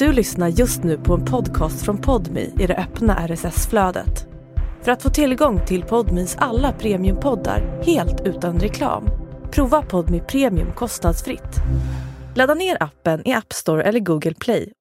Du 0.00 0.12
lyssnar 0.12 0.48
just 0.48 0.82
nu 0.82 0.98
på 0.98 1.14
en 1.14 1.24
podcast 1.24 1.84
från 1.84 1.98
Podmi 1.98 2.54
i 2.60 2.66
det 2.66 2.76
öppna 2.76 3.28
RSS-flödet. 3.28 4.26
För 4.82 4.92
att 4.92 5.02
få 5.02 5.10
tillgång 5.10 5.66
till 5.66 5.82
Podmis 5.82 6.36
alla 6.38 6.72
premiumpoddar 6.72 7.82
helt 7.86 8.20
utan 8.20 8.60
reklam, 8.60 9.04
prova 9.50 9.82
Podmi 9.82 10.20
Premium 10.20 10.72
kostnadsfritt. 10.72 11.56
Ladda 12.36 12.54
ner 12.54 12.82
appen 12.82 13.28
i 13.28 13.32
App 13.32 13.52
Store 13.52 13.82
eller 13.82 14.00
Google 14.00 14.34
Play. 14.34 14.72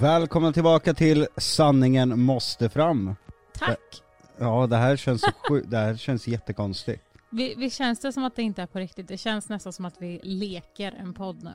Välkomna 0.00 0.52
tillbaka 0.52 0.94
till 0.94 1.26
Sanningen 1.36 2.20
måste 2.20 2.68
fram. 2.68 3.14
Tack! 3.58 4.02
Ja, 4.38 4.66
det 4.66 4.76
här 4.76 4.96
känns, 4.96 5.24
sju- 5.48 5.64
det 5.66 5.76
här 5.76 5.96
känns 5.96 6.28
jättekonstigt. 6.28 7.04
Vi, 7.30 7.54
vi 7.58 7.70
känns 7.70 8.00
det 8.00 8.12
som 8.12 8.24
att 8.24 8.36
det 8.36 8.42
inte 8.42 8.62
är 8.62 8.66
på 8.66 8.78
riktigt? 8.78 9.08
Det 9.08 9.18
känns 9.18 9.48
nästan 9.48 9.72
som 9.72 9.84
att 9.84 9.96
vi 9.98 10.20
leker 10.22 10.94
en 11.00 11.14
podd 11.14 11.42
nu. 11.42 11.52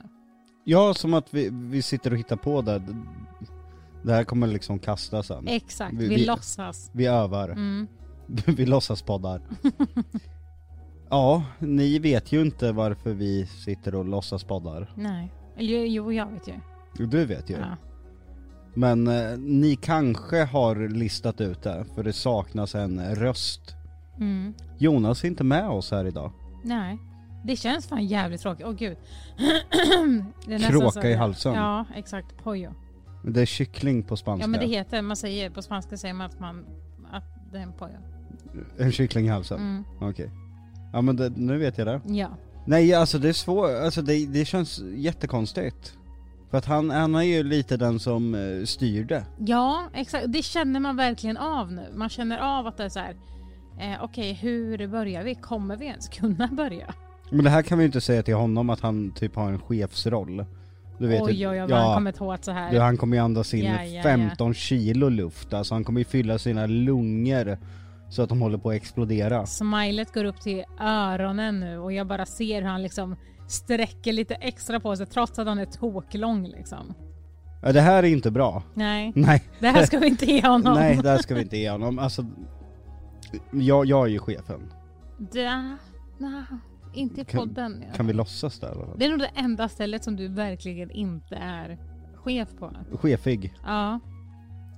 Ja, 0.70 0.94
som 0.94 1.14
att 1.14 1.34
vi, 1.34 1.48
vi 1.52 1.82
sitter 1.82 2.10
och 2.12 2.18
hittar 2.18 2.36
på 2.36 2.62
det. 2.62 2.82
Det 4.02 4.12
här 4.12 4.24
kommer 4.24 4.46
liksom 4.46 4.78
kasta 4.78 5.22
sen. 5.22 5.48
Exakt, 5.48 5.94
Vi- 5.94 6.08
vi, 6.08 6.14
vi- 6.16 6.24
låtsas. 6.26 6.90
Vi 6.94 7.06
övar. 7.06 7.48
Mm. 7.48 7.86
vi 8.46 8.66
låtsas 8.66 9.02
poddar. 9.02 9.42
Ja, 11.10 11.44
ni 11.58 11.98
vet 11.98 12.32
ju 12.32 12.40
inte 12.40 12.72
varför 12.72 13.12
vi 13.12 13.46
sitter 13.46 13.94
och 13.94 14.04
låtsas 14.04 14.44
poddar. 14.44 14.92
Nej. 14.96 15.32
Jo, 15.58 15.78
jo, 15.80 16.12
jag 16.12 16.26
vet 16.26 16.48
ju. 16.48 16.54
Du 17.08 17.24
vet 17.24 17.50
ju. 17.50 17.54
Ja. 17.54 17.76
Men 18.74 19.06
eh, 19.06 19.38
ni 19.38 19.76
kanske 19.76 20.44
har 20.44 20.88
listat 20.88 21.40
ut 21.40 21.62
det, 21.62 21.84
för 21.94 22.02
det 22.02 22.12
saknas 22.12 22.74
en 22.74 23.14
röst. 23.14 23.60
Mm. 24.18 24.54
Jonas 24.78 25.24
är 25.24 25.28
inte 25.28 25.44
med 25.44 25.68
oss 25.68 25.90
här 25.90 26.04
idag. 26.04 26.32
Nej. 26.64 26.98
Det 27.48 27.56
känns 27.56 27.86
fan 27.86 28.06
jävligt 28.06 28.40
tråkigt. 28.40 28.66
Åh 28.66 28.72
gud. 28.72 28.96
det 30.46 30.54
är 30.54 30.58
nästan 30.58 30.70
Kråka 30.70 30.90
så- 30.90 31.06
i 31.06 31.14
halsen. 31.14 31.54
Ja, 31.54 31.84
exakt. 31.94 32.36
Pojo. 32.44 32.74
Det 33.24 33.40
är 33.40 33.46
kyckling 33.46 34.02
på 34.02 34.16
spanska. 34.16 34.42
Ja 34.44 34.48
men 34.48 34.60
det 34.60 34.66
heter, 34.66 35.02
man 35.02 35.16
säger, 35.16 35.50
på 35.50 35.62
spanska 35.62 35.96
säger 35.96 36.14
man 36.14 36.26
att 36.26 36.40
man, 36.40 36.64
att 37.12 37.24
det 37.52 37.58
är 37.58 37.62
en 37.62 37.72
pojo. 37.72 37.96
En 38.78 38.92
kyckling 38.92 39.26
i 39.26 39.28
halsen? 39.28 39.58
Mm. 39.60 39.84
Okej. 40.10 40.30
Ja 40.92 41.00
men 41.00 41.16
det, 41.16 41.28
nu 41.36 41.58
vet 41.58 41.78
jag 41.78 41.86
det. 41.86 42.00
Ja. 42.06 42.28
Nej 42.66 42.94
alltså 42.94 43.18
det 43.18 43.28
är 43.28 43.32
svårt, 43.32 43.70
alltså 43.70 44.02
det, 44.02 44.26
det 44.26 44.44
känns 44.44 44.80
jättekonstigt. 44.94 45.96
För 46.50 46.58
att 46.58 46.64
han, 46.64 46.90
han 46.90 47.14
är 47.14 47.22
ju 47.22 47.42
lite 47.42 47.76
den 47.76 48.00
som 48.00 48.34
eh, 48.34 48.64
styr 48.64 49.04
det. 49.04 49.24
Ja, 49.38 49.82
exakt. 49.94 50.24
Det 50.32 50.42
känner 50.42 50.80
man 50.80 50.96
verkligen 50.96 51.36
av 51.36 51.72
nu. 51.72 51.86
Man 51.94 52.08
känner 52.08 52.38
av 52.38 52.66
att 52.66 52.76
det 52.76 52.84
är 52.84 52.88
så 52.88 52.98
här. 52.98 53.16
Eh, 53.80 54.04
Okej, 54.04 54.32
hur 54.32 54.86
börjar 54.88 55.24
vi? 55.24 55.34
Kommer 55.34 55.76
vi 55.76 55.86
ens 55.86 56.08
kunna 56.08 56.46
börja? 56.52 56.94
Men 57.30 57.44
det 57.44 57.50
här 57.50 57.62
kan 57.62 57.78
vi 57.78 57.84
ju 57.84 57.86
inte 57.86 58.00
säga 58.00 58.22
till 58.22 58.34
honom 58.34 58.70
att 58.70 58.80
han 58.80 59.10
typ 59.10 59.36
har 59.36 59.48
en 59.48 59.58
chefsroll. 59.58 60.44
Du 60.98 61.06
vet 61.06 61.22
oj, 61.22 61.48
oj, 61.48 61.62
oj, 61.62 61.70
vad 61.70 61.80
han 61.80 61.94
kommer 61.94 62.22
åt 62.22 62.44
så 62.44 62.52
här. 62.52 62.72
du, 62.72 62.80
han 62.80 62.96
kommer 62.96 63.16
ju 63.16 63.22
andas 63.22 63.54
in 63.54 63.64
Ja, 63.64 63.84
ja, 63.84 64.02
15 64.02 64.54
kilo 64.54 65.08
luft, 65.08 65.54
alltså 65.54 65.74
han 65.74 65.84
kommer 65.84 66.00
ju 66.00 66.04
fylla 66.04 66.38
sina 66.38 66.66
lungor 66.66 67.58
så 68.10 68.22
att 68.22 68.28
de 68.28 68.40
håller 68.40 68.58
på 68.58 68.70
att 68.70 68.76
explodera. 68.76 69.46
Smilet 69.46 70.14
går 70.14 70.24
upp 70.24 70.40
till 70.40 70.64
öronen 70.80 71.60
nu 71.60 71.78
och 71.78 71.92
jag 71.92 72.06
bara 72.06 72.26
ser 72.26 72.62
hur 72.62 72.68
han 72.68 72.82
liksom 72.82 73.16
sträcker 73.48 74.12
lite 74.12 74.34
extra 74.34 74.80
på 74.80 74.96
sig 74.96 75.06
trots 75.06 75.38
att 75.38 75.46
han 75.46 75.58
är 75.58 75.64
toklång 75.66 76.46
liksom. 76.46 76.94
Ja, 77.62 77.72
det 77.72 77.80
här 77.80 78.02
är 78.02 78.08
inte 78.08 78.30
bra. 78.30 78.62
Nej, 78.74 79.12
Nej, 79.16 79.42
det 79.58 79.68
här 79.68 79.86
ska 79.86 79.98
vi 79.98 80.06
inte 80.06 80.26
ge 80.26 80.46
honom. 80.46 80.74
nej 80.74 80.96
det 81.02 81.10
här 81.10 81.18
ska 81.18 81.34
vi 81.34 81.40
inte 81.40 81.56
ge 81.56 81.70
honom. 81.70 81.98
Alltså, 81.98 82.26
jag, 83.50 83.86
jag 83.86 84.06
är 84.06 84.10
ju 84.10 84.18
chefen. 84.18 84.72
Da, 85.18 85.76
na, 86.18 86.46
inte 86.92 87.20
i 87.20 87.24
Kan- 87.24 87.40
podden. 87.40 87.84
Kan 87.96 88.06
vi 88.06 88.12
låtsas 88.12 88.58
där? 88.60 88.70
eller? 88.72 88.98
Det 88.98 89.04
är 89.04 89.10
nog 89.10 89.18
det 89.18 89.30
enda 89.34 89.68
stället 89.68 90.04
som 90.04 90.16
du 90.16 90.28
verkligen 90.28 90.90
inte 90.90 91.36
är 91.36 91.78
chef 92.14 92.48
på. 92.58 92.72
Chefig. 92.92 93.54
Ja, 93.64 94.00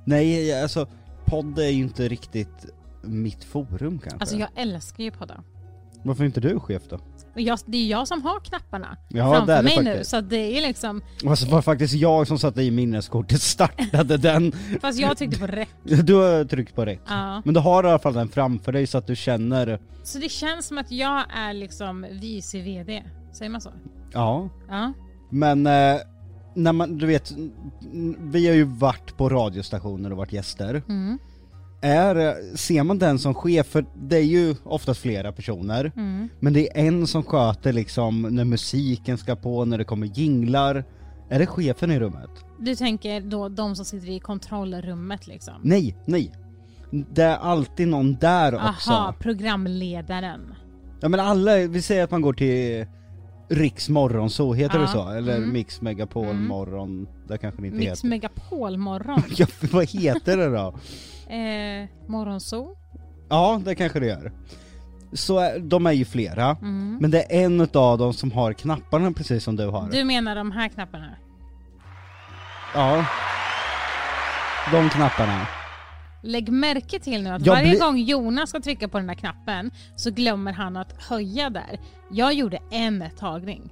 Nej, 0.07 0.63
alltså 0.63 0.87
podd 1.25 1.59
är 1.59 1.69
ju 1.69 1.83
inte 1.83 2.09
riktigt 2.09 2.67
mitt 3.03 3.45
forum 3.45 3.99
kanske. 3.99 4.19
alltså 4.19 4.37
jag 4.37 4.49
älskar 4.55 5.05
ju 5.05 5.11
poddar. 5.11 5.43
Varför 6.05 6.23
är 6.23 6.27
inte 6.27 6.41
du 6.41 6.61
chef 6.61 6.83
då? 6.91 6.99
Jag, 7.35 7.59
det 7.67 7.77
är 7.79 7.87
jag 7.87 8.09
som 8.09 8.23
har 8.23 8.41
knapparna 8.41 8.97
Ja, 9.09 9.33
framför 9.35 9.57
det 9.57 9.63
mig 9.63 9.77
nu 9.79 9.85
faktiskt. 9.91 10.11
så 10.11 10.17
att 10.17 10.31
det 10.31 10.59
är 10.59 10.61
liksom, 10.63 11.03
Alltså 11.27 11.45
det 11.47 11.53
var 11.53 11.63
faktiskt 11.63 11.95
jag 11.95 12.27
som 12.27 12.39
satte 12.39 12.63
i 12.63 12.71
minneskortet, 12.71 13.43
startade 13.43 14.17
den. 14.17 14.53
fast 14.81 14.99
jag 15.01 15.17
tryckte 15.19 15.39
på 15.39 15.47
rätt. 15.47 15.69
Du 16.07 16.15
har 16.15 16.45
tryckt 16.45 16.75
på 16.75 16.85
rätt. 16.85 17.01
Ja. 17.09 17.43
Men 17.45 17.55
du 17.55 17.61
har 17.61 17.85
i 17.85 17.87
alla 17.87 17.99
fall 17.99 18.15
den 18.15 18.29
framför 18.29 18.73
dig 18.73 18.87
så 18.87 18.99
att 18.99 19.07
du 19.07 19.17
känner, 19.17 19.81
Så 20.05 20.19
det 20.19 20.29
känns 20.29 20.67
som 20.67 20.79
att 20.79 20.91
jag 20.93 21.25
är 21.37 21.53
liksom 21.55 22.07
vice 22.11 22.59
VD, 22.63 23.03
säger 23.33 23.51
man 23.51 23.61
så? 23.61 23.71
ja. 24.13 24.49
Ja. 24.69 24.93
Men 25.31 25.67
eh, 25.67 25.97
när 26.55 26.73
man, 26.73 26.99
du 26.99 27.07
vet, 27.07 27.33
vi 28.19 28.47
har 28.49 28.55
ju 28.55 28.65
varit 28.65 29.17
på 29.17 29.29
radiostationer 29.29 30.11
och 30.11 30.17
varit 30.17 30.33
gäster. 30.33 30.83
Mm. 30.89 31.19
Är, 31.83 32.17
eh, 32.17 32.35
ser 32.55 32.83
man 32.83 32.99
den 32.99 33.19
som 33.19 33.35
chef, 33.35 33.67
för 33.67 33.85
det 34.03 34.17
är 34.17 34.23
ju 34.23 34.55
oftast 34.65 35.01
flera 35.01 35.33
personer, 35.33 35.93
Mm. 35.97 36.29
men 36.41 36.53
det 36.53 36.79
är 36.79 36.87
en 36.87 37.07
som 37.07 37.23
sköter 37.23 37.73
liksom 37.73 38.23
när 38.23 38.45
musiken 38.45 39.19
ska 39.19 39.37
på, 39.37 39.65
när 39.65 39.79
det 39.79 39.85
kommer 39.85 40.07
jinglar. 40.19 40.85
Är 41.29 41.39
det 41.39 41.47
chefen 41.47 41.91
i 41.91 41.99
rummet? 42.01 42.31
Du 42.61 42.75
tänker 42.77 43.21
då 43.21 43.49
de 43.49 43.77
som 43.77 43.85
sitter 43.85 44.09
i 44.11 44.21
kontrollrummet 44.21 45.27
liksom? 45.27 45.55
Nej, 45.63 45.97
nej. 46.05 46.33
Det 46.91 47.23
är 47.23 47.37
alltid 47.37 47.89
någon 47.89 48.15
där 48.17 48.55
också. 48.55 48.91
Aha, 48.93 49.15
programledaren. 49.21 50.55
Ja 51.01 51.09
men 51.09 51.21
alla, 51.21 51.57
vi 51.57 51.83
säger 51.83 52.05
att 52.05 52.11
man 52.11 52.21
går 52.23 52.33
till 52.33 52.87
Riks 53.51 53.89
morgon, 53.89 54.31
så 54.31 54.55
heter 54.55 54.75
Ja, 54.77 54.83
det 54.83 54.89
så? 54.89 55.09
Eller 55.09 55.37
mm. 55.37 55.53
Mix 55.53 55.81
Megapol 55.81 56.27
Mm. 56.27 56.47
morgon, 56.47 57.09
det 57.29 57.39
kanske 57.39 57.61
det 57.61 57.67
inte 57.67 57.79
Mix 57.79 57.91
heter. 57.91 58.09
Megapol-morgon. 58.09 59.23
Ja, 59.37 59.47
vad 59.73 59.89
heter 59.91 60.37
det 60.37 60.49
då? 60.49 60.75
eh, 61.35 61.89
morgonzoo. 62.09 62.77
Ja, 63.29 63.61
det 63.65 63.75
kanske 63.75 64.01
det 64.01 64.07
gör. 64.07 64.33
Så 65.13 65.39
är- 65.39 65.59
de 65.59 65.87
är 65.87 65.93
ju 65.93 66.05
flera, 66.05 66.57
Mm. 66.63 66.99
men 67.01 67.11
det 67.11 67.23
är 67.37 67.45
en 67.45 67.61
utav 67.61 67.99
dem 67.99 68.13
som 68.13 68.33
har 68.33 68.53
knapparna 68.53 69.13
precis 69.13 69.45
som 69.45 69.57
du 69.57 69.67
har. 69.67 69.89
Du 69.91 70.05
menar 70.05 70.35
de 70.37 70.51
här 70.53 70.69
knapparna? 70.69 71.11
Ja. 72.75 73.05
De 74.73 74.91
knapparna. 74.91 75.47
Lägg 76.23 76.49
märke 76.53 76.99
till 76.99 77.23
nu 77.23 77.31
att 77.31 77.47
Jag 77.47 77.55
varje 77.55 77.71
blir- 77.71 77.81
gång 77.81 77.99
Jonas 77.99 78.51
ska 78.51 78.61
trycka 78.61 78.89
på 78.89 78.99
den 78.99 79.07
där 79.07 79.15
knappen 79.15 79.71
så 79.97 80.11
glömmer 80.11 80.53
han 80.53 80.77
att 80.77 81.03
höja 81.03 81.51
där. 81.51 81.81
Jag 82.11 82.33
gjorde 82.35 82.59
en 82.71 83.05
tagning. 83.19 83.71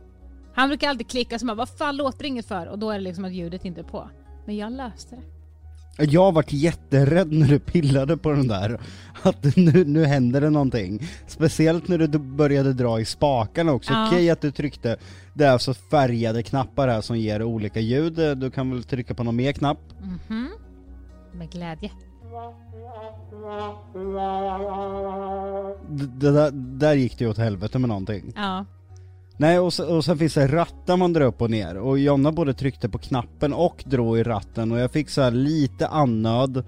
Han 0.55 0.69
brukar 0.69 0.89
alltid 0.89 1.09
klicka 1.09 1.39
som 1.39 1.47
bara, 1.47 1.55
vad 1.55 1.69
fan 1.69 1.97
låter 1.97 2.25
inget 2.25 2.47
för? 2.49 2.67
Och 2.67 2.79
då 2.79 2.91
är 2.91 2.95
det 2.95 3.05
liksom 3.05 3.25
att 3.25 3.33
ljudet 3.33 3.65
inte 3.65 3.81
är 3.81 3.85
på. 3.85 4.11
Men 4.47 4.57
jag 4.57 4.73
löste 4.73 5.17
det. 5.17 6.05
Jag 6.05 6.33
varit 6.33 6.53
jätterädd 6.53 7.33
när 7.33 7.47
du 7.49 7.59
pillade 7.59 8.17
på 8.17 8.31
den 8.31 8.49
där, 8.49 8.81
att 9.23 9.57
nu, 9.57 9.85
nu 9.85 10.05
händer 10.05 10.41
det 10.41 10.51
någonting. 10.51 11.03
Speciellt 11.27 11.89
när 11.89 11.99
du 11.99 12.19
började 12.19 12.73
dra 12.73 13.01
i 13.01 13.05
spakarna 13.05 13.73
också. 13.73 13.93
Ja. 13.93 14.07
Okej 14.09 14.31
att 14.31 14.41
du 14.41 14.51
tryckte, 14.51 14.97
det 15.35 15.45
är 15.45 15.51
alltså 15.51 15.75
färgade 15.75 16.43
knappar 16.43 16.89
här 16.89 17.01
som 17.01 17.19
ger 17.19 17.43
olika 17.43 17.81
ljud. 17.81 18.39
Du 18.39 18.51
kan 18.51 18.71
väl 18.71 18.85
trycka 18.85 19.15
på 19.15 19.25
någon 19.25 19.37
mer 19.37 19.53
knapp? 19.53 19.79
Mhm. 20.01 20.49
Med 21.33 21.51
glädje. 21.51 21.91
Det 26.21 26.31
där, 26.33 26.51
där 26.53 26.95
gick 26.95 27.19
det 27.19 27.25
ju 27.25 27.31
åt 27.31 27.39
helvete 27.39 27.79
med 27.79 27.89
någonting. 27.89 28.33
Ja. 28.37 28.65
Nej 29.37 29.59
och, 29.59 29.73
så, 29.73 29.97
och 29.97 30.05
sen 30.05 30.19
finns 30.19 30.35
det 30.35 30.47
rattar 30.47 30.97
man 30.97 31.13
drar 31.13 31.27
upp 31.27 31.43
och 31.43 31.51
ner 31.51 31.77
och 31.77 31.99
Jonna 31.99 32.33
både 32.33 32.55
tryckte 32.55 32.89
på 32.89 32.99
knappen 32.99 33.53
och 33.53 33.85
drog 33.87 34.19
i 34.19 34.23
ratten 34.23 34.73
och 34.73 34.79
jag 34.79 34.93
fick 34.93 35.11
så 35.11 35.23
här 35.23 35.31
lite 35.31 35.89
annöd 35.89 36.65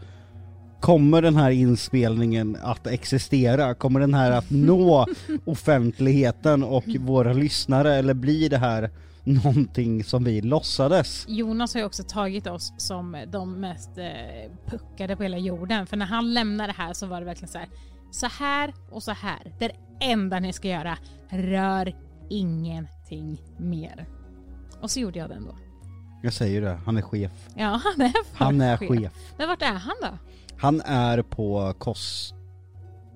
Kommer 0.80 1.22
den 1.22 1.36
här 1.36 1.50
inspelningen 1.50 2.56
att 2.62 2.86
existera? 2.86 3.74
Kommer 3.74 4.00
den 4.00 4.14
här 4.14 4.30
att 4.30 4.50
nå 4.50 5.06
offentligheten 5.44 6.62
och 6.62 6.84
våra 6.98 7.32
lyssnare 7.32 7.94
eller 7.94 8.14
blir 8.14 8.50
det 8.50 8.58
här 8.58 8.90
någonting 9.24 10.04
som 10.04 10.24
vi 10.24 10.40
låtsades? 10.40 11.24
Jonas 11.28 11.74
har 11.74 11.80
ju 11.80 11.86
också 11.86 12.02
tagit 12.02 12.46
oss 12.46 12.72
som 12.76 13.24
de 13.28 13.60
mest 13.60 13.98
eh, 13.98 14.52
puckade 14.66 15.16
på 15.16 15.22
hela 15.22 15.38
jorden. 15.38 15.86
För 15.86 15.96
när 15.96 16.06
han 16.06 16.34
lämnade 16.34 16.72
det 16.72 16.82
här 16.82 16.92
så 16.92 17.06
var 17.06 17.20
det 17.20 17.26
verkligen 17.26 17.48
så 17.48 17.58
här. 17.58 17.68
Så 18.10 18.26
här 18.26 18.74
och 18.90 19.02
så 19.02 19.12
här. 19.12 19.52
Det 19.58 19.64
är 19.64 19.68
det 19.68 20.06
enda 20.06 20.40
ni 20.40 20.52
ska 20.52 20.68
göra. 20.68 20.98
Rör 21.28 21.96
ingenting 22.30 23.42
mer. 23.58 24.06
Och 24.80 24.90
så 24.90 25.00
gjorde 25.00 25.18
jag 25.18 25.28
det 25.28 25.34
ändå. 25.34 25.56
Jag 26.22 26.32
säger 26.32 26.60
det, 26.60 26.80
han 26.84 26.96
är 26.96 27.02
chef. 27.02 27.48
Ja, 27.54 27.80
han 27.84 28.06
är 28.06 28.12
fan 28.12 28.46
Han 28.46 28.60
är 28.60 28.76
chef. 28.76 29.12
Men 29.38 29.48
vart 29.48 29.62
är 29.62 29.72
han 29.72 29.96
då? 30.02 30.18
Han 30.56 30.80
är 30.80 31.22
på 31.22 31.74
Kos... 31.78 32.34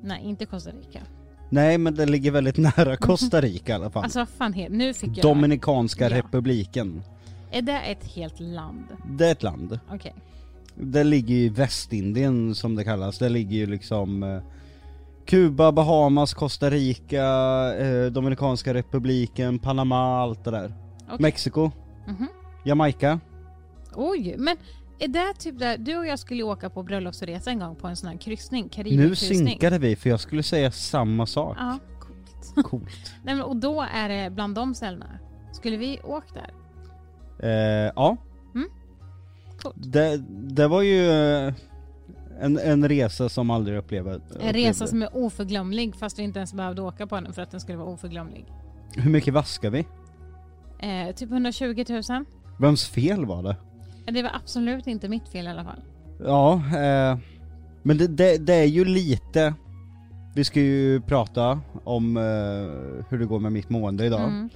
Nej, 0.02 0.22
inte 0.24 0.46
Costa 0.46 0.70
Rica. 0.70 1.00
Nej 1.54 1.78
men 1.78 1.94
det 1.94 2.06
ligger 2.06 2.30
väldigt 2.30 2.56
nära 2.56 2.96
Costa 2.96 3.40
Rica 3.40 3.72
i 3.72 3.74
alla 3.74 3.90
fall. 3.90 4.04
Alltså 4.04 4.18
vad 4.18 4.28
fan 4.28 4.52
heter 4.52 4.74
Nu 4.74 4.94
fick 4.94 5.10
jag... 5.16 5.22
Dominikanska 5.22 6.10
Ja. 6.10 6.16
republiken. 6.16 7.02
Är 7.50 7.62
det 7.62 7.80
ett 7.80 8.04
helt 8.04 8.40
land? 8.40 8.84
Det 9.18 9.26
är 9.26 9.32
ett 9.32 9.42
land. 9.42 9.78
Okej. 9.90 10.14
Det 10.74 11.04
ligger 11.04 11.34
i 11.34 11.48
Västindien 11.48 12.54
som 12.54 12.74
det 12.74 12.84
kallas, 12.84 13.18
det 13.18 13.28
ligger 13.28 13.56
ju 13.56 13.66
liksom 13.66 14.22
eh, 14.22 14.40
Kuba, 15.26 15.72
Bahamas, 15.72 16.34
Costa 16.34 16.70
Rica, 16.70 17.24
eh, 17.76 18.06
Dominikanska 18.06 18.74
republiken, 18.74 19.58
Panama, 19.58 20.20
allt 20.22 20.44
det 20.44 20.50
där. 20.50 20.74
Okej. 21.06 21.16
Mexiko, 21.18 21.70
Mhm. 22.06 22.26
Jamaica, 22.64 23.20
Oj, 23.94 24.34
men 24.38 24.56
är 24.98 25.08
det 25.08 25.34
typ 25.38 25.58
där, 25.58 25.78
du 25.78 25.96
och 25.96 26.06
jag 26.06 26.18
skulle 26.18 26.42
åka 26.42 26.70
på 26.70 26.82
bröllopsresa 26.82 27.50
en 27.50 27.58
gång 27.58 27.76
på 27.76 27.86
en 27.86 27.96
sån 27.96 28.08
här 28.08 28.16
kryssning, 28.16 28.70
Nu 28.76 29.14
synkade 29.14 29.78
vi 29.78 29.96
för 29.96 30.10
jag 30.10 30.20
skulle 30.20 30.42
säga 30.42 30.70
samma 30.70 31.26
sak. 31.26 31.56
Ja, 31.60 31.78
coolt. 32.00 32.68
Coolt. 32.68 33.12
Nej, 33.24 33.34
men, 33.34 33.44
och 33.44 33.56
då 33.56 33.86
är 33.92 34.08
det 34.08 34.30
bland 34.30 34.54
de 34.54 34.74
ställena. 34.74 35.06
Skulle 35.52 35.76
vi 35.76 36.00
åkt 36.04 36.34
där? 36.34 36.50
Eh, 37.38 37.92
ja. 37.96 38.16
Mm. 38.54 38.68
Coolt. 39.62 39.92
Det, 39.92 40.16
det 40.28 40.68
var 40.68 40.82
ju 40.82 41.10
eh, 41.10 41.54
en, 42.40 42.58
en 42.58 42.88
resa 42.88 43.28
som 43.28 43.50
aldrig 43.50 43.78
upplevde. 43.78 44.20
En 44.40 44.52
resa 44.52 44.86
som 44.86 45.02
är 45.02 45.16
oförglömlig 45.16 45.96
fast 45.96 46.18
vi 46.18 46.22
inte 46.22 46.38
ens 46.38 46.54
behövde 46.54 46.82
åka 46.82 47.06
på 47.06 47.20
den 47.20 47.32
för 47.32 47.42
att 47.42 47.50
den 47.50 47.60
skulle 47.60 47.78
vara 47.78 47.88
oförglömlig. 47.88 48.44
Hur 48.96 49.10
mycket 49.10 49.34
vaskar 49.34 49.70
vi? 49.70 49.86
Eh, 50.78 51.14
typ 51.14 51.30
120 51.30 51.84
000. 51.88 52.24
Vems 52.58 52.88
fel 52.88 53.26
var 53.26 53.42
det? 53.42 53.56
Det 54.06 54.22
var 54.22 54.30
absolut 54.34 54.86
inte 54.86 55.08
mitt 55.08 55.28
fel 55.28 55.46
i 55.46 55.48
alla 55.48 55.64
fall. 55.64 55.80
Ja, 56.24 56.54
eh, 56.54 57.18
men 57.82 57.98
det, 57.98 58.06
det, 58.06 58.38
det 58.38 58.54
är 58.54 58.64
ju 58.64 58.84
lite 58.84 59.54
Vi 60.34 60.44
ska 60.44 60.60
ju 60.60 61.00
prata 61.00 61.60
om 61.84 62.16
eh, 62.16 62.22
hur 63.08 63.18
det 63.18 63.24
går 63.24 63.40
med 63.40 63.52
mitt 63.52 63.70
mående 63.70 64.06
idag 64.06 64.20
Mm. 64.20 64.48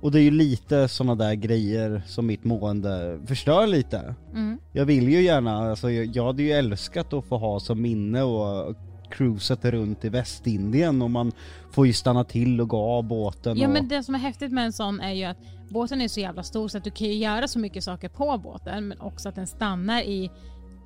Och 0.00 0.12
det 0.12 0.20
är 0.20 0.22
ju 0.22 0.30
lite 0.30 0.88
såna 0.88 1.14
där 1.14 1.34
grejer 1.34 2.02
som 2.06 2.26
mitt 2.26 2.44
mående 2.44 3.20
förstör 3.26 3.66
lite 3.66 4.14
Mm. 4.32 4.58
Jag 4.72 4.84
vill 4.84 5.08
ju 5.08 5.22
gärna, 5.22 5.70
alltså 5.70 5.90
jag, 5.90 6.06
jag 6.06 6.26
hade 6.26 6.42
ju 6.42 6.50
älskat 6.50 7.12
att 7.12 7.24
få 7.24 7.38
ha 7.38 7.60
som 7.60 7.82
minne 7.82 8.22
och 8.22 8.76
cruisat 9.12 9.64
runt 9.64 10.04
i 10.04 10.08
Västindien 10.08 11.02
och 11.02 11.10
man 11.10 11.32
får 11.70 11.86
ju 11.86 11.92
stanna 11.92 12.24
till 12.24 12.60
och 12.60 12.68
gå 12.68 12.78
av 12.78 13.04
båten 13.04 13.58
Ja 13.58 13.66
och... 13.66 13.72
men 13.72 13.88
det 13.88 14.02
som 14.02 14.14
är 14.14 14.18
häftigt 14.18 14.52
med 14.52 14.64
en 14.64 14.72
sån 14.72 15.00
är 15.00 15.12
ju 15.12 15.24
att 15.24 15.38
båten 15.70 16.00
är 16.00 16.08
så 16.08 16.20
jävla 16.20 16.42
stor 16.42 16.68
så 16.68 16.78
att 16.78 16.84
du 16.84 16.90
kan 16.90 17.06
ju 17.06 17.14
göra 17.14 17.48
så 17.48 17.58
mycket 17.58 17.84
saker 17.84 18.08
på 18.08 18.38
båten 18.38 18.88
men 18.88 19.00
också 19.00 19.28
att 19.28 19.34
den 19.34 19.46
stannar 19.46 20.02
i 20.02 20.30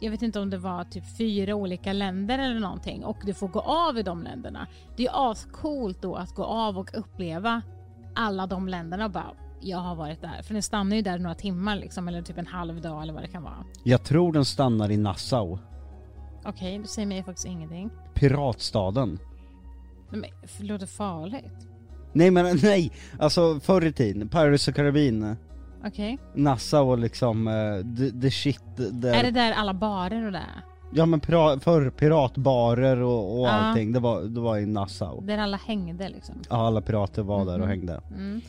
jag 0.00 0.10
vet 0.10 0.22
inte 0.22 0.40
om 0.40 0.50
det 0.50 0.58
var 0.58 0.84
typ 0.84 1.16
fyra 1.18 1.54
olika 1.54 1.92
länder 1.92 2.38
eller 2.38 2.60
någonting 2.60 3.04
och 3.04 3.16
du 3.24 3.34
får 3.34 3.48
gå 3.48 3.60
av 3.60 3.98
i 3.98 4.02
de 4.02 4.22
länderna. 4.22 4.66
Det 4.96 5.02
är 5.02 5.06
ju 5.06 5.12
ascoolt 5.12 6.02
då 6.02 6.14
att 6.14 6.34
gå 6.34 6.44
av 6.44 6.78
och 6.78 6.90
uppleva 6.94 7.62
alla 8.14 8.46
de 8.46 8.68
länderna 8.68 9.04
och 9.04 9.10
bara 9.10 9.32
jag 9.60 9.78
har 9.78 9.94
varit 9.94 10.20
där. 10.20 10.42
För 10.42 10.52
den 10.54 10.62
stannar 10.62 10.96
ju 10.96 11.02
där 11.02 11.18
några 11.18 11.34
timmar 11.34 11.76
liksom 11.76 12.08
eller 12.08 12.22
typ 12.22 12.38
en 12.38 12.46
halv 12.46 12.80
dag 12.80 13.02
eller 13.02 13.12
vad 13.12 13.22
det 13.22 13.28
kan 13.28 13.42
vara. 13.42 13.64
Jag 13.82 14.04
tror 14.04 14.32
den 14.32 14.44
stannar 14.44 14.90
i 14.90 14.96
Nassau 14.96 15.58
Okej, 16.48 16.78
du 16.78 16.84
säger 16.86 17.06
mig 17.08 17.22
faktiskt 17.22 17.46
ingenting. 17.46 17.90
Piratstaden 18.14 19.18
Men 20.10 20.20
det 20.58 20.64
låter 20.64 20.86
farligt. 20.86 21.68
Nej 22.12 22.30
men 22.30 22.56
nej, 22.62 22.92
alltså 23.18 23.60
förr 23.60 23.84
i 23.84 23.92
tiden, 23.92 24.28
Pirates 24.28 24.68
of 24.68 24.74
Caribbean 24.74 25.36
Okej. 25.86 26.18
Nassau 26.34 26.90
och 26.90 26.98
liksom 26.98 27.48
uh, 27.48 28.20
the, 28.20 28.30
shit 28.30 28.60
där. 28.76 29.14
Är 29.14 29.22
det 29.22 29.30
där 29.30 29.52
alla 29.52 29.74
barer 29.74 30.26
och 30.26 30.32
det? 30.32 30.42
Ja 30.94 31.06
men 31.06 31.20
pira, 31.20 31.60
förr 31.60 31.90
piratbarer 31.90 33.00
och, 33.00 33.40
och 33.40 33.46
Ja. 33.46 33.50
allting, 33.50 33.92
det 33.92 34.00
var, 34.00 34.22
det 34.22 34.40
var 34.40 34.58
i 34.58 34.66
Nassau. 34.66 35.20
Där 35.20 35.38
alla 35.38 35.56
hängde 35.56 36.08
liksom? 36.08 36.34
Ja 36.50 36.66
alla 36.66 36.80
pirater 36.80 37.22
var 37.22 37.44
där 37.44 37.52
och 37.54 37.58
Mhm. 37.60 37.68
hängde. 37.68 38.00
Mm. 38.10 38.40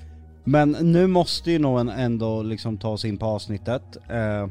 Men 0.43 0.71
nu 0.71 1.07
måste 1.07 1.51
ju 1.51 1.59
någon 1.59 1.89
ändå 1.89 2.41
liksom 2.43 2.77
ta 2.77 2.89
oss 2.89 3.05
in 3.05 3.17
på 3.17 3.25
avsnittet. 3.25 3.97
Uh, 4.11 4.49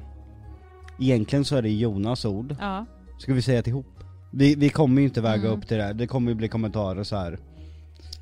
egentligen 1.01 1.45
så 1.45 1.57
är 1.57 1.63
det 1.63 1.71
Jonas 1.71 2.25
ord. 2.25 2.57
Ja. 2.61 2.87
Ska 3.19 3.35
vi 3.35 3.43
säga 3.43 3.63
ihop? 3.67 3.87
Vi, 4.31 4.55
vi 4.55 4.69
kommer 4.69 5.01
ju 5.01 5.07
inte 5.09 5.21
väga 5.21 5.49
Mm. 5.49 5.59
upp 5.59 5.69
till 5.69 5.77
det 5.77 5.83
här, 5.83 5.95
det 5.95 6.07
kommer 6.07 6.31
ju 6.31 6.35
bli 6.35 6.49
kommentarer 6.49 7.05
så 7.05 7.17
här. 7.17 7.39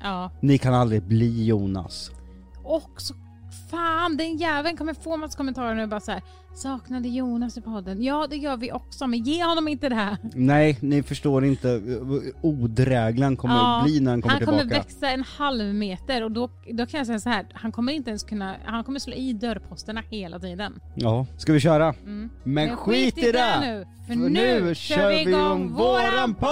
Ja. 0.01 0.31
Ni 0.41 0.57
kan 0.57 0.73
aldrig 0.73 1.03
bli 1.03 1.45
Jonas. 1.45 2.11
Och 2.63 2.91
så 3.01 3.13
fan 3.71 4.17
den 4.17 4.37
jäveln 4.37 4.77
kommer 4.77 4.93
få 4.93 5.17
massa 5.17 5.37
kommentarer 5.37 5.75
nu 5.75 5.87
bara 5.87 5.99
så 5.99 6.11
här. 6.11 6.21
Saknade 6.55 7.07
Jonas 7.07 7.57
i 7.57 7.61
podden? 7.61 8.03
Ja 8.03 8.27
det 8.29 8.35
gör 8.35 8.57
vi 8.57 8.71
också 8.71 9.07
men 9.07 9.23
ge 9.23 9.43
honom 9.43 9.67
inte 9.67 9.89
det 9.89 9.95
här. 9.95 10.17
Nej, 10.35 10.77
ni 10.81 11.03
förstår 11.03 11.45
inte 11.45 11.81
han 13.25 13.37
kommer 13.37 13.55
Ja, 13.55 13.81
bli 13.85 13.99
när 13.99 14.11
han 14.11 14.21
kommer 14.21 14.31
han 14.33 14.39
tillbaka. 14.39 14.59
kommer 14.59 14.73
växa 14.75 15.09
en 15.11 15.23
halv 15.23 15.75
meter 15.75 16.23
och 16.23 16.31
då, 16.31 16.49
då 16.73 16.85
kan 16.85 16.97
jag 16.97 17.07
säga 17.07 17.19
så 17.19 17.29
här. 17.29 17.45
Han 17.53 17.71
kommer 17.71 17.93
inte 17.93 18.09
ens 18.09 18.23
kunna, 18.23 18.55
han 18.65 18.83
kommer 18.83 18.99
slå 18.99 19.13
i 19.13 19.33
dörrposterna 19.33 20.01
hela 20.09 20.39
tiden. 20.39 20.79
Ja, 20.95 21.25
ska 21.37 21.53
vi 21.53 21.59
köra? 21.59 21.93
Mm. 22.03 22.29
Men, 22.43 22.77
skit 22.77 23.17
i 23.17 23.31
det! 23.31 23.59
nu! 23.61 23.85
För, 24.07 24.15
nu 24.15 24.75
kör 24.75 25.09
vi 25.09 25.21
igång 25.21 25.73
våran 25.73 26.35
podd! 26.35 26.49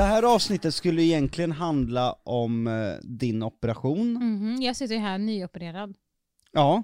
Det 0.00 0.04
här 0.06 0.22
avsnittet 0.34 0.74
skulle 0.74 1.02
egentligen 1.02 1.52
handla 1.52 2.12
om 2.12 2.66
eh, 2.66 2.94
din 3.02 3.42
operation. 3.42 4.12
Mhm, 4.12 4.62
Jag 4.62 4.76
sitter 4.76 4.94
ju 4.94 5.00
här 5.00 5.18
nyopererad. 5.18 5.94
Ja. 6.52 6.82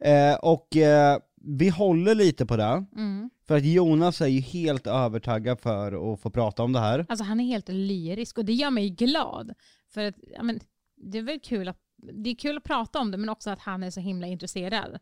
Eh, 0.00 0.34
och 0.34 0.76
eh, 0.76 1.18
vi 1.34 1.68
håller 1.68 2.14
lite 2.14 2.46
på 2.46 2.56
det. 2.56 2.84
Mm. 2.96 3.30
För 3.46 3.56
att 3.56 3.64
Jonas 3.64 4.20
är 4.20 4.26
ju 4.26 4.40
helt 4.40 4.86
övertaggad 4.86 5.60
för 5.60 6.12
att 6.12 6.20
få 6.20 6.30
prata 6.30 6.62
om 6.62 6.72
det 6.72 6.80
här. 6.80 7.06
Alltså 7.08 7.24
han 7.24 7.40
är 7.40 7.44
helt 7.44 7.68
lyrisk 7.68 8.38
och 8.38 8.44
det 8.44 8.52
gör 8.52 8.70
mig 8.70 8.90
glad. 8.90 9.54
För 9.88 10.04
att, 10.04 10.14
ja, 10.34 10.42
men, 10.42 10.60
det 10.96 11.18
är 11.18 11.22
väl 11.22 11.40
kul 11.40 11.68
att, 11.68 11.78
det 11.96 12.30
är 12.30 12.34
kul 12.34 12.56
att 12.56 12.64
prata 12.64 12.98
om 12.98 13.10
det 13.10 13.18
men 13.18 13.28
också 13.28 13.50
att 13.50 13.60
han 13.60 13.82
är 13.82 13.90
så 13.90 14.00
himla 14.00 14.26
intresserad. 14.26 14.98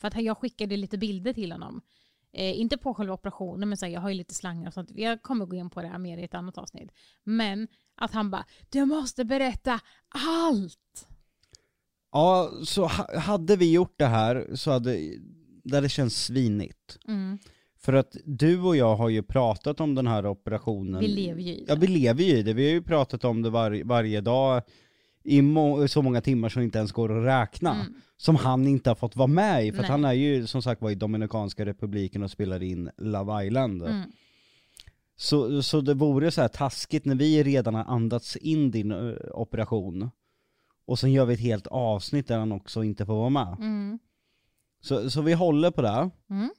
För 0.00 0.08
att 0.08 0.22
jag 0.22 0.38
skickade 0.38 0.76
lite 0.76 0.98
bilder 0.98 1.32
till 1.32 1.52
honom. 1.52 1.80
Eh, 2.32 2.60
inte 2.60 2.76
på 2.78 2.94
själva 2.94 3.14
operationen 3.14 3.68
men 3.68 3.78
så 3.78 3.86
här, 3.86 3.92
jag 3.92 4.00
har 4.00 4.08
ju 4.08 4.14
lite 4.14 4.34
slangar 4.34 4.68
och 4.68 4.74
sånt. 4.74 4.90
Jag 4.94 5.22
kommer 5.22 5.46
gå 5.46 5.56
in 5.56 5.70
på 5.70 5.82
det 5.82 5.88
här 5.88 5.98
mer 5.98 6.18
i 6.18 6.24
ett 6.24 6.34
annat 6.34 6.58
avsnitt. 6.58 6.90
Men 7.24 7.68
att 7.94 8.12
han 8.12 8.30
bara, 8.30 8.44
du 8.70 8.84
måste 8.84 9.24
berätta 9.24 9.80
allt! 10.26 11.08
Ja, 12.12 12.50
så 12.64 12.86
ha- 12.86 13.18
hade 13.18 13.56
vi 13.56 13.72
gjort 13.72 13.94
det 13.98 14.06
här 14.06 14.46
så 14.54 14.70
hade 14.70 14.98
det 15.64 15.74
hade 15.76 15.88
känts 15.88 16.24
svinigt. 16.24 16.98
Mm. 17.08 17.38
För 17.80 17.92
att 17.92 18.16
du 18.24 18.60
och 18.60 18.76
jag 18.76 18.96
har 18.96 19.08
ju 19.08 19.22
pratat 19.22 19.80
om 19.80 19.94
den 19.94 20.06
här 20.06 20.26
operationen. 20.26 21.00
Vi 21.00 21.08
lever 21.08 21.40
ju 21.40 21.52
i 21.54 21.64
det. 21.64 21.72
Ja, 21.72 21.74
vi 21.80 21.86
lever 21.86 22.22
ju 22.24 22.36
i 22.36 22.42
det. 22.42 22.52
Vi 22.52 22.64
har 22.64 22.72
ju 22.72 22.82
pratat 22.82 23.24
om 23.24 23.42
det 23.42 23.50
var, 23.50 23.84
varje 23.84 24.20
dag 24.20 24.62
i 25.24 25.42
må 25.42 25.88
så 25.88 26.02
många 26.02 26.20
timmar 26.20 26.48
som 26.48 26.62
inte 26.62 26.78
ens 26.78 26.92
går 26.92 27.18
att 27.18 27.26
räkna. 27.26 27.74
Mm. 27.74 27.94
Som 28.16 28.36
han 28.36 28.66
inte 28.66 28.90
har 28.90 28.94
fått 28.94 29.16
vara 29.16 29.26
med 29.26 29.66
i, 29.66 29.72
för 29.72 29.82
han 29.82 30.04
är 30.04 30.12
ju 30.12 30.46
som 30.46 30.62
sagt 30.62 30.82
var 30.82 30.90
i 30.90 30.94
Dominikanska 30.94 31.66
republiken 31.66 32.22
och 32.22 32.30
spelar 32.30 32.62
in 32.62 32.90
Love 32.98 33.46
Island. 33.46 33.82
Mm. 33.82 34.02
Så, 35.16 35.62
så 35.62 35.80
det 35.80 35.94
vore 35.94 36.30
så 36.30 36.40
här 36.40 36.48
taskigt 36.48 37.04
när 37.04 37.14
vi 37.14 37.42
redan 37.42 37.74
har 37.74 37.84
andats 37.84 38.36
in 38.36 38.70
din 38.70 39.16
operation 39.32 40.10
och 40.86 40.98
sen 40.98 41.12
gör 41.12 41.26
vi 41.26 41.34
ett 41.34 41.40
helt 41.40 41.66
avsnitt 41.66 42.28
där 42.28 42.38
han 42.38 42.52
också 42.52 42.84
inte 42.84 43.06
får 43.06 43.14
vara 43.14 43.30
med. 43.30 43.56
Mm. 43.58 43.98
Så, 44.80 45.10
så 45.10 45.22
vi 45.22 45.32
håller 45.32 45.70
på 45.70 45.82
det, 45.82 46.10
Mm. 46.30 46.50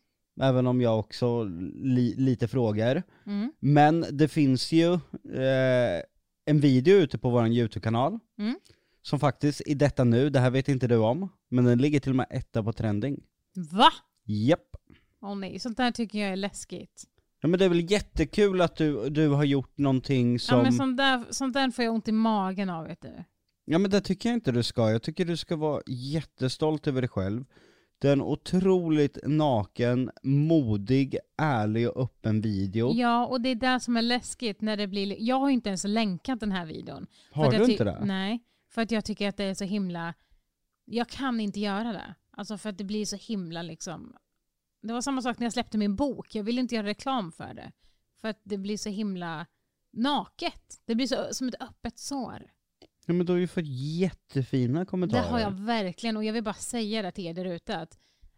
även 0.42 0.68
om 0.68 0.82
jag 0.82 1.00
också 1.00 1.44
li, 1.84 2.16
lite 2.18 2.48
frågar. 2.48 3.04
Mm. 3.26 3.54
Men 3.60 4.06
det 4.12 4.28
finns 4.28 4.72
ju 4.72 4.94
eh, 4.94 6.02
en 6.50 6.60
video 6.60 6.96
ute 6.98 7.18
på 7.18 7.30
vår 7.30 7.48
YouTube-kanal 7.48 8.20
Mm. 8.40 8.56
som 9.02 9.20
faktiskt 9.20 9.62
i 9.66 9.74
detta 9.74 10.04
nu, 10.04 10.30
det 10.30 10.40
här 10.40 10.50
vet 10.50 10.70
inte 10.70 10.88
du 10.88 10.96
om, 10.98 11.30
men 11.50 11.66
den 11.66 11.78
ligger 11.78 12.00
till 12.00 12.10
och 12.12 12.16
med 12.16 12.28
etta 12.30 12.64
på 12.64 12.74
trending. 12.74 13.24
Va? 13.72 13.90
Japp. 14.26 14.76
Åh 15.22 15.36
nej, 15.36 15.60
sånt 15.60 15.78
där 15.78 15.92
tycker 15.92 16.20
jag 16.20 16.30
är 16.32 16.36
läskigt. 16.36 17.04
Ja 17.42 17.48
men 17.48 17.60
det 17.60 17.66
är 17.66 17.70
väl 17.70 17.92
jättekul 17.92 18.62
att 18.62 18.76
du, 18.76 19.10
du 19.10 19.28
har 19.28 19.44
gjort 19.44 19.78
någonting 19.78 20.40
som... 20.40 20.58
Ja 20.58 20.64
men 20.64 20.74
sånt 20.74 20.98
där, 20.98 21.26
sånt 21.30 21.54
där 21.54 21.72
får 21.72 21.86
jag 21.86 21.94
ont 21.94 22.08
i 22.08 22.12
magen 22.12 22.70
av 22.70 22.86
vet 22.88 23.02
du. 23.02 23.24
Ja 23.66 23.78
men 23.78 23.92
det 23.92 24.02
tycker 24.02 24.30
jag 24.30 24.36
inte 24.38 24.52
du 24.52 24.64
ska, 24.64 24.92
jag 24.92 25.02
tycker 25.02 25.26
du 25.26 25.38
ska 25.38 25.56
vara 25.56 25.82
jättestolt 25.88 26.88
över 26.88 27.02
dig 27.02 27.10
själv. 27.10 27.46
Det 28.00 28.08
är 28.08 28.14
en 28.14 28.22
otroligt 28.22 29.18
naken, 29.24 30.12
modig, 30.24 31.18
ärlig 31.38 31.90
och 31.90 32.04
öppen 32.04 32.42
video. 32.42 32.94
Ja, 32.94 33.26
och 33.26 33.42
det 33.42 33.50
är 33.50 33.56
det 33.56 33.80
som 33.80 33.98
är 33.98 34.02
läskigt 34.02 34.62
när 34.62 34.78
det 34.78 34.88
blir... 34.88 35.16
Jag 35.20 35.40
har 35.40 35.50
inte 35.50 35.70
ens 35.70 35.84
länkat 35.84 36.40
den 36.40 36.52
här 36.52 36.66
videon. 36.66 37.08
Har 37.32 37.52
du 37.52 37.72
inte 37.72 37.84
det? 37.84 38.06
Nej, 38.06 38.44
för 38.70 38.82
att 38.82 38.92
jag 38.92 39.06
tycker 39.06 39.30
att 39.30 39.38
det 39.38 39.44
är 39.44 39.54
så 39.54 39.64
himla... 39.64 40.14
Jag 40.86 41.10
kan 41.10 41.40
inte 41.40 41.60
göra 41.60 41.94
det. 41.94 42.16
Alltså 42.32 42.58
för 42.58 42.70
att 42.70 42.78
det 42.78 42.84
blir 42.84 43.06
så 43.06 43.16
himla 43.16 43.62
liksom... 43.62 44.16
Det 44.82 44.94
var 44.94 45.02
samma 45.02 45.22
sak 45.22 45.40
när 45.40 45.46
jag 45.46 45.54
släppte 45.54 45.78
min 45.78 45.96
bok. 45.96 46.36
Jag 46.36 46.44
ville 46.44 46.62
inte 46.62 46.76
göra 46.76 46.88
reklam 46.88 47.32
för 47.32 47.54
det. 47.54 47.72
För 48.22 48.28
att 48.28 48.42
det 48.44 48.58
blir 48.58 48.78
så 48.78 48.90
himla 48.90 49.46
naket. 49.92 50.82
Det 50.86 50.96
blir 50.96 51.08
så, 51.08 51.28
som 51.32 51.48
ett 51.48 51.62
öppet 51.62 52.00
sår. 52.00 52.52
Ja 53.10 53.14
men 53.14 53.26
du 53.26 53.32
har 53.34 53.40
ju 53.40 53.48
fått 53.48 53.68
jättefina 53.68 54.80
Det 54.80 54.86
kommentarer. 54.86 55.22
har 55.22 55.40
jag 55.40 55.52
verkligen. 55.52 56.18
Och 56.18 56.24
jag 56.24 56.34
vill 56.34 56.44
bara 56.44 56.54
säga 56.54 57.02
det 57.02 57.12
till 57.12 57.26
er 57.26 57.34
där 57.34 57.46
ute. 57.46 57.78
Att, 57.78 57.98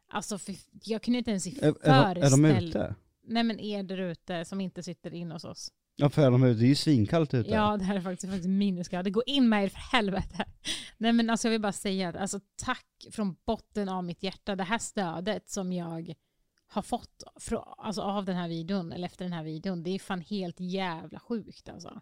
alltså, 0.09 0.37
för, 0.37 0.55
jag 0.83 1.01
kunde 1.01 1.17
inte 1.17 1.31
ens 1.31 1.47
Är, 1.47 1.51
är, 1.63 2.15
är 2.15 2.15
de 2.15 2.21
föreställa... 2.21 2.59
ute? 2.59 2.95
Nej 3.27 3.43
men 3.43 3.59
er 3.59 3.83
där 3.83 3.97
ute 3.97 4.45
som 4.45 4.61
inte 4.61 4.83
sitter 4.83 5.13
in 5.13 5.31
hos 5.31 5.43
oss. 5.43 5.71
Ja 5.95 6.09
för 6.09 6.31
de, 6.31 6.41
det 6.41 6.47
är 6.47 6.53
ju 6.53 6.75
svinkallt 6.75 7.33
ute. 7.33 7.51
Ja, 7.51 7.77
det 7.77 7.83
här 7.83 7.95
är 7.95 8.01
faktiskt, 8.01 8.31
faktiskt 8.31 8.49
minusgrader. 8.49 9.11
Gå 9.11 9.23
in 9.25 9.49
med 9.49 9.63
er 9.63 9.69
för 9.69 9.97
helvete. 9.97 10.45
Nej 10.97 11.13
men 11.13 11.29
alltså 11.29 11.47
jag 11.47 11.51
vill 11.51 11.61
bara 11.61 11.71
säga 11.71 12.09
att 12.09 12.15
alltså, 12.15 12.39
tack 12.55 13.07
från 13.11 13.35
botten 13.45 13.89
av 13.89 14.03
mitt 14.03 14.23
hjärta. 14.23 14.55
Det 14.55 14.63
här 14.63 14.77
stödet 14.77 15.49
som 15.49 15.73
jag 15.73 16.13
har 16.67 16.81
fått 16.81 17.23
alltså, 17.77 18.01
av 18.01 18.25
den 18.25 18.35
här 18.35 18.47
videon, 18.47 18.91
eller 18.91 19.05
efter 19.07 19.25
den 19.25 19.33
här 19.33 19.43
videon, 19.43 19.83
det 19.83 19.89
är 19.89 19.99
fan 19.99 20.21
helt 20.21 20.59
jävla 20.59 21.19
sjukt 21.19 21.69
alltså. 21.69 22.01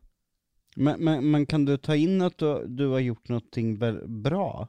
Men, 0.75 1.03
men, 1.03 1.31
men 1.31 1.45
kan 1.45 1.65
du 1.65 1.77
ta 1.77 1.95
in 1.95 2.21
att 2.21 2.38
du, 2.38 2.65
du 2.67 2.88
har 2.88 2.99
gjort 2.99 3.29
någonting 3.29 3.79
bra? 4.21 4.67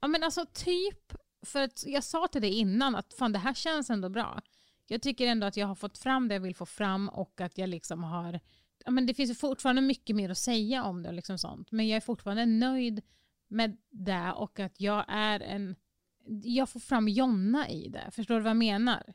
Ja 0.00 0.08
men 0.08 0.22
alltså 0.22 0.46
typ, 0.52 1.14
för 1.46 1.60
att 1.60 1.84
jag 1.86 2.04
sa 2.04 2.28
till 2.28 2.40
dig 2.42 2.54
innan 2.54 2.94
att 2.94 3.14
fan 3.14 3.32
det 3.32 3.38
här 3.38 3.54
känns 3.54 3.90
ändå 3.90 4.08
bra. 4.08 4.42
Jag 4.86 5.02
tycker 5.02 5.26
ändå 5.26 5.46
att 5.46 5.56
jag 5.56 5.66
har 5.66 5.74
fått 5.74 5.98
fram 5.98 6.28
det 6.28 6.34
jag 6.34 6.40
vill 6.40 6.54
få 6.54 6.66
fram 6.66 7.08
och 7.08 7.40
att 7.40 7.58
jag 7.58 7.68
liksom 7.68 8.04
har, 8.04 8.40
ja 8.84 8.90
men 8.90 9.06
det 9.06 9.14
finns 9.14 9.30
ju 9.30 9.34
fortfarande 9.34 9.82
mycket 9.82 10.16
mer 10.16 10.30
att 10.30 10.38
säga 10.38 10.84
om 10.84 11.02
det 11.02 11.08
och 11.08 11.14
liksom 11.14 11.38
sånt. 11.38 11.72
Men 11.72 11.88
jag 11.88 11.96
är 11.96 12.00
fortfarande 12.00 12.46
nöjd 12.46 13.02
med 13.48 13.76
det 13.90 14.32
och 14.36 14.60
att 14.60 14.80
jag 14.80 15.04
är 15.08 15.40
en, 15.40 15.76
jag 16.44 16.68
får 16.68 16.80
fram 16.80 17.08
Jonna 17.08 17.68
i 17.68 17.88
det. 17.88 18.10
Förstår 18.12 18.34
du 18.34 18.40
vad 18.40 18.50
jag 18.50 18.56
menar? 18.56 19.14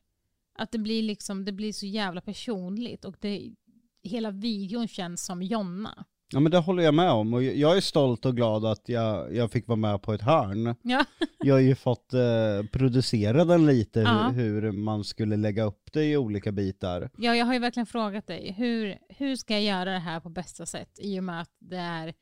Att 0.53 0.71
det 0.71 0.79
blir 0.79 1.03
liksom, 1.03 1.45
det 1.45 1.51
blir 1.51 1.73
så 1.73 1.85
jävla 1.85 2.21
personligt 2.21 3.05
och 3.05 3.15
det, 3.19 3.55
hela 4.03 4.31
videon 4.31 4.87
känns 4.87 5.25
som 5.25 5.43
Jonna. 5.43 6.05
Ja 6.33 6.39
men 6.39 6.51
det 6.51 6.57
håller 6.57 6.83
jag 6.83 6.93
med 6.93 7.11
om 7.11 7.33
och 7.33 7.43
jag 7.43 7.77
är 7.77 7.81
stolt 7.81 8.25
och 8.25 8.35
glad 8.35 8.65
att 8.65 8.89
jag, 8.89 9.35
jag 9.35 9.51
fick 9.51 9.67
vara 9.67 9.75
med 9.75 10.01
på 10.01 10.13
ett 10.13 10.21
hörn. 10.21 10.75
Ja. 10.81 11.05
Jag 11.43 11.55
har 11.55 11.59
ju 11.59 11.75
fått 11.75 12.13
eh, 12.13 12.63
producera 12.71 13.45
den 13.45 13.65
lite, 13.65 13.99
Ja. 13.99 14.29
hur, 14.29 14.61
hur 14.61 14.71
man 14.71 15.03
skulle 15.03 15.37
lägga 15.37 15.63
upp 15.63 15.89
det 15.93 16.05
i 16.05 16.17
olika 16.17 16.51
bitar. 16.51 17.09
Ja, 17.17 17.35
jag 17.35 17.45
har 17.45 17.53
ju 17.53 17.59
verkligen 17.59 17.85
frågat 17.85 18.27
dig, 18.27 18.51
hur, 18.57 18.97
hur 19.09 19.35
ska 19.35 19.53
jag 19.53 19.63
göra 19.63 19.91
det 19.91 19.99
här 19.99 20.19
på 20.19 20.29
bästa 20.29 20.65
sätt? 20.65 20.89
I 20.99 21.19
och 21.19 21.23
med 21.23 21.41
att 21.41 21.51
det 21.59 21.77
är, 21.77 22.13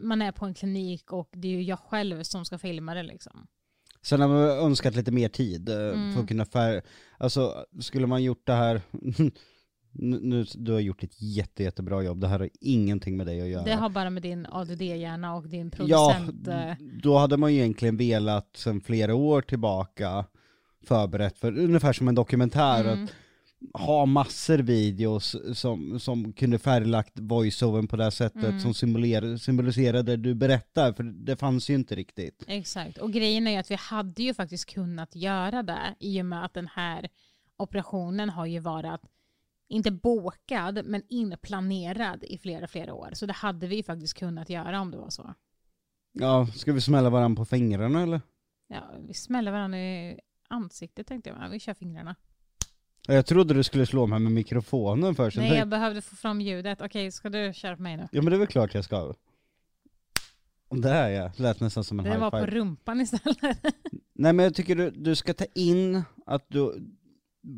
man 0.00 0.22
är 0.22 0.32
på 0.32 0.44
en 0.44 0.54
klinik 0.54 1.12
och 1.12 1.28
det 1.32 1.48
är 1.48 1.52
ju 1.52 1.62
jag 1.62 1.78
själv 1.78 2.22
som 2.22 2.44
ska 2.44 2.58
filma 2.58 2.94
det 2.94 3.02
liksom. 3.02 3.46
Sen 4.02 4.20
har 4.20 4.28
man 4.28 4.38
önskat 4.42 4.94
lite 4.96 5.12
mer 5.12 5.28
tid 5.28 5.68
Mm. 5.68 6.14
för 6.14 6.22
att 6.22 6.28
kunna 6.28 6.44
färg... 6.44 6.80
Alltså, 7.18 7.64
skulle 7.80 8.06
man 8.06 8.22
gjort 8.22 8.46
det 8.46 8.52
här... 8.54 8.80
nu, 9.98 10.44
du 10.54 10.72
har 10.72 10.80
gjort 10.80 11.02
ett 11.02 11.22
jätte, 11.22 11.62
jättebra 11.62 12.02
jobb, 12.02 12.20
det 12.20 12.28
här 12.28 12.38
har 12.38 12.50
ingenting 12.60 13.16
med 13.16 13.26
dig 13.26 13.40
att 13.42 13.48
göra. 13.48 13.64
Det 13.64 13.74
har 13.74 13.88
bara 13.88 14.10
med 14.10 14.22
din 14.22 14.46
ADD-hjärna 14.50 15.34
och 15.34 15.48
din 15.48 15.72
Ja, 15.78 16.14
producent... 16.16 16.48
eh, 16.48 16.72
då 17.02 17.18
hade 17.18 17.36
man 17.36 17.54
ju 17.54 17.60
egentligen 17.60 17.96
velat 17.96 18.50
sen 18.56 18.80
flera 18.80 19.14
år 19.14 19.42
tillbaka 19.42 20.24
förberett 20.86 21.38
för, 21.38 21.58
ungefär 21.58 21.92
som 21.92 22.08
en 22.08 22.14
dokumentär, 22.14 22.84
Mm. 22.84 23.04
att 23.04 23.10
ha 23.80 24.06
massor 24.06 24.58
videos 24.58 25.36
som, 25.54 26.00
som 26.00 26.32
kunde 26.32 26.58
färglagt 26.58 27.12
voiceovern 27.18 27.88
på 27.88 27.96
det 27.96 28.04
här 28.04 28.10
sättet, 28.10 28.44
Mm. 28.44 28.60
som 28.60 28.74
symboliserade, 28.74 29.38
symboliserade 29.38 30.02
det 30.02 30.16
du 30.16 30.34
berättar, 30.34 30.92
för 30.92 31.02
det 31.02 31.36
fanns 31.36 31.70
ju 31.70 31.74
inte 31.74 31.94
riktigt. 31.94 32.44
Exakt, 32.46 32.98
och 32.98 33.12
grejen 33.12 33.46
är 33.46 33.50
ju 33.50 33.56
att 33.56 33.70
vi 33.70 33.74
hade 33.74 34.22
ju 34.22 34.34
faktiskt 34.34 34.66
kunnat 34.74 35.16
göra 35.16 35.62
det 35.62 35.94
i 36.00 36.22
och 36.22 36.26
med 36.26 36.44
att 36.44 36.54
den 36.54 36.68
här 36.74 37.08
operationen 37.56 38.30
har 38.30 38.46
ju 38.46 38.58
varit, 38.58 39.00
inte 39.68 39.90
bokad, 39.90 40.80
men 40.84 41.02
inplanerad 41.08 42.24
i 42.24 42.38
flera, 42.38 42.66
flera 42.68 42.94
år. 42.94 43.10
Så 43.12 43.26
det 43.26 43.32
hade 43.32 43.66
vi 43.66 43.76
ju 43.76 43.82
faktiskt 43.82 44.14
kunnat 44.18 44.50
göra 44.50 44.80
om 44.80 44.90
det 44.90 44.96
var 44.96 45.10
så. 45.10 45.34
Ja, 46.12 46.46
ska 46.46 46.72
vi 46.72 46.80
smälla 46.80 47.10
varandra 47.10 47.40
på 47.40 47.44
fingrarna 47.44 48.02
eller? 48.02 48.20
Ja, 48.68 48.90
vi 49.06 49.14
smäller 49.14 49.52
varandra 49.52 49.78
i 49.78 50.20
ansiktet 50.48 51.06
tänkte 51.06 51.30
jag, 51.30 51.38
men 51.38 51.50
vi 51.50 51.60
kör 51.60 51.74
fingrarna. 51.74 52.16
Jag 53.08 53.26
trodde 53.26 53.54
du 53.54 53.62
skulle 53.62 53.86
slå 53.86 54.06
mig 54.06 54.18
med 54.18 54.32
mikrofonen 54.32 55.14
först. 55.14 55.36
Nej, 55.36 55.58
jag 55.58 55.68
behövde 55.68 56.02
få 56.02 56.16
fram 56.16 56.40
ljudet. 56.40 56.80
Okej, 56.80 57.12
ska 57.12 57.28
du 57.30 57.52
köra 57.54 57.76
på 57.76 57.82
mig 57.82 57.96
nu? 57.96 58.08
Ja 58.12 58.22
men 58.22 58.30
det 58.30 58.36
är 58.36 58.38
väl 58.38 58.46
klart 58.46 58.74
jag 58.74 58.84
ska. 58.84 59.14
Det 60.70 60.88
här 60.88 61.08
ja, 61.10 61.32
lät 61.36 61.60
nästan 61.60 61.84
som 61.84 61.98
en 61.98 62.04
Det 62.04 62.10
high 62.10 62.20
var 62.20 62.30
på 62.30 62.38
five. 62.38 62.50
rumpan 62.50 63.00
istället. 63.00 63.58
Nej 64.14 64.32
men 64.32 64.38
jag 64.44 64.54
tycker 64.54 64.76
du, 64.76 64.90
du 64.90 65.14
ska 65.16 65.34
ta 65.34 65.44
in 65.54 66.02
att 66.26 66.44
du 66.48 66.86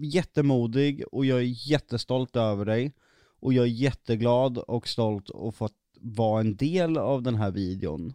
jättemodig 0.03 1.05
och 1.13 1.27
jag 1.27 1.39
är 1.39 1.71
jättestolt 1.71 2.37
över 2.37 2.65
dig. 2.65 2.93
Och 3.41 3.53
jag 3.53 3.65
är 3.65 3.71
jätteglad 3.71 4.59
och 4.59 4.89
stolt 4.89 5.31
att 5.31 5.55
få 5.55 5.69
vara 6.01 6.41
en 6.41 6.57
del 6.57 6.99
av 6.99 7.23
den 7.23 7.35
här 7.35 7.51
videon. 7.51 8.15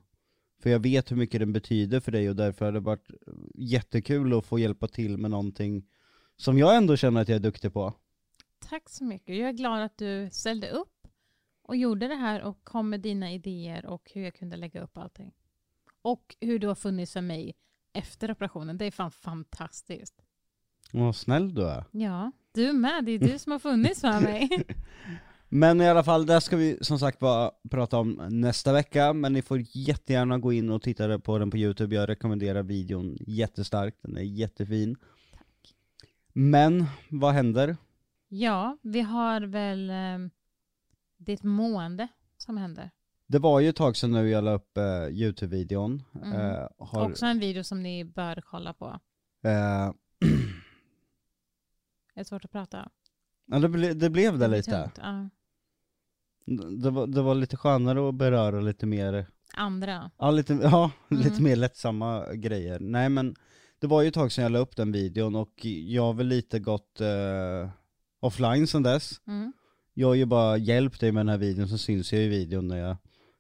För 0.60 0.70
jag 0.70 0.80
vet 0.80 1.12
hur 1.12 1.16
mycket 1.16 1.40
den 1.40 1.54
betyder 1.54 2.00
för 2.00 2.12
dig 2.12 2.30
och 2.30 2.36
därför 2.36 2.66
har 2.66 2.72
det 2.72 2.80
varit 2.80 3.12
jättekul 3.56 4.38
att 4.38 4.46
få 4.46 4.60
hjälpa 4.60 4.88
till 4.88 5.18
med 5.18 5.32
någonting 5.32 5.88
som 6.38 6.58
jag 6.58 6.76
ändå 6.76 6.98
känner 6.98 7.22
att 7.22 7.28
jag 7.28 7.36
är 7.36 7.40
duktig 7.40 7.74
på. 7.74 7.94
Tack 8.70 8.90
så 8.90 9.04
mycket. 9.04 9.38
Jag 9.38 9.50
är 9.50 9.54
glad 9.54 9.82
att 9.82 9.98
du 9.98 10.30
ställde 10.32 10.70
upp 10.70 11.08
och 11.64 11.76
gjorde 11.76 12.08
det 12.08 12.16
här 12.16 12.42
och 12.42 12.64
kom 12.64 12.90
med 12.90 13.02
dina 13.02 13.32
idéer 13.32 13.86
och 13.86 14.12
hur 14.14 14.24
jag 14.24 14.36
kunde 14.36 14.56
lägga 14.56 14.82
upp 14.82 14.98
allting. 14.98 15.32
Och 16.02 16.36
hur 16.42 16.60
du 16.60 16.68
har 16.68 16.76
funnits 16.76 17.14
för 17.14 17.22
mig 17.22 17.56
efter 17.94 18.32
operationen. 18.32 18.78
Det 18.78 18.86
är 18.86 18.92
fan 18.92 19.12
fantastiskt. 19.12 20.23
Vad 20.94 21.16
snäll 21.16 21.54
du 21.56 21.68
är. 21.68 21.86
Ja, 21.92 22.32
du 22.54 22.74
med. 22.74 23.06
Det 23.06 23.12
är 23.12 23.20
du 23.20 23.40
som 23.40 23.52
har 23.52 23.60
funnits 23.60 24.02
för 24.02 24.20
mig. 24.22 24.50
Men 25.50 25.82
i 25.82 25.90
alla 25.90 26.04
fall, 26.04 26.26
där 26.26 26.40
ska 26.40 26.58
vi 26.58 26.78
som 26.82 27.00
sagt 27.00 27.20
bara 27.20 27.52
prata 27.70 27.98
om 27.98 28.22
nästa 28.30 28.74
vecka, 28.74 29.14
men 29.14 29.34
ni 29.34 29.42
får 29.42 29.64
jättegärna 29.72 30.38
gå 30.38 30.54
in 30.54 30.70
och 30.70 30.82
titta 30.82 31.20
på 31.20 31.38
den 31.38 31.52
på 31.52 31.58
youtube, 31.58 31.96
jag 31.96 32.10
rekommenderar 32.10 32.64
videon 32.64 33.18
jättestarkt, 33.28 33.98
den 34.02 34.18
är 34.18 34.22
jättefin. 34.22 34.96
Men, 36.34 36.86
vad 37.10 37.34
händer? 37.34 37.78
Ja, 38.28 38.78
vi 38.82 39.02
har 39.02 39.42
väl 39.42 39.90
eh, 39.90 39.96
ditt 41.18 41.44
mående 41.44 42.08
som 42.38 42.58
händer. 42.58 42.90
Det 43.28 43.40
var 43.40 43.60
ju 43.60 43.70
ett 43.70 43.76
tag 43.76 43.98
sedan 43.98 44.12
nu 44.12 44.30
jag 44.30 44.44
la 44.44 44.52
upp 44.52 44.78
eh, 44.78 45.08
youtube-videon. 45.08 46.04
Mm. 46.24 46.34
Eh, 46.42 46.68
har, 46.78 47.10
Också 47.10 47.26
en 47.26 47.40
video 47.40 47.64
som 47.64 47.84
ni 47.84 48.06
bör 48.06 48.42
kolla 48.46 48.74
på. 48.74 49.00
eh, 49.44 49.92
Det 52.16 52.20
är 52.20 52.24
svårt 52.24 52.46
att 52.46 52.52
prata. 52.52 52.90
ja, 53.46 53.60
det, 53.60 53.70
ble, 53.70 53.94
det 53.94 54.10
blev 54.10 54.38
det 54.38 54.48
blir 54.48 54.58
lite. 54.58 54.72
tungt, 54.72 54.98
Ja. 55.02 55.30
Det 56.82 56.90
var, 56.90 57.08
det 57.08 57.22
var 57.22 57.36
lite 57.36 57.58
skönare 57.58 58.10
att 58.10 58.16
beröra 58.16 58.62
lite 58.62 58.86
mer 58.86 59.28
Andra. 59.56 60.12
Ja, 60.18 60.32
lite, 60.32 60.54
ja, 60.54 60.92
Mm. 61.12 61.24
lite 61.24 61.42
mer 61.42 61.56
lättsamma 61.56 62.34
grejer. 62.34 62.80
Nej 62.80 63.10
men, 63.10 63.36
det 63.80 63.88
var 63.88 64.02
ju 64.02 64.08
ett 64.08 64.14
tag 64.14 64.32
sedan 64.32 64.44
jag 64.44 64.52
la 64.52 64.60
upp 64.60 64.76
den 64.76 64.92
videon 64.92 65.36
och 65.36 65.66
jag 65.66 66.04
har 66.04 66.14
väl 66.14 66.28
lite 66.28 66.60
gått 66.60 67.02
eh, 67.02 67.70
offline 68.20 68.68
sedan 68.68 68.84
dess. 68.84 69.22
Mm. 69.28 69.54
Jag 69.94 70.08
har 70.08 70.16
ju 70.16 70.26
bara 70.26 70.58
hjälpt 70.58 71.00
dig 71.00 71.12
med 71.12 71.20
den 71.20 71.30
här 71.30 71.38
videon, 71.38 71.68
så 71.68 71.78
syns 71.78 72.14
jag 72.14 72.22
i 72.22 72.28
videon 72.28 72.68
när 72.68 72.78
jag 72.78 72.98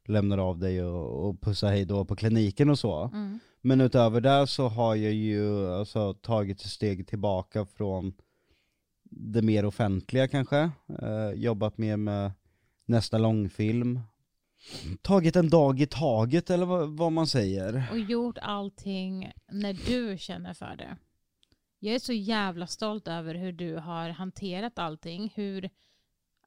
lämnar 0.08 0.38
av 0.38 0.60
dig 0.60 0.84
och, 0.84 1.30
och 1.30 1.42
pussar 1.42 1.70
hej 1.70 1.86
då 1.86 2.06
på 2.06 2.15
kliniken 2.15 2.70
och 2.70 2.80
så. 2.80 3.03
Mm. 3.03 3.39
Men 3.62 3.82
utöver 3.82 4.22
det 4.22 4.48
så 4.48 4.68
har 4.68 4.96
jag 4.96 5.13
ju 5.13 5.68
alltså 5.74 6.13
tagit 6.13 6.62
ett 6.62 6.68
steg 6.68 7.08
tillbaka 7.08 7.65
från 7.65 8.13
det 9.15 9.41
mer 9.41 9.65
offentliga 9.65 10.27
kanske. 10.27 10.72
Eh, 11.01 11.32
jobbat 11.36 11.77
mer 11.77 11.98
med 11.98 12.32
nästa 12.86 13.17
långfilm. 13.17 14.00
Tagit 15.01 15.36
en 15.36 15.50
dag 15.50 15.82
i 15.82 15.86
taget 15.86 16.50
eller 16.50 16.65
vad, 16.65 16.98
vad 16.98 17.12
man 17.12 17.27
säger. 17.27 17.84
Och 17.91 18.00
gjort 18.00 18.38
allting 18.41 19.32
när 19.51 19.74
du 19.74 20.17
känner 20.17 20.53
för 20.53 20.75
det. 20.75 20.98
Jag 21.79 21.96
är 21.96 22.00
så 22.00 22.13
jävla 22.13 22.67
stolt 22.67 23.08
över 23.08 23.36
hur 23.36 23.51
du 23.51 23.75
har 23.75 24.10
hanterat 24.10 24.79
allting. 24.79 25.34
Hur, 25.36 25.70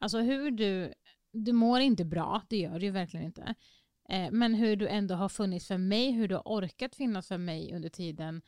alltså 0.01 0.19
hur 0.19 0.51
du, 0.51 0.95
du 1.33 1.53
mår 1.53 1.81
inte 1.81 2.05
bra, 2.05 2.43
det 2.49 2.57
gör 2.57 2.79
du 2.79 2.87
ju 2.87 2.93
verkligen 2.93 3.27
inte. 3.27 3.55
Eh, 4.09 4.31
men 4.31 4.55
hur 4.55 4.77
du 4.77 4.89
ändå 4.89 5.15
har 5.15 5.29
funnits 5.29 5.67
för 5.67 5.79
mig, 5.79 6.11
hur 6.11 6.29
du 6.29 6.35
har 6.35 6.43
orkat 6.45 6.95
finnas 6.95 7.29
för 7.29 7.39
mig 7.39 7.75
under 7.75 7.89
tiden. 7.89 8.43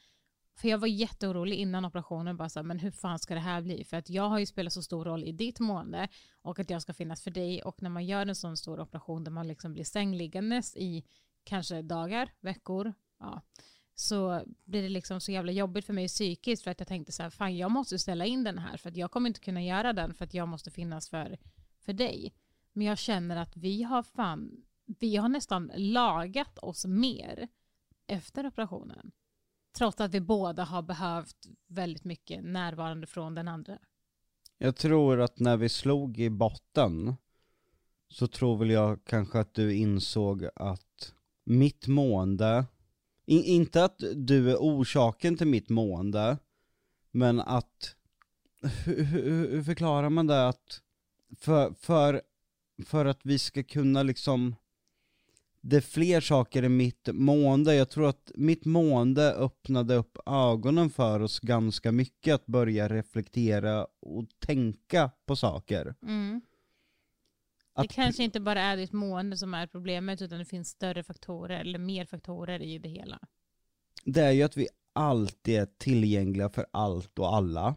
För 0.58 0.68
jag 0.68 0.78
var 0.78 0.88
jätteorolig 0.88 1.56
innan 1.56 1.84
operationen, 1.84 2.36
bara 2.36 2.48
så 2.48 2.58
här, 2.58 2.64
men 2.64 2.78
hur 2.78 2.90
fan 2.90 3.18
ska 3.18 3.34
det 3.34 3.40
här 3.40 3.62
bli? 3.62 3.84
För 3.84 3.96
att 3.96 4.10
jag 4.10 4.28
har 4.28 4.38
ju 4.38 4.46
spelat 4.46 4.72
så 4.72 4.82
stor 4.82 5.04
roll 5.04 5.24
i 5.24 5.32
ditt 5.32 5.60
mående 5.60 6.08
och 6.42 6.58
att 6.58 6.70
jag 6.70 6.82
ska 6.82 6.94
finnas 6.94 7.22
för 7.22 7.30
dig. 7.30 7.62
Och 7.62 7.82
när 7.82 7.90
man 7.90 8.06
gör 8.06 8.26
en 8.26 8.34
sån 8.34 8.56
stor 8.56 8.80
operation 8.80 9.24
där 9.24 9.30
man 9.30 9.48
liksom 9.48 9.72
blir 9.72 9.84
sängliggandes 9.84 10.76
i 10.76 11.04
kanske 11.44 11.82
dagar, 11.82 12.30
veckor, 12.40 12.94
ja, 13.18 13.42
så 13.94 14.42
blir 14.64 14.82
det 14.82 14.88
liksom 14.88 15.20
så 15.20 15.32
jävla 15.32 15.52
jobbigt 15.52 15.84
för 15.84 15.92
mig 15.92 16.08
psykiskt 16.08 16.62
för 16.62 16.70
att 16.70 16.80
jag 16.80 16.88
tänkte 16.88 17.12
så 17.12 17.22
här, 17.22 17.30
fan 17.30 17.56
jag 17.56 17.70
måste 17.70 17.98
ställa 17.98 18.26
in 18.26 18.44
den 18.44 18.58
här 18.58 18.76
för 18.76 18.88
att 18.88 18.96
jag 18.96 19.10
kommer 19.10 19.28
inte 19.28 19.40
kunna 19.40 19.62
göra 19.62 19.92
den 19.92 20.14
för 20.14 20.24
att 20.24 20.34
jag 20.34 20.48
måste 20.48 20.70
finnas 20.70 21.08
för, 21.08 21.38
för 21.80 21.92
dig. 21.92 22.34
Men 22.72 22.86
jag 22.86 22.98
känner 22.98 23.36
att 23.36 23.56
vi 23.56 23.82
har 23.82 24.02
fan, 24.02 24.64
vi 24.84 25.16
har 25.16 25.28
nästan 25.28 25.72
lagat 25.76 26.58
oss 26.58 26.86
mer 26.86 27.48
efter 28.06 28.46
operationen. 28.46 29.12
Trots 29.78 30.00
att 30.00 30.14
vi 30.14 30.20
båda 30.20 30.64
har 30.64 30.82
behövt 30.82 31.37
väldigt 31.66 32.04
mycket 32.04 32.44
närvarande 32.44 33.06
från 33.06 33.35
den 33.35 33.49
andra. 33.49 33.78
Jag 34.58 34.76
tror 34.76 35.20
att 35.20 35.38
när 35.38 35.56
vi 35.56 35.68
slog 35.68 36.18
i 36.18 36.30
botten 36.30 37.14
så 38.08 38.26
tror 38.26 38.56
väl 38.56 38.70
jag 38.70 39.04
kanske 39.04 39.40
att 39.40 39.54
du 39.54 39.75
insåg 39.75 40.49
att 40.54 41.14
mitt 41.44 41.87
mående, 41.87 42.66
in, 43.26 43.44
inte 43.44 43.85
att 43.85 44.02
du 44.14 44.50
är 44.50 44.56
orsaken 44.56 45.37
till 45.37 45.47
mitt 45.47 45.68
mående, 45.68 46.38
men 47.11 47.40
att, 47.40 47.97
hur, 48.85 49.04
hur, 49.04 49.50
hur 49.50 49.62
förklarar 49.62 50.11
man 50.11 50.26
det 50.26 50.49
att, 50.49 50.82
för, 51.37 51.73
för 51.73 52.23
för 52.85 53.04
att 53.04 53.20
vi 53.23 53.38
ska 53.38 53.62
kunna 53.62 54.02
liksom 54.02 54.54
det 55.60 55.76
är 55.76 55.80
fler 55.80 56.20
saker 56.20 56.62
i 56.62 56.68
mitt 56.68 57.08
mående, 57.12 57.74
jag 57.74 57.90
tror 57.90 58.08
att 58.08 58.32
mitt 58.34 58.64
mående 58.64 59.32
öppnade 59.32 59.94
upp 59.94 60.18
ögonen 60.26 60.90
för 60.90 61.20
oss 61.20 61.40
ganska 61.40 61.92
mycket 61.92 62.34
att 62.34 62.46
börja 62.46 62.88
reflektera 62.88 63.86
och 64.00 64.24
tänka 64.38 65.10
på 65.26 65.36
saker. 65.36 65.94
Mm. 66.02 66.40
Det 67.76 67.88
kanske 67.88 68.24
inte 68.24 68.40
bara 68.40 68.60
är 68.60 68.76
ditt 68.76 68.92
mående 68.92 69.36
som 69.36 69.54
är 69.54 69.66
problemet 69.66 70.22
utan 70.22 70.38
det 70.38 70.44
finns 70.44 70.68
större 70.68 71.02
faktorer 71.02 71.60
eller 71.60 71.78
mer 71.78 72.04
faktorer 72.04 72.62
i 72.62 72.78
det 72.78 72.88
hela. 72.88 73.18
det 74.04 74.20
är 74.20 74.30
ju 74.30 74.42
att 74.42 74.56
vi 74.56 74.68
alltid 74.92 75.58
är 75.58 75.66
tillgängliga 75.66 76.48
för 76.48 76.66
allt 76.70 77.18
och 77.18 77.36
alla. 77.36 77.76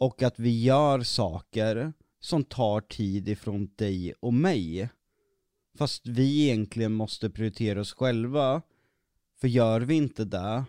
Och 0.00 0.22
att 0.22 0.38
vi 0.38 0.62
gör 0.62 1.00
saker 1.00 1.92
som 2.20 2.44
tar 2.44 2.80
tid 2.80 3.28
ifrån 3.28 3.70
dig 3.76 4.14
och 4.20 4.34
mig. 4.34 4.88
Fast 5.78 6.06
vi 6.06 6.44
egentligen 6.44 6.92
måste 6.92 7.30
prioritera 7.30 7.80
oss 7.80 7.92
själva. 7.92 8.62
För 9.40 9.48
gör 9.48 9.80
vi 9.80 9.94
inte 9.94 10.24
det, 10.24 10.64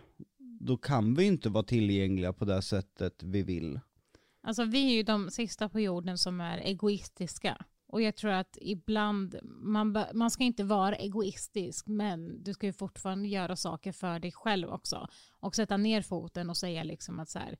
då 0.60 0.76
kan 0.76 1.14
vi 1.14 1.24
inte 1.24 1.48
vara 1.48 1.64
tillgängliga 1.64 2.32
på 2.32 2.44
det 2.44 2.62
sättet 2.62 3.22
vi 3.22 3.42
vill. 3.42 3.80
Alltså 4.42 4.64
vi 4.64 4.90
är 4.90 4.94
ju 4.94 5.02
de 5.02 5.30
sista 5.30 5.68
på 5.68 5.80
jorden 5.80 6.18
som 6.18 6.40
är 6.40 6.58
egoistiska. 6.58 7.64
Och 7.86 8.02
jag 8.02 8.16
tror 8.16 8.30
att 8.30 8.58
ibland, 8.60 9.36
man, 9.42 10.04
man 10.14 10.30
ska 10.30 10.44
inte 10.44 10.64
vara 10.64 10.96
egoistisk, 10.96 11.86
men 11.86 12.42
du 12.42 12.54
ska 12.54 12.66
ju 12.66 12.72
fortfarande 12.72 13.28
göra 13.28 13.56
saker 13.56 13.92
för 13.92 14.18
dig 14.18 14.32
själv 14.32 14.68
också. 14.68 15.08
Och 15.40 15.54
sätta 15.54 15.76
ner 15.76 16.02
foten 16.02 16.50
och 16.50 16.56
säga 16.56 16.82
liksom 16.82 17.20
att 17.20 17.28
så 17.28 17.38
här, 17.38 17.56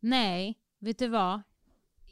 nej, 0.00 0.58
vet 0.78 0.98
du 0.98 1.08
vad, 1.08 1.42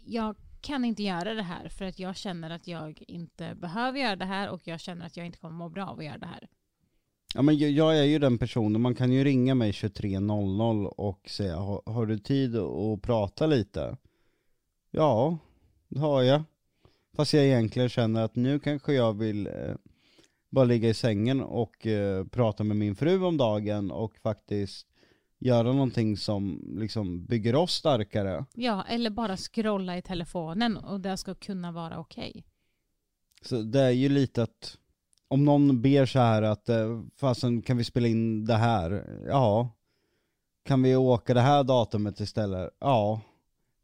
jag 0.05 0.37
kan 0.61 0.85
inte 0.85 1.03
göra 1.03 1.35
det 1.35 1.43
här 1.43 1.69
för 1.69 1.85
att 1.85 1.99
jag 1.99 2.17
känner 2.17 2.51
att 2.51 2.67
jag 2.67 3.03
inte 3.09 3.55
behöver 3.55 3.99
göra 3.99 4.17
det 4.17 4.25
här 4.25 4.51
och 4.51 4.61
jag 4.65 4.81
känner 4.81 5.07
att 5.07 5.17
jag 5.17 5.27
inte 5.27 5.39
kommer 5.39 5.55
må 5.55 5.69
bra 5.69 5.87
av 5.87 5.99
att 5.99 6.05
göra 6.05 6.19
det 6.19 6.27
här. 6.27 6.49
Ja 7.35 7.43
men 7.43 7.75
jag, 7.75 7.99
är 7.99 8.05
ju 8.05 8.19
den 8.19 8.39
personen, 8.39 8.81
man 8.81 8.95
kan 8.95 9.13
ju 9.13 9.25
ringa 9.25 9.55
mig 9.55 9.71
23.00 9.71 10.87
och 10.87 11.29
säga 11.29 11.57
har, 11.57 11.83
har 11.87 12.07
du 12.07 12.19
tid 12.19 12.57
att 12.57 13.03
prata 13.03 13.47
lite? 13.47 13.97
Ja, 14.91 15.39
det 15.89 16.01
har 16.01 16.23
jag. 16.23 16.43
Fast 17.17 17.33
jag 17.33 17.45
egentligen 17.45 17.89
känner 17.89 18.23
att 18.23 18.37
nu 18.37 18.59
kanske 18.59 18.93
jag 18.93 19.19
vill 19.19 19.47
eh, 19.47 19.75
bara 20.51 20.65
ligga 20.65 20.89
i 20.89 20.95
sängen 20.95 21.41
och 21.41 21.87
eh, 21.87 22.25
prata 22.25 22.65
med 22.65 22.77
min 22.77 22.97
fru 22.97 23.25
om 23.25 23.37
dagen 23.37 23.91
och 23.91 24.19
faktiskt 24.19 24.87
göra 25.45 25.73
någonting 25.73 26.17
som 26.17 26.61
liksom 26.79 27.25
bygger 27.25 27.55
oss 27.55 27.73
starkare. 27.73 28.45
Ja, 28.55 28.85
eller 28.89 29.11
bara 29.11 29.37
scrolla 29.37 29.99
i 29.99 30.03
telefonen 30.03 30.77
och 30.77 31.01
det 31.01 31.17
ska 31.17 31.35
kunna 31.35 31.73
vara 31.73 31.99
okej. 31.99 32.45
Så 33.43 33.63
det 33.63 33.81
är 33.81 33.91
ju 33.91 34.09
lite 34.09 34.43
att 34.43 34.79
om 35.29 35.45
någon 35.45 35.83
ber 35.83 36.07
så 36.07 36.19
här 36.19 36.43
att 36.43 36.69
eh, 36.69 37.03
fasen 37.17 37.63
kan 37.63 37.77
vi 37.77 37.85
spela 37.85 38.09
in 38.09 38.45
det 38.45 38.55
här? 38.55 39.21
Ja. 39.29 39.71
Kan 40.65 40.83
vi 40.83 40.97
åka 40.97 41.35
det 41.35 41.41
här 41.41 41.65
datumet 41.65 42.21
istället? 42.21 42.71
Ja. 42.79 43.21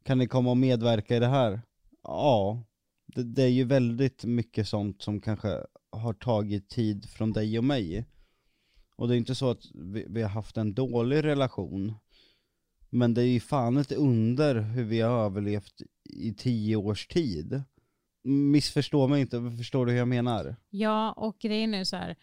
Kan 0.03 0.17
ni 0.17 0.27
komma 0.27 0.49
och 0.49 0.57
medverka 0.57 1.15
i 1.15 1.19
det 1.19 1.27
här? 1.27 1.61
Ja. 2.03 2.63
Det, 3.05 3.23
det 3.23 3.43
är 3.43 3.47
ju 3.47 3.63
väldigt 3.63 4.25
mycket 4.25 4.67
sånt 4.67 5.01
som 5.01 5.21
kanske 5.21 5.57
har 5.91 6.13
tagit 6.13 6.69
tid 6.69 7.09
från 7.09 7.33
dig 7.33 7.57
och 7.57 7.63
mig. 7.63 8.05
Och 9.01 9.07
det 9.07 9.15
är 9.15 9.17
inte 9.17 9.35
så 9.35 9.49
att 9.49 9.65
vi, 9.73 10.05
vi 10.09 10.21
har 10.21 10.29
haft 10.29 10.57
en 10.57 10.73
dålig 10.73 11.23
relation. 11.23 11.93
Men 12.89 13.13
det 13.13 13.21
är 13.21 13.27
ju 13.27 13.39
fan 13.39 13.77
ett 13.77 13.91
under 13.91 14.55
hur 14.61 14.83
vi 14.83 15.01
har 15.01 15.25
överlevt 15.25 15.81
i 16.09 16.33
tio 16.33 16.75
års 16.75 17.07
tid. 17.07 17.63
Missförstå 18.23 19.07
mig 19.07 19.21
inte, 19.21 19.51
förstår 19.57 19.85
du 19.85 19.91
hur 19.91 19.99
jag 19.99 20.07
menar? 20.07 20.55
Ja, 20.69 21.11
och 21.11 21.39
grejen 21.39 21.73
är 21.73 21.83
så 21.83 21.95
här, 21.95 22.15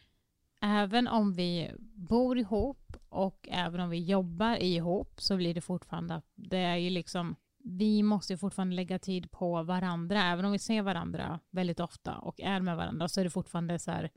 även 0.62 1.08
om 1.08 1.32
vi 1.34 1.70
bor 1.94 2.38
ihop 2.38 2.96
och 3.08 3.48
även 3.50 3.80
om 3.80 3.90
vi 3.90 4.04
jobbar 4.04 4.62
ihop 4.62 5.20
så 5.20 5.36
blir 5.36 5.54
det 5.54 5.60
fortfarande, 5.60 6.22
det 6.34 6.58
är 6.58 6.76
ju 6.76 6.90
liksom, 6.90 7.36
vi 7.64 8.02
måste 8.02 8.32
ju 8.32 8.36
fortfarande 8.38 8.76
lägga 8.76 8.98
tid 8.98 9.30
på 9.30 9.62
varandra, 9.62 10.22
även 10.22 10.44
om 10.44 10.52
vi 10.52 10.58
ser 10.58 10.82
varandra 10.82 11.40
väldigt 11.50 11.80
ofta 11.80 12.18
och 12.18 12.40
är 12.40 12.60
med 12.60 12.76
varandra 12.76 13.08
så 13.08 13.20
är 13.20 13.24
det 13.24 13.30
fortfarande 13.30 13.78
så 13.78 13.90
här, 13.90 14.10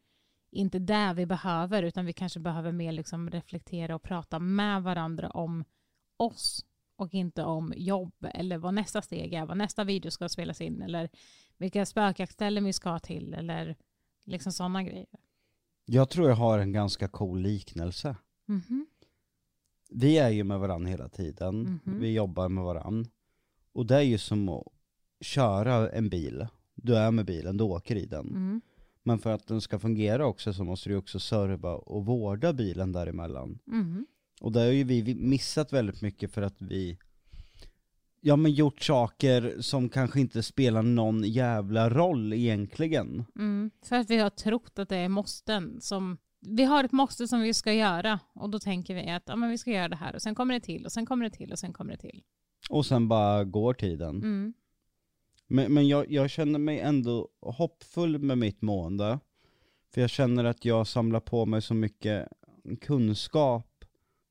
inte 0.52 0.80
det 0.80 1.14
vi 1.16 1.26
behöver, 1.26 1.84
utan 1.84 2.06
vi 2.06 2.14
kanske 2.14 2.40
behöver 2.40 2.72
mer 2.72 2.92
liksom 2.92 3.30
reflektera 3.30 3.96
och 3.96 4.04
prata 4.04 4.40
med 4.40 4.84
varandra 4.84 5.30
om 5.30 5.64
oss 6.18 6.66
och 6.96 7.14
inte 7.14 7.44
om 7.44 7.74
jobb 7.78 8.26
eller 8.34 8.58
vad 8.58 8.74
nästa 8.74 9.02
steg 9.02 9.34
är, 9.34 9.46
vad 9.46 9.58
nästa 9.58 9.84
video 9.84 10.12
ska 10.12 10.30
spelas 10.30 10.62
in 10.62 10.82
eller 10.82 11.10
vilka 11.58 11.86
spökjaktställen 11.86 12.64
vi 12.64 12.74
ska 12.74 13.00
till 13.00 13.34
eller 13.34 13.76
liksom 14.26 14.52
sådana 14.52 14.84
grejer. 14.84 15.08
Jag 15.86 16.10
tror 16.10 16.30
jag 16.30 16.36
har 16.36 16.60
en 16.60 16.72
ganska 16.72 17.08
cool 17.08 17.40
liknelse. 17.40 18.16
Mhm. 18.46 18.86
Vi 19.90 20.18
är 20.18 20.30
ju 20.30 20.44
med 20.44 20.60
varandra 20.60 20.90
hela 20.90 21.10
tiden, 21.10 21.80
Mhm. 21.86 22.00
vi 22.00 22.14
jobbar 22.14 22.50
med 22.50 22.64
varandra. 22.64 23.10
Och 23.74 23.86
det 23.86 23.96
är 23.96 24.02
ju 24.02 24.18
som 24.18 24.50
att 24.50 24.64
köra 25.22 25.90
en 25.92 26.10
bil. 26.10 26.48
Du 26.76 26.96
är 26.98 27.12
med 27.12 27.26
bilen, 27.26 27.58
du 27.58 27.64
åker 27.64 27.96
i 27.96 28.06
den. 28.06 28.28
Mm. 28.28 28.62
Men 29.04 29.20
för 29.20 29.34
att 29.34 29.48
den 29.48 29.62
ska 29.62 29.80
fungera 29.80 30.26
också 30.26 30.54
så 30.54 30.64
måste 30.64 30.90
du 30.90 30.96
också 30.96 31.20
serva 31.20 31.74
och 31.74 32.06
vårda 32.06 32.54
bilen 32.54 32.92
däremellan. 32.92 33.60
Mhm. 33.66 34.06
Och 34.42 34.52
där 34.52 34.66
har 34.66 34.72
ju 34.72 34.84
vi 34.84 35.16
missat 35.16 35.74
väldigt 35.74 36.02
mycket 36.02 36.32
för 36.32 36.42
att 36.42 36.56
vi 36.58 36.98
Ja 38.24 38.36
men 38.36 38.52
gjort 38.52 38.82
saker 38.82 39.56
som 39.60 39.90
kanske 39.90 40.20
inte 40.20 40.44
spelar 40.44 40.82
någon 40.82 41.24
jävla 41.24 41.90
roll 41.90 42.34
egentligen. 42.34 43.26
Mm. 43.36 43.72
För 43.86 43.96
att 43.96 44.10
vi 44.10 44.18
har 44.18 44.30
trott 44.30 44.80
att 44.80 44.90
det 44.90 44.98
är 44.98 45.10
måsten 45.10 45.82
som 45.82 46.18
vi 46.48 46.64
har 46.64 46.84
ett 46.84 46.92
måste 46.92 47.28
som 47.28 47.42
vi 47.42 47.54
ska 47.54 47.74
göra 47.74 48.20
och 48.36 48.50
då 48.50 48.60
tänker 48.60 48.96
vi 48.96 49.10
att 49.10 49.24
ja, 49.26 49.36
men 49.36 49.50
vi 49.50 49.58
ska 49.58 49.72
göra 49.72 49.88
det 49.88 49.96
här 49.96 50.16
och 50.16 50.22
sen 50.22 50.36
kommer 50.36 50.54
det 50.54 50.60
till 50.60 50.86
och 50.86 50.92
sen 50.92 51.06
kommer 51.06 51.24
det 51.26 51.32
till 51.32 51.52
och 51.52 51.60
sen 51.60 51.74
kommer 51.74 51.92
det 51.92 51.98
till. 51.98 52.24
Och 52.70 52.86
sen 52.86 53.08
bara 53.08 53.44
går 53.44 53.74
tiden. 53.74 54.16
Mm. 54.16 54.54
Men, 55.52 55.74
men 55.74 55.88
jag, 55.88 56.12
jag 56.12 56.30
känner 56.30 56.60
mig 56.60 56.80
ändå 56.80 57.30
hoppfull 57.40 58.20
med 58.20 58.38
mitt 58.38 58.62
mående. 58.62 59.20
För 59.94 60.02
jag 60.02 60.10
känner 60.10 60.44
att 60.44 60.66
jag 60.66 60.88
samlar 60.88 61.20
på 61.20 61.46
mig 61.46 61.62
så 61.62 61.74
mycket 61.74 62.28
kunskap. 62.82 63.86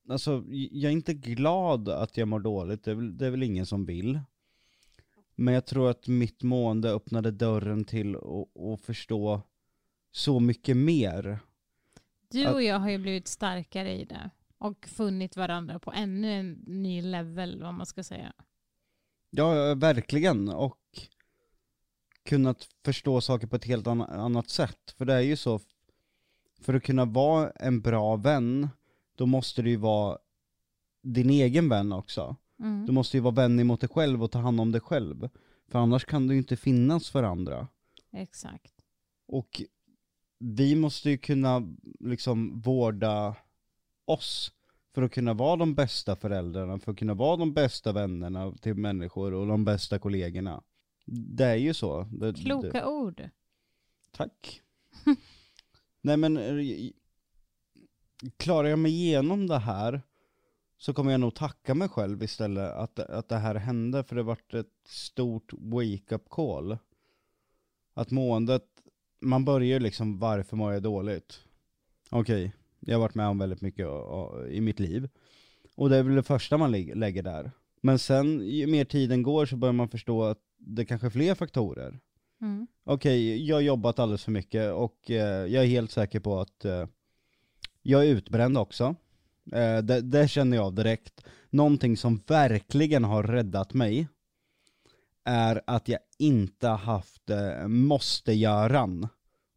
Alltså, 0.09 0.43
jag 0.51 0.89
är 0.89 0.93
inte 0.93 1.13
glad 1.13 1.89
att 1.89 2.17
jag 2.17 2.27
mår 2.27 2.39
dåligt, 2.39 2.83
det 2.83 2.91
är, 2.91 2.95
väl, 2.95 3.17
det 3.17 3.25
är 3.25 3.31
väl 3.31 3.43
ingen 3.43 3.65
som 3.65 3.85
vill. 3.85 4.19
Men 5.35 5.53
jag 5.53 5.65
tror 5.65 5.89
att 5.89 6.07
mitt 6.07 6.43
mående 6.43 6.89
öppnade 6.91 7.31
dörren 7.31 7.85
till 7.85 8.15
att 8.15 8.81
förstå 8.81 9.41
så 10.11 10.39
mycket 10.39 10.77
mer. 10.77 11.39
Du 12.31 12.45
Att- 12.45 12.53
och 12.53 12.63
jag 12.63 12.79
har 12.79 12.89
ju 12.89 12.97
blivit 12.97 13.27
starkare 13.27 13.91
i 13.99 14.05
det 14.05 14.29
och 14.57 14.87
funnit 14.87 15.37
varandra 15.37 15.79
på 15.79 15.91
ännu 15.91 16.31
en 16.33 16.51
ny 16.67 17.01
level 17.01 17.61
vad 17.61 17.73
man 17.73 17.85
ska 17.85 18.03
säga. 18.03 18.33
Ja, 19.29 19.75
verkligen. 19.75 20.49
Och 20.49 20.77
kunnat 22.23 22.67
förstå 22.85 23.21
saker 23.21 23.47
på 23.47 23.55
ett 23.55 23.65
helt 23.65 23.87
anna- 23.87 24.05
annat 24.05 24.49
sätt. 24.49 24.91
För 24.97 25.05
det 25.05 25.13
är 25.13 25.21
ju 25.21 25.35
så, 25.35 25.59
för 26.61 26.73
att 26.73 26.83
kunna 26.83 27.05
vara 27.05 27.49
en 27.49 27.81
bra 27.81 28.15
vän, 28.15 28.69
då 29.15 29.25
måste 29.25 29.61
du 29.61 29.69
ju 29.69 29.77
vara 29.77 30.17
din 31.03 31.29
egen 31.29 31.69
vän 31.69 31.91
också. 31.91 32.35
Mm. 32.59 32.85
Du 32.85 32.91
måste 32.91 33.17
ju 33.17 33.21
vara 33.21 33.35
vän 33.35 33.59
emot 33.59 33.79
dig 33.79 33.89
själv 33.89 34.23
och 34.23 34.31
ta 34.31 34.39
hand 34.39 34.61
om 34.61 34.71
dig 34.71 34.81
själv. 34.81 35.29
För 35.67 35.79
annars 35.79 36.05
kan 36.05 36.27
du 36.27 36.33
ju 36.33 36.37
inte 36.37 36.57
finnas 36.57 37.09
för 37.09 37.23
andra. 37.23 37.67
Exakt. 38.11 38.73
Och 39.27 39.61
vi 40.39 40.75
måste 40.75 41.09
ju 41.09 41.17
kunna 41.17 41.75
liksom 41.99 42.59
vårda 42.59 43.35
oss 44.05 44.51
för 44.93 45.01
att 45.01 45.11
kunna 45.11 45.33
vara 45.33 45.55
de 45.55 45.73
bästa 45.73 46.15
föräldrarna, 46.15 46.79
för 46.79 46.91
att 46.91 46.97
kunna 46.97 47.13
vara 47.13 47.37
de 47.37 47.53
bästa 47.53 47.91
vännerna 47.91 48.51
till 48.51 48.75
människor 48.75 49.33
och 49.33 49.47
de 49.47 49.65
bästa 49.65 49.99
kollegorna. 49.99 50.63
Det 51.05 51.45
är 51.45 51.55
ju 51.55 51.73
så. 51.73 52.07
Det, 52.11 52.33
Kloka 52.33 52.67
det, 52.71 52.85
ord. 52.85 53.29
tack. 54.11 54.61
Nej 56.01 56.17
men, 56.17 56.37
eh, 56.37 56.89
klarar 58.37 58.67
jag 58.69 58.79
mig 58.79 58.91
igenom 58.91 59.47
det 59.47 59.59
här 59.59 60.01
så 60.77 60.93
kommer 60.93 61.11
jag 61.11 61.19
nog 61.19 61.35
tacka 61.35 61.73
mig 61.75 61.89
själv 61.89 62.23
istället 62.23 62.71
att, 62.73 62.99
att 62.99 63.29
det 63.29 63.37
här 63.37 63.55
hände, 63.55 64.03
för 64.03 64.15
det 64.15 64.23
vart 64.23 64.53
ett 64.53 64.73
stort 64.85 65.53
wake-up 65.53 66.29
call. 66.29 66.77
Att 67.93 68.11
måendet, 68.11 68.65
man 69.19 69.45
börjar 69.45 69.79
liksom, 69.79 70.19
varför 70.19 70.57
mår 70.57 70.73
jag 70.73 70.83
dåligt? 70.83 71.43
Okej, 72.09 72.53
jag 72.79 72.95
har 72.95 73.01
varit 73.01 73.15
med 73.15 73.27
om 73.27 73.37
väldigt 73.37 73.61
mycket 73.61 73.87
i 74.49 74.61
mitt 74.61 74.79
liv. 74.79 75.09
Och 75.75 75.89
det 75.89 75.97
är 75.97 76.03
väl 76.03 76.15
det 76.15 76.23
första 76.23 76.57
man 76.57 76.71
lä- 76.71 76.95
lägger 76.95 77.23
där. 77.23 77.51
Men 77.81 77.99
sen, 77.99 78.41
ju 78.41 78.67
mer 78.67 78.85
tiden 78.85 79.23
går 79.23 79.45
så 79.45 79.55
börjar 79.57 79.73
man 79.73 79.89
förstå 79.89 80.23
att 80.23 80.39
det 80.61 80.85
kanske 80.85 81.07
är 81.07 81.11
fler 81.11 81.35
faktorer. 81.35 81.99
Mm. 82.41 82.67
Okej, 82.83 83.47
jag 83.47 83.55
har 83.55 83.61
jobbat 83.61 83.99
alldeles 83.99 84.23
för 84.23 84.31
mycket 84.31 84.73
och 84.73 85.11
eh, 85.11 85.45
jag 85.45 85.63
är 85.63 85.67
helt 85.67 85.91
säker 85.91 86.19
på 86.19 86.39
att 86.39 86.65
eh, 86.65 86.87
jag 87.81 88.05
är 88.05 88.09
utbränd 88.09 88.57
också. 88.57 88.95
Eh, 89.51 89.77
det, 89.77 90.01
det 90.01 90.27
känner 90.27 90.57
jag 90.57 90.75
direkt. 90.75 91.25
Någonting 91.49 91.97
som 91.97 92.23
verkligen 92.27 93.03
har 93.03 93.23
räddat 93.23 93.73
mig 93.73 94.07
är 95.23 95.61
att 95.67 95.87
jag 95.87 95.99
inte 96.17 96.67
haft 96.67 97.29
eh, 97.29 97.67
måste-göran, 97.67 99.07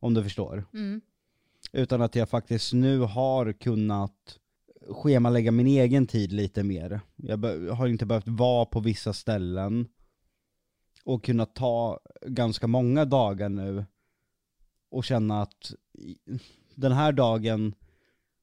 om 0.01 0.15
du 0.15 0.23
förstår. 0.23 0.65
Mm. 0.73 1.01
Utan 1.73 2.03
att 2.03 2.15
jag 2.15 2.29
faktiskt 2.29 2.73
nu 2.73 2.99
har 2.99 3.53
kunnat 3.53 4.39
schemalägga 4.89 5.51
min 5.51 5.67
egen 5.67 6.07
tid 6.07 6.33
lite 6.33 6.63
mer. 6.63 7.01
Jag 7.17 7.39
har 7.75 7.87
inte 7.87 8.07
behövt 8.07 8.29
vara 8.29 8.65
på 8.65 8.81
vissa 8.81 9.13
ställen 9.13 9.89
och 11.05 11.25
kunna 11.25 11.47
ta 11.47 12.01
ganska 12.27 12.67
många 12.67 13.05
dagar 13.05 13.49
nu 13.49 13.85
och 14.91 15.05
känna 15.05 15.43
att 15.43 15.75
den 16.75 16.93
här 16.93 17.13
dagen 17.13 17.75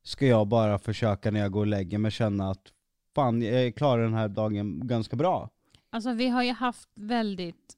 ska 0.04 0.28
jag 0.28 0.48
bara 0.48 0.80
försöka 0.80 1.32
när 1.32 1.40
jag 1.40 1.52
går 1.52 1.60
och 1.60 1.68
lägger 1.68 1.98
mig 1.98 2.12
känna 2.12 2.52
att 2.52 2.74
fan, 3.16 3.42
jag 3.42 3.76
klarar 3.76 4.04
den 4.04 4.14
här 4.14 4.28
dagen 4.28 4.88
ganska 4.88 5.16
bra. 5.16 5.50
Alltså 5.90 6.14
vi 6.14 6.28
har 6.28 6.44
ju 6.44 6.52
haft 6.52 6.90
väldigt 6.94 7.78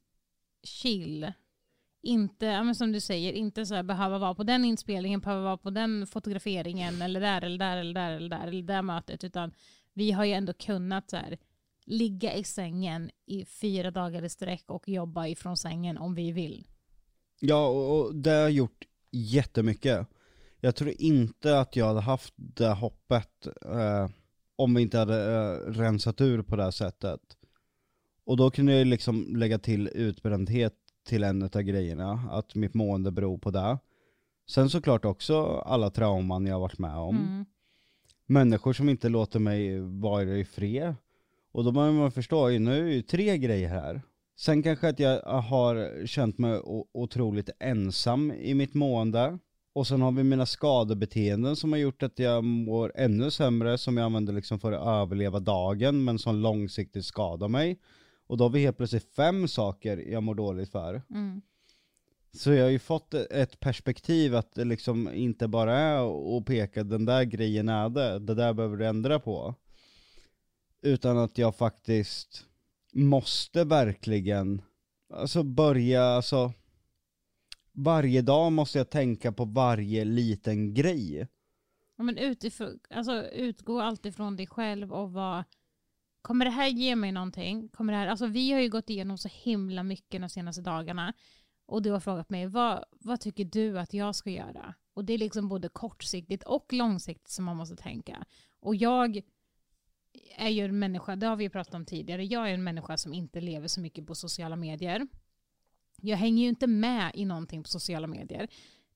chill. 0.62 1.32
Inte, 2.02 2.46
ja, 2.46 2.62
men 2.62 2.74
som 2.74 2.92
du 2.92 3.00
säger, 3.00 3.32
inte 3.32 3.66
så 3.66 3.74
här 3.74 3.82
behöva 3.82 4.18
vara 4.18 4.34
på 4.34 4.42
den 4.42 4.64
inspelningen, 4.64 5.20
behöva 5.20 5.42
vara 5.42 5.56
på 5.56 5.70
den 5.70 6.06
fotograferingen 6.06 7.02
eller 7.02 7.20
där 7.20 7.42
eller 7.42 7.58
där 7.58 7.76
eller 7.76 7.94
där 7.94 8.10
eller 8.10 8.28
där 8.28 8.46
eller 8.46 8.62
där 8.62 8.82
mötet. 8.82 9.24
Utan 9.24 9.52
vi 9.92 10.10
har 10.10 10.24
ju 10.24 10.32
ändå 10.32 10.52
kunnat 10.52 11.10
så 11.10 11.16
här, 11.16 11.38
ligga 11.86 12.34
i 12.34 12.44
sängen 12.44 13.10
i 13.26 13.44
fyra 13.44 13.90
dagar 13.90 14.24
i 14.24 14.28
sträck 14.28 14.64
och 14.66 14.88
jobba 14.88 15.26
ifrån 15.26 15.56
sängen 15.56 15.98
om 15.98 16.14
vi 16.14 16.32
vill. 16.32 16.66
Ja, 17.40 17.68
och, 17.68 18.14
det 18.14 18.30
har 18.30 18.48
gjort 18.48 18.84
jättemycket. 19.10 20.06
Jag 20.60 20.76
tror 20.76 20.92
inte 20.98 21.60
att 21.60 21.76
jag 21.76 21.86
hade 21.86 22.00
haft 22.00 22.34
det 22.36 22.72
hoppet 22.72 23.46
eh, 23.46 24.08
om 24.56 24.74
vi 24.74 24.82
inte 24.82 24.98
hade 24.98 25.34
eh, 25.34 25.70
rensat 25.70 26.20
ur 26.20 26.42
på 26.42 26.56
det 26.56 26.62
här 26.62 26.70
sättet. 26.70 27.20
Och 28.24 28.36
då 28.36 28.50
kunde 28.50 28.72
jag 28.72 28.86
liksom 28.86 29.36
lägga 29.36 29.58
till 29.58 29.88
utbrändhet 29.94 30.74
till 31.04 31.24
en 31.24 31.42
av 31.42 31.62
grejerna, 31.62 32.22
att 32.30 32.54
mitt 32.54 32.74
mående 32.74 33.10
beror 33.10 33.38
på 33.38 33.50
det. 33.50 33.78
Sen 34.46 34.70
såklart 34.70 35.04
också 35.04 35.46
alla 35.46 35.90
trauman 35.90 36.46
jag 36.46 36.54
har 36.54 36.60
varit 36.60 36.78
med 36.78 36.96
om. 36.96 37.16
Mm. 37.16 37.44
Människor 38.26 38.72
som 38.72 38.88
inte 38.88 39.08
låter 39.08 39.38
mig 39.38 39.80
vara 39.80 40.22
i 40.22 40.44
fred. 40.44 40.94
Och 41.54 41.64
då 41.64 41.72
börjar 41.72 41.92
man 41.92 42.10
förstå, 42.10 42.48
nu 42.48 42.78
är 42.78 42.84
det 42.84 42.92
ju 42.92 43.02
tre 43.02 43.38
grejer 43.38 43.68
här. 43.68 44.02
Sen 44.36 44.62
kanske 44.62 44.88
att 44.88 44.98
jag 44.98 45.22
har 45.22 46.06
känt 46.06 46.38
mig 46.38 46.60
otroligt 46.92 47.50
ensam 47.60 48.32
i 48.32 48.54
mitt 48.54 48.74
mående. 48.74 49.38
Och 49.72 49.86
sen 49.86 50.02
har 50.02 50.12
vi 50.12 50.22
mina 50.22 50.46
skadebeteenden 50.46 51.56
som 51.56 51.72
har 51.72 51.78
gjort 51.78 52.02
att 52.02 52.18
jag 52.18 52.44
mår 52.44 52.92
ännu 52.94 53.30
sämre, 53.30 53.78
som 53.78 53.96
jag 53.96 54.04
använder 54.04 54.32
liksom 54.32 54.60
för 54.60 54.72
att 54.72 54.86
överleva 54.86 55.40
dagen, 55.40 56.04
men 56.04 56.18
som 56.18 56.36
långsiktigt 56.36 57.04
skadar 57.04 57.48
mig. 57.48 57.80
Och 58.26 58.36
då 58.36 58.44
har 58.44 58.50
vi 58.50 58.60
helt 58.60 58.76
plötsligt 58.76 59.14
fem 59.16 59.48
saker 59.48 59.96
jag 59.96 60.22
mår 60.22 60.34
dåligt 60.34 60.70
för. 60.70 61.02
Mm. 61.10 61.42
Så 62.32 62.52
jag 62.52 62.64
har 62.64 62.70
ju 62.70 62.78
fått 62.78 63.14
ett 63.14 63.60
perspektiv 63.60 64.36
att 64.36 64.54
det 64.54 64.64
liksom 64.64 65.12
inte 65.14 65.48
bara 65.48 65.78
är 65.78 66.36
att 66.38 66.46
peka 66.46 66.84
den 66.84 67.04
där 67.04 67.24
grejen 67.24 67.68
är 67.68 67.88
det, 67.88 68.18
det 68.18 68.34
där 68.34 68.52
behöver 68.52 68.76
du 68.76 68.86
ändra 68.86 69.18
på. 69.18 69.54
Utan 70.84 71.18
att 71.18 71.38
jag 71.38 71.56
faktiskt 71.56 72.46
måste 72.92 73.64
verkligen, 73.64 74.62
alltså 75.14 75.42
börja, 75.42 76.04
alltså 76.04 76.52
varje 77.72 78.22
dag 78.22 78.52
måste 78.52 78.78
jag 78.78 78.90
tänka 78.90 79.32
på 79.32 79.44
varje 79.44 80.04
liten 80.04 80.74
grej. 80.74 81.28
Ja, 81.96 82.04
men 82.04 82.18
utifrån, 82.18 82.78
alltså, 82.90 83.22
utgå 83.30 83.80
alltid 83.80 84.14
från 84.14 84.36
dig 84.36 84.46
själv 84.46 84.92
och 84.92 85.12
vad 85.12 85.44
Kommer 86.22 86.44
det 86.44 86.50
här 86.50 86.68
ge 86.68 86.96
mig 86.96 87.12
någonting? 87.12 87.68
Kommer 87.68 87.92
det 87.92 87.98
här, 87.98 88.06
alltså, 88.06 88.26
vi 88.26 88.52
har 88.52 88.60
ju 88.60 88.68
gått 88.68 88.90
igenom 88.90 89.18
så 89.18 89.28
himla 89.32 89.82
mycket 89.82 90.20
de 90.20 90.28
senaste 90.28 90.62
dagarna. 90.62 91.12
Och 91.66 91.82
du 91.82 91.90
har 91.90 92.00
frågat 92.00 92.30
mig, 92.30 92.46
vad, 92.46 92.84
vad 92.90 93.20
tycker 93.20 93.44
du 93.44 93.78
att 93.78 93.94
jag 93.94 94.14
ska 94.16 94.30
göra? 94.30 94.74
Och 94.94 95.04
det 95.04 95.12
är 95.12 95.18
liksom 95.18 95.48
både 95.48 95.68
kortsiktigt 95.68 96.44
och 96.44 96.72
långsiktigt 96.72 97.28
som 97.28 97.44
man 97.44 97.56
måste 97.56 97.76
tänka. 97.76 98.24
Och 98.60 98.76
jag 98.76 99.20
är 100.36 100.48
ju 100.48 100.64
en 100.64 100.78
människa, 100.78 101.16
det 101.16 101.26
har 101.26 101.36
vi 101.36 101.44
ju 101.44 101.50
pratat 101.50 101.74
om 101.74 101.84
tidigare, 101.84 102.24
jag 102.24 102.50
är 102.50 102.54
en 102.54 102.64
människa 102.64 102.96
som 102.96 103.14
inte 103.14 103.40
lever 103.40 103.68
så 103.68 103.80
mycket 103.80 104.06
på 104.06 104.14
sociala 104.14 104.56
medier. 104.56 105.06
Jag 106.00 106.16
hänger 106.16 106.42
ju 106.42 106.48
inte 106.48 106.66
med 106.66 107.10
i 107.14 107.24
någonting 107.24 107.62
på 107.62 107.68
sociala 107.68 108.06
medier 108.06 108.48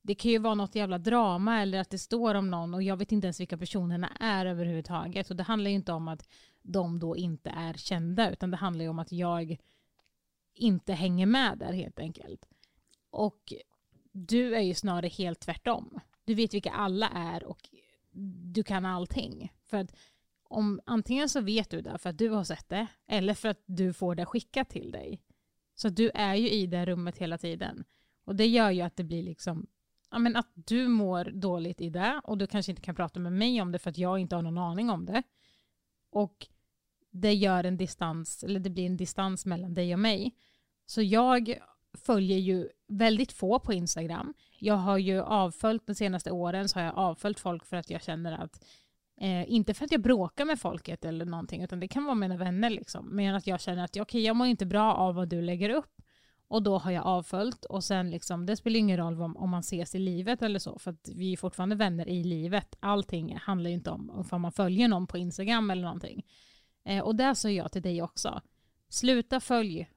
det 0.08 0.14
kan 0.14 0.30
ju 0.30 0.38
vara 0.38 0.54
något 0.54 0.74
jävla 0.74 0.98
drama 0.98 1.62
eller 1.62 1.80
att 1.80 1.90
det 1.90 1.98
står 1.98 2.34
om 2.34 2.50
någon 2.50 2.74
och 2.74 2.82
jag 2.82 2.96
vet 2.96 3.12
inte 3.12 3.26
ens 3.26 3.40
vilka 3.40 3.58
personerna 3.58 4.08
är 4.20 4.46
överhuvudtaget. 4.46 5.30
Och 5.30 5.36
det 5.36 5.42
handlar 5.42 5.70
ju 5.70 5.76
inte 5.76 5.92
om 5.92 6.08
att 6.08 6.28
de 6.62 6.98
då 6.98 7.16
inte 7.16 7.50
är 7.50 7.74
kända 7.74 8.30
utan 8.30 8.50
det 8.50 8.56
handlar 8.56 8.84
ju 8.84 8.88
om 8.88 8.98
att 8.98 9.12
jag 9.12 9.56
inte 10.54 10.92
hänger 10.92 11.26
med 11.26 11.58
där 11.58 11.72
helt 11.72 11.98
enkelt. 11.98 12.48
Och 13.10 13.52
du 14.12 14.56
är 14.56 14.60
ju 14.60 14.74
snarare 14.74 15.08
helt 15.08 15.40
tvärtom. 15.40 16.00
Du 16.24 16.34
vet 16.34 16.54
vilka 16.54 16.70
alla 16.70 17.08
är 17.08 17.44
och 17.44 17.68
du 18.54 18.62
kan 18.62 18.86
allting. 18.86 19.52
För 19.64 19.76
att 19.76 19.96
om, 20.48 20.80
antingen 20.86 21.28
så 21.28 21.40
vet 21.40 21.70
du 21.70 21.80
det 21.80 21.98
för 21.98 22.10
att 22.10 22.18
du 22.18 22.28
har 22.28 22.44
sett 22.44 22.68
det 22.68 22.86
eller 23.06 23.34
för 23.34 23.48
att 23.48 23.62
du 23.66 23.92
får 23.92 24.14
det 24.14 24.26
skickat 24.26 24.70
till 24.70 24.90
dig. 24.90 25.22
Så 25.74 25.88
du 25.88 26.10
är 26.14 26.34
ju 26.34 26.50
i 26.50 26.66
det 26.66 26.86
rummet 26.86 27.18
hela 27.18 27.38
tiden. 27.38 27.84
Och 28.24 28.36
det 28.36 28.46
gör 28.46 28.70
ju 28.70 28.82
att 28.82 28.96
det 28.96 29.04
blir 29.04 29.22
liksom 29.22 29.66
ja, 30.10 30.18
men 30.18 30.36
att 30.36 30.52
du 30.54 30.88
mår 30.88 31.24
dåligt 31.24 31.80
i 31.80 31.90
det 31.90 32.20
och 32.24 32.38
du 32.38 32.46
kanske 32.46 32.72
inte 32.72 32.82
kan 32.82 32.94
prata 32.94 33.20
med 33.20 33.32
mig 33.32 33.62
om 33.62 33.72
det 33.72 33.78
för 33.78 33.90
att 33.90 33.98
jag 33.98 34.18
inte 34.18 34.36
har 34.36 34.42
någon 34.42 34.58
aning 34.58 34.90
om 34.90 35.06
det. 35.06 35.22
Och 36.10 36.46
det 37.10 37.34
gör 37.34 37.64
en 37.64 37.76
distans, 37.76 38.44
eller 38.44 38.60
det 38.60 38.70
blir 38.70 38.86
en 38.86 38.96
distans 38.96 39.46
mellan 39.46 39.74
dig 39.74 39.94
och 39.94 40.00
mig. 40.00 40.34
Så 40.86 41.02
jag 41.02 41.58
följer 41.92 42.38
ju 42.38 42.68
väldigt 42.88 43.32
få 43.32 43.58
på 43.58 43.72
Instagram. 43.72 44.34
Jag 44.58 44.76
har 44.76 44.98
ju 44.98 45.20
avföljt 45.20 45.86
de 45.86 45.94
senaste 45.94 46.30
åren 46.30 46.68
så 46.68 46.78
har 46.78 46.86
jag 46.86 46.98
avföljt 46.98 47.40
folk 47.40 47.64
för 47.64 47.76
att 47.76 47.90
jag 47.90 48.02
känner 48.02 48.32
att 48.32 48.64
eh, 49.20 49.52
inte 49.52 49.74
för 49.74 49.84
att 49.84 49.92
jag 49.92 50.02
bråkar 50.02 50.44
med 50.44 50.60
folket 50.60 51.04
eller 51.04 51.24
någonting 51.24 51.62
utan 51.62 51.80
det 51.80 51.88
kan 51.88 52.04
vara 52.04 52.14
mina 52.14 52.36
vänner 52.36 52.70
liksom. 52.70 53.06
Men 53.06 53.34
att 53.34 53.46
jag 53.46 53.60
känner 53.60 53.84
att 53.84 53.96
okay, 53.96 54.20
jag 54.20 54.36
mår 54.36 54.46
inte 54.46 54.66
bra 54.66 54.94
av 54.94 55.14
vad 55.14 55.28
du 55.28 55.42
lägger 55.42 55.70
upp. 55.70 56.02
Och 56.50 56.62
då 56.62 56.78
har 56.78 56.90
jag 56.90 57.06
avföljt 57.06 57.64
och 57.64 57.84
sen 57.84 58.10
liksom, 58.10 58.46
det 58.46 58.56
spelar 58.56 58.78
ingen 58.78 58.96
roll 58.96 59.22
om, 59.22 59.36
om 59.36 59.50
man 59.50 59.60
ses 59.60 59.94
i 59.94 59.98
livet 59.98 60.42
eller 60.42 60.58
så, 60.58 60.78
för 60.78 60.90
att 60.90 61.08
vi 61.14 61.32
är 61.32 61.36
fortfarande 61.36 61.76
vänner 61.76 62.08
i 62.08 62.24
livet. 62.24 62.76
Allting 62.80 63.36
handlar 63.36 63.70
ju 63.70 63.74
inte 63.74 63.90
om 63.90 64.26
om 64.30 64.42
man 64.42 64.52
följer 64.52 64.88
någon 64.88 65.06
på 65.06 65.18
Instagram 65.18 65.70
eller 65.70 65.82
någonting. 65.82 66.26
Eh, 66.84 67.04
och 67.04 67.16
där 67.16 67.34
sa 67.34 67.50
jag 67.50 67.72
till 67.72 67.82
dig 67.82 68.02
också, 68.02 68.42
sluta 68.88 69.40
följ 69.40 69.88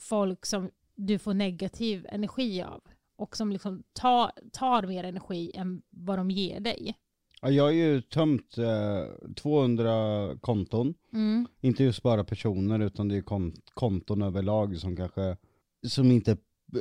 folk 0.00 0.46
som 0.46 0.70
du 0.94 1.18
får 1.18 1.34
negativ 1.34 2.06
energi 2.08 2.62
av 2.62 2.82
och 3.16 3.36
som 3.36 3.52
liksom 3.52 3.82
tar, 3.92 4.32
tar 4.52 4.86
mer 4.86 5.04
energi 5.04 5.52
än 5.54 5.82
vad 5.90 6.18
de 6.18 6.30
ger 6.30 6.60
dig. 6.60 6.94
Ja, 7.42 7.50
jag 7.50 7.64
har 7.64 7.70
ju 7.70 8.00
tömt 8.00 8.58
eh, 8.58 9.34
200 9.36 10.36
konton, 10.40 10.94
Mm. 11.12 11.46
inte 11.60 11.84
just 11.84 12.02
bara 12.02 12.24
personer 12.24 12.80
utan 12.80 13.08
det 13.08 13.16
är 13.16 13.22
kon- 13.22 13.56
konton 13.74 14.22
överlag 14.22 14.76
som 14.78 14.96
kanske, 14.96 15.36
som 15.86 16.10
inte 16.10 16.36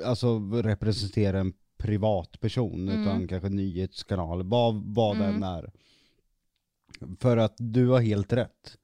alltså, 0.06 0.39
representerar 0.39 1.39
en 1.39 1.54
privatperson 1.78 2.89
Mm. 2.89 3.02
utan 3.02 3.28
kanske 3.28 3.50
nyhetskanal, 3.50 4.43
vad, 4.43 4.76
vad 4.86 5.15
Mm. 5.15 5.32
den 5.32 5.43
är. 5.43 5.71
För 7.19 7.38
att 7.38 7.56
du 7.58 7.88
har 7.88 8.00
helt 8.02 8.34
rätt. 8.34 8.78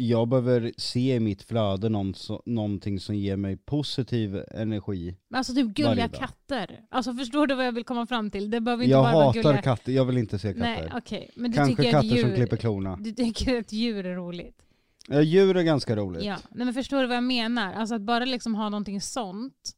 Jag 0.00 0.28
behöver 0.28 0.72
se 0.76 1.14
i 1.14 1.20
mitt 1.20 1.42
flöde 1.42 1.88
någon, 1.88 2.14
så, 2.14 2.42
någonting 2.46 3.00
som 3.00 3.14
ger 3.16 3.36
mig 3.36 3.56
positiv 3.56 4.42
energi. 4.50 5.16
Men 5.28 5.38
Alltså 5.38 5.54
typ 5.54 5.66
gulliga 5.66 6.08
katter. 6.08 6.80
Alltså 6.88 7.14
förstår 7.14 7.46
du 7.46 7.54
vad 7.54 7.66
jag 7.66 7.72
vill 7.72 7.84
komma 7.84 8.06
fram 8.06 8.30
till? 8.30 8.50
Det 8.50 8.60
behöver 8.60 8.84
inte 8.84 8.90
Jag 8.90 9.04
bara 9.04 9.12
vara 9.12 9.26
hatar 9.26 9.42
gulliga 9.42 9.62
katter, 9.62 9.92
jag 9.92 10.04
vill 10.04 10.18
inte 10.18 10.38
se 10.38 10.48
katter. 10.48 10.60
Nej, 10.60 10.92
okej. 10.96 11.30
Men 11.34 11.50
du 11.50 11.56
Kanske 11.56 11.76
tycker 11.76 11.88
att 11.88 12.02
katter 12.02 12.16
djur, 12.16 12.22
som 12.22 12.34
klipper 12.34 12.56
klorna. 12.56 12.96
Du 12.96 13.12
tycker 13.12 13.58
att 13.58 13.72
djur 13.72 14.06
är 14.06 14.14
roligt? 14.14 14.62
Ja, 15.08 15.22
djur 15.22 15.56
är 15.56 15.62
ganska 15.62 15.96
roligt. 15.96 16.24
Ja, 16.24 16.36
nej 16.50 16.64
men 16.64 16.74
förstår 16.74 17.00
du 17.00 17.06
vad 17.06 17.16
jag 17.16 17.24
menar? 17.24 17.72
Alltså 17.72 17.94
att 17.94 18.02
bara 18.02 18.24
liksom 18.24 18.54
ha 18.54 18.68
någonting 18.68 19.00
sånt 19.00 19.74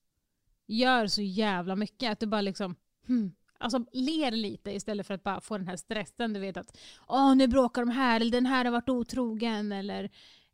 gör 0.67 1.07
så 1.07 1.23
jävla 1.23 1.77
mycket. 1.77 2.13
Att 2.13 2.21
du 2.21 2.27
bara 2.27 2.41
liksom, 2.41 2.75
hmm, 3.07 3.33
Alltså 3.63 3.85
ler 3.93 4.31
lite 4.31 4.71
istället 4.71 5.07
för 5.07 5.15
att 5.15 5.23
bara 5.23 5.41
få 5.41 5.59
den 5.59 5.69
här 5.69 5.77
stressen. 5.77 6.33
Du 6.33 6.41
vet 6.41 6.57
att 6.57 6.79
åh 7.09 7.35
nu 7.37 7.49
bråkar 7.49 7.83
de 7.83 7.91
här, 7.91 8.21
eller 8.21 8.33
den 8.33 8.47
här 8.47 8.65
har 8.65 8.73
varit 8.73 8.89
otrogen, 8.89 9.73
eller 9.73 10.05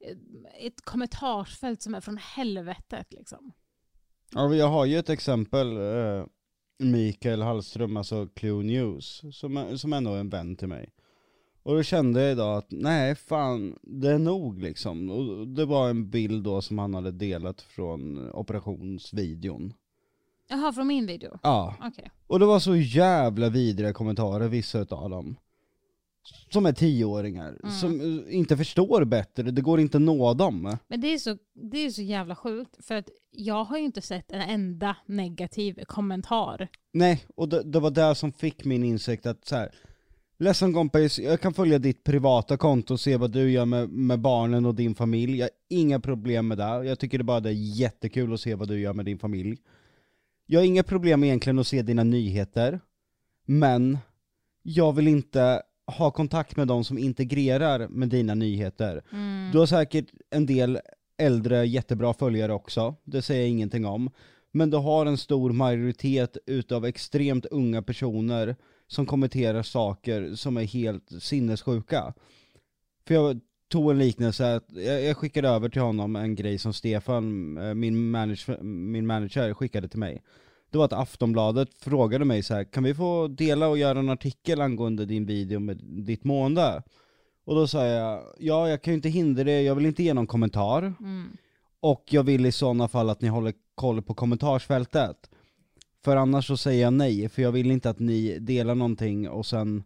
eh, 0.01 0.17
ett 0.67 0.81
kommentarsfält 0.85 1.83
som 1.83 1.95
är 1.95 2.01
från 2.01 2.17
helvetet 2.17 3.13
liksom. 3.13 3.53
Ja, 4.35 4.55
jag 4.55 4.69
har 4.69 4.85
ju 4.85 4.99
ett 4.99 5.09
exempel, 5.09 5.77
eh, 5.77 6.27
Mikael 6.79 7.43
Hallström, 7.43 7.97
alltså 7.97 8.27
Clue 8.27 8.63
News, 8.63 9.23
som, 9.33 9.79
som 9.79 9.93
ändå 9.93 10.15
är 10.15 10.21
en 10.21 10.31
vän 10.31 10.57
till 10.57 10.69
mig. 10.69 10.93
Och 11.63 11.75
då 11.75 11.83
kände 11.83 12.23
jag 12.23 12.33
idag 12.33 12.59
att, 12.59 12.71
nej 12.71 13.15
fan, 13.15 13.79
det 13.83 14.11
är 14.11 14.19
nog 14.19 14.63
liksom. 14.63 15.11
Och 15.11 15.49
det 15.49 15.65
var 15.65 15.91
en 15.91 16.11
bild 16.11 16.45
då 16.45 16.63
som 16.63 16.79
han 16.79 16.95
hade 16.95 17.11
delat 17.11 17.61
från 17.61 18.31
operationsvideon. 18.31 19.75
Jaha, 20.49 20.73
från 20.73 20.87
min 20.87 21.07
video? 21.07 21.39
Ja, 21.43 21.75
Okej. 21.81 22.11
och 22.27 22.39
det 22.39 22.47
var 22.47 22.59
så 22.61 22.77
jävla 22.77 23.49
vidriga 23.49 23.93
kommentarer, 23.93 24.49
vissa 24.49 24.79
utav 24.81 25.11
dem. 25.11 25.37
Som 26.53 26.67
är 26.67 26.73
tioåringar, 26.73 27.49
Mm. 27.63 27.71
som 27.75 28.01
eh, 28.29 28.37
inte 28.37 28.57
förstår 28.57 29.05
bättre, 29.05 29.43
det 29.43 29.63
går 29.63 29.81
inte 29.81 29.97
att 29.97 30.03
nå 30.03 30.35
dem. 30.35 30.77
Men 30.89 31.01
det 31.01 31.15
är, 31.15 31.19
så, 31.19 31.37
det 31.55 31.79
är 31.87 31.91
så 31.91 32.03
jävla 32.03 32.37
sjukt, 32.37 32.85
för 32.87 32.95
att 32.95 33.09
jag 33.31 33.65
har 33.65 33.79
ju 33.79 33.85
inte 33.85 34.01
sett 34.03 34.33
en 34.33 34.41
enda 34.41 34.97
negativ 35.07 35.85
kommentar. 35.87 36.69
Nej, 36.93 37.25
och 37.37 37.49
det, 37.49 37.63
det 37.63 37.81
var 37.81 37.91
det 37.91 38.15
som 38.15 38.33
fick 38.33 38.65
min 38.65 38.85
insikt 38.85 39.27
att 39.27 39.45
så 39.47 39.57
här. 39.57 39.71
Ledsen 40.41 40.73
kompis, 40.75 41.19
jag 41.19 41.41
kan 41.41 41.55
följa 41.55 41.79
ditt 41.79 42.05
privata 42.05 42.57
konto 42.57 42.95
och 42.95 43.01
se 43.01 43.17
vad 43.17 43.31
du 43.31 43.51
gör 43.51 43.65
med, 43.65 43.89
med 43.89 44.21
barnen 44.21 44.67
och 44.67 44.75
din 44.75 44.95
familj. 44.95 45.37
Jag 45.39 45.45
har 45.45 45.51
inga 45.69 46.01
problem 46.01 46.49
med 46.49 46.59
det. 46.59 46.85
Jag 46.85 46.99
tycker 46.99 47.19
det 47.19 47.25
bara 47.25 47.41
det 47.41 47.49
är 47.51 47.79
jättekul 47.81 48.33
att 48.35 48.41
se 48.41 48.55
vad 48.55 48.69
du 48.69 48.81
gör 48.81 48.93
med 48.95 49.05
din 49.05 49.19
familj. 49.19 49.57
Jag 50.51 50.61
har 50.61 50.67
inga 50.67 50.83
problem 50.83 51.25
egentligen 51.25 51.59
att 51.59 51.67
se 51.67 51.83
dina 51.83 52.05
nyheter. 52.05 52.81
Men 53.45 53.99
jag 54.63 54.93
vill 54.93 55.09
inte 55.09 55.63
ha 55.87 56.11
kontakt 56.11 56.57
med 56.57 56.69
de 56.69 56.85
som 56.85 56.99
integrerar 56.99 57.89
med 57.89 58.09
dina 58.09 58.35
nyheter. 58.35 59.03
Du 59.53 59.59
har 59.59 59.67
säkert 59.67 60.07
en 60.31 60.47
del 60.47 60.79
äldre 61.19 61.67
jättebra 61.67 62.15
följare 62.15 62.53
också, 62.53 62.95
det 63.05 63.23
säger 63.23 63.41
jag 63.41 63.51
ingenting 63.51 63.87
om. 63.87 64.11
Men 64.53 64.71
du 64.71 64.77
har 64.77 65.07
en 65.07 65.19
stor 65.19 65.53
majoritet 65.53 66.37
utav 66.47 66.85
extremt 66.85 67.47
unga 67.47 67.83
personer 67.83 68.57
som 68.87 69.07
kommenterar 69.07 69.63
saker 69.63 70.35
som 70.35 70.57
är 70.57 70.65
helt 70.65 71.23
sinnessjuka. 71.23 72.15
För 73.07 73.15
jag 73.15 73.41
tog 73.69 73.91
en 73.91 73.99
liknelse, 73.99 74.55
att 74.55 74.65
jag, 74.69 75.03
jag 75.03 75.17
skickade 75.17 75.49
över 75.49 75.69
till 75.69 75.83
honom 75.83 76.17
en 76.17 76.35
grej 76.35 76.59
som 76.59 76.73
Stefan, 76.73 77.57
eh, 77.59 77.75
min, 77.75 78.11
manage, 78.11 78.63
min 78.63 79.07
manager, 79.07 79.55
skickade 79.55 79.89
till 79.89 79.99
mig. 79.99 80.23
Det 80.71 80.79
var 80.79 80.85
att 80.85 80.93
Aftonbladet 80.93 81.75
frågade 81.75 82.25
mig 82.25 82.43
så 82.43 82.55
här: 82.55 82.65
kan 82.65 82.85
vi 82.85 82.95
få 82.95 83.29
dela 83.29 83.69
och 83.69 83.79
göra 83.79 83.99
en 83.99 84.09
artikel 84.09 84.61
angående 84.61 85.05
din 85.05 85.27
video 85.27 85.61
med 85.61 85.77
ditt 85.83 86.25
mående? 86.25 86.83
Och 87.45 87.55
då 87.55 87.67
sa 87.67 87.87
jag, 87.87 88.23
ja 88.39 88.69
jag 88.69 88.83
kan 88.83 88.93
ju 88.93 88.97
inte 88.97 89.09
hindra 89.09 89.45
det, 89.45 89.63
jag 89.63 89.75
vill 89.75 89.87
inte 89.87 90.03
ge 90.03 90.15
någon 90.15 90.27
kommentar. 90.27 90.83
Mm. 91.01 91.37
Och 91.81 92.05
jag 92.11 92.23
vill 92.23 92.47
i 92.47 92.53
sådana 92.53 92.89
fall 92.89 93.11
att 93.11 93.21
ni 93.21 93.29
håller 93.29 93.53
koll 93.75 94.03
på 94.03 94.15
kommentarsfältet. 94.15 95.31
För 96.05 96.17
annars 96.17 96.47
så 96.47 96.57
säger 96.57 96.83
jag 96.83 96.93
nej, 96.93 97.29
för 97.29 97.43
jag 97.43 97.53
vill 97.53 97.71
inte 97.71 97.91
att 97.91 97.99
ni 97.99 98.39
delar 98.39 98.75
någonting 98.75 99.29
och 99.29 99.47
sen 99.47 99.85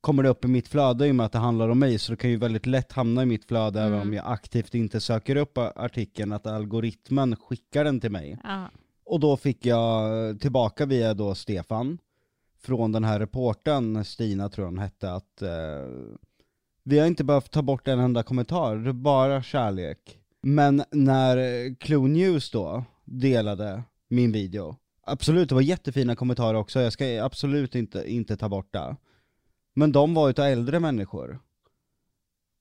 kommer 0.00 0.22
det 0.22 0.28
upp 0.28 0.44
i 0.44 0.48
mitt 0.48 0.68
flöde 0.68 1.06
i 1.06 1.10
och 1.10 1.14
med 1.14 1.26
att 1.26 1.32
det 1.32 1.38
handlar 1.38 1.68
om 1.68 1.78
mig, 1.78 1.98
så 1.98 2.12
det 2.12 2.16
kan 2.16 2.30
ju 2.30 2.36
väldigt 2.36 2.66
lätt 2.66 2.92
hamna 2.92 3.22
i 3.22 3.26
mitt 3.26 3.44
flöde 3.44 3.82
även 3.82 4.00
om 4.00 4.12
jag 4.12 4.26
aktivt 4.26 4.74
inte 4.74 5.00
söker 5.00 5.36
upp 5.36 5.58
artikeln, 5.58 6.32
att 6.32 6.46
algoritmen 6.46 7.36
skickar 7.36 7.84
den 7.84 8.00
till 8.00 8.10
mig. 8.10 8.38
Ja. 8.44 8.70
Och 9.04 9.20
då 9.20 9.36
fick 9.36 9.66
jag 9.66 10.40
tillbaka 10.40 10.86
via 10.86 11.14
då 11.14 11.34
Stefan, 11.34 11.98
från 12.60 12.92
den 12.92 13.04
här 13.04 13.18
reporten, 13.20 14.04
Stina 14.04 14.48
tror 14.48 14.64
jag 14.64 14.70
hon 14.70 14.78
hette, 14.78 15.12
att 15.12 15.42
eh, 15.42 15.48
vi 16.82 16.98
har 16.98 17.06
inte 17.06 17.24
behövt 17.24 17.50
ta 17.50 17.62
bort 17.62 17.88
en 17.88 17.98
enda 18.00 18.22
kommentar, 18.22 18.76
det 18.76 18.88
är 18.88 18.92
bara 18.92 19.42
kärlek. 19.42 20.18
Men 20.42 20.82
när 20.90 21.74
Clue 21.74 22.08
News 22.08 22.50
då 22.50 22.84
delade 23.04 23.82
min 24.08 24.32
video, 24.32 24.76
absolut 25.06 25.48
det 25.48 25.54
var 25.54 25.62
jättefina 25.62 26.16
kommentarer 26.16 26.58
också, 26.58 26.80
jag 26.80 26.92
ska 26.92 27.24
absolut 27.24 27.74
inte, 27.74 28.12
inte 28.12 28.36
ta 28.36 28.48
bort 28.48 28.72
det. 28.72 28.96
Men 29.78 29.92
de 29.92 30.14
var 30.14 30.30
utav 30.30 30.44
äldre 30.44 30.80
människor. 30.80 31.40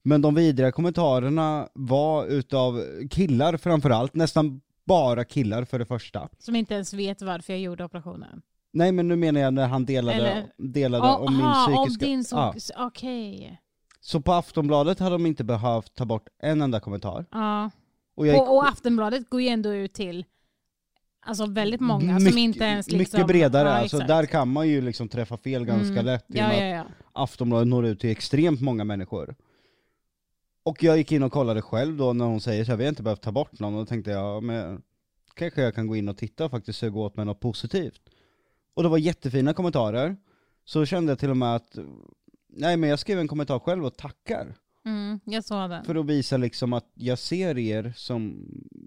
Men 0.03 0.21
de 0.21 0.35
vidriga 0.35 0.71
kommentarerna 0.71 1.69
var 1.73 2.25
utav 2.25 2.83
killar 3.09 3.57
framförallt, 3.57 4.13
nästan 4.13 4.61
bara 4.85 5.25
killar 5.25 5.63
för 5.65 5.79
det 5.79 5.85
första. 5.85 6.29
Som 6.39 6.55
inte 6.55 6.73
ens 6.73 6.93
vet 6.93 7.21
varför 7.21 7.53
jag 7.53 7.59
gjorde 7.61 7.85
operationen. 7.85 8.41
Nej 8.71 8.91
men 8.91 9.07
nu 9.07 9.15
menar 9.15 9.41
jag 9.41 9.53
när 9.53 9.67
han 9.67 9.85
delade, 9.85 10.17
Eller- 10.17 10.51
delade 10.57 11.07
Ja, 11.07 11.17
om 11.17 11.33
min 11.37 11.45
aha, 11.45 11.65
psykiska... 11.85 12.05
Om 12.05 12.09
din 12.11 12.23
så... 12.23 12.35
ja. 12.35 12.53
Okej. 12.87 13.61
Så 14.01 14.21
på 14.21 14.33
Aftonbladet 14.33 14.99
hade 14.99 15.15
de 15.15 15.25
inte 15.25 15.43
behövt 15.43 15.95
ta 15.95 16.05
bort 16.05 16.27
en 16.39 16.61
enda 16.61 16.79
kommentar. 16.79 17.25
Ja. 17.31 17.71
Och 18.15 18.27
jag 18.27 18.33
gick- 18.33 18.41
Och, 18.41 18.55
och 18.57 18.67
Aftonbladet 18.67 19.29
går 19.29 19.41
ju 19.41 19.47
ändå 19.47 19.73
ut 19.73 19.93
till 19.93 20.25
alltså 21.27 21.45
väldigt 21.45 21.81
många 21.81 22.15
som 22.15 22.23
mycket- 22.23 22.39
inte 22.39 22.63
ens 22.63 22.91
liksom... 22.91 23.17
Mycket 23.19 23.27
bredare, 23.27 23.69
Ja, 23.69 23.75
alltså 23.75 23.97
där 23.97 24.25
kan 24.25 24.47
man 24.51 24.67
ju 24.69 24.81
liksom 24.81 25.09
träffa 25.09 25.37
fel 25.37 25.65
ganska 25.65 25.93
Mm. 25.93 26.05
lätt 26.05 26.25
Ja, 26.27 26.53
ja, 26.53 26.65
ja. 26.65 26.83
Aftonbladet 27.13 27.67
når 27.67 27.85
ut 27.85 27.99
till 27.99 28.09
extremt 28.09 28.61
många 28.61 28.83
människor. 28.83 29.35
Och 30.63 30.83
jag 30.83 30.97
gick 30.97 31.11
in 31.11 31.23
och 31.23 31.31
kollade 31.31 31.61
själv 31.61 31.97
då 31.97 32.13
när 32.13 32.25
hon 32.25 32.41
säger 32.41 32.65
så 32.65 32.71
här, 32.71 32.77
vi 32.77 32.83
har 32.83 32.89
inte 32.89 33.03
behövt 33.03 33.21
ta 33.21 33.31
bort 33.31 33.59
någon, 33.59 33.73
och 33.73 33.79
då 33.79 33.85
tänkte 33.85 34.11
jag, 34.11 34.35
ja, 34.35 34.39
men 34.41 34.81
kanske 35.33 35.61
jag 35.61 35.75
kan 35.75 35.87
gå 35.87 35.95
in 35.95 36.09
och 36.09 36.17
titta 36.17 36.45
och 36.45 36.51
faktiskt 36.51 36.79
suga 36.79 36.99
åt 36.99 37.15
mig 37.15 37.25
något 37.25 37.39
positivt. 37.39 38.01
Och 38.73 38.83
det 38.83 38.89
var 38.89 38.97
jättefina 38.97 39.53
kommentarer, 39.53 40.17
så 40.65 40.85
kände 40.85 41.11
jag 41.11 41.19
till 41.19 41.29
och 41.29 41.37
med 41.37 41.55
att, 41.55 41.77
nej 42.49 42.77
men 42.77 42.89
jag 42.89 42.99
skrev 42.99 43.19
en 43.19 43.27
kommentar 43.27 43.59
själv 43.59 43.85
och 43.85 43.97
tackar. 43.97 44.55
Mm, 44.87 45.19
jag 45.25 45.43
såg 45.45 45.69
den. 45.69 45.85
För 45.85 45.95
att 45.95 46.05
visa 46.05 46.37
liksom 46.37 46.73
att 46.73 46.85
jag 46.93 47.19
ser 47.19 47.57
er 47.57 47.93
som, 47.95 48.45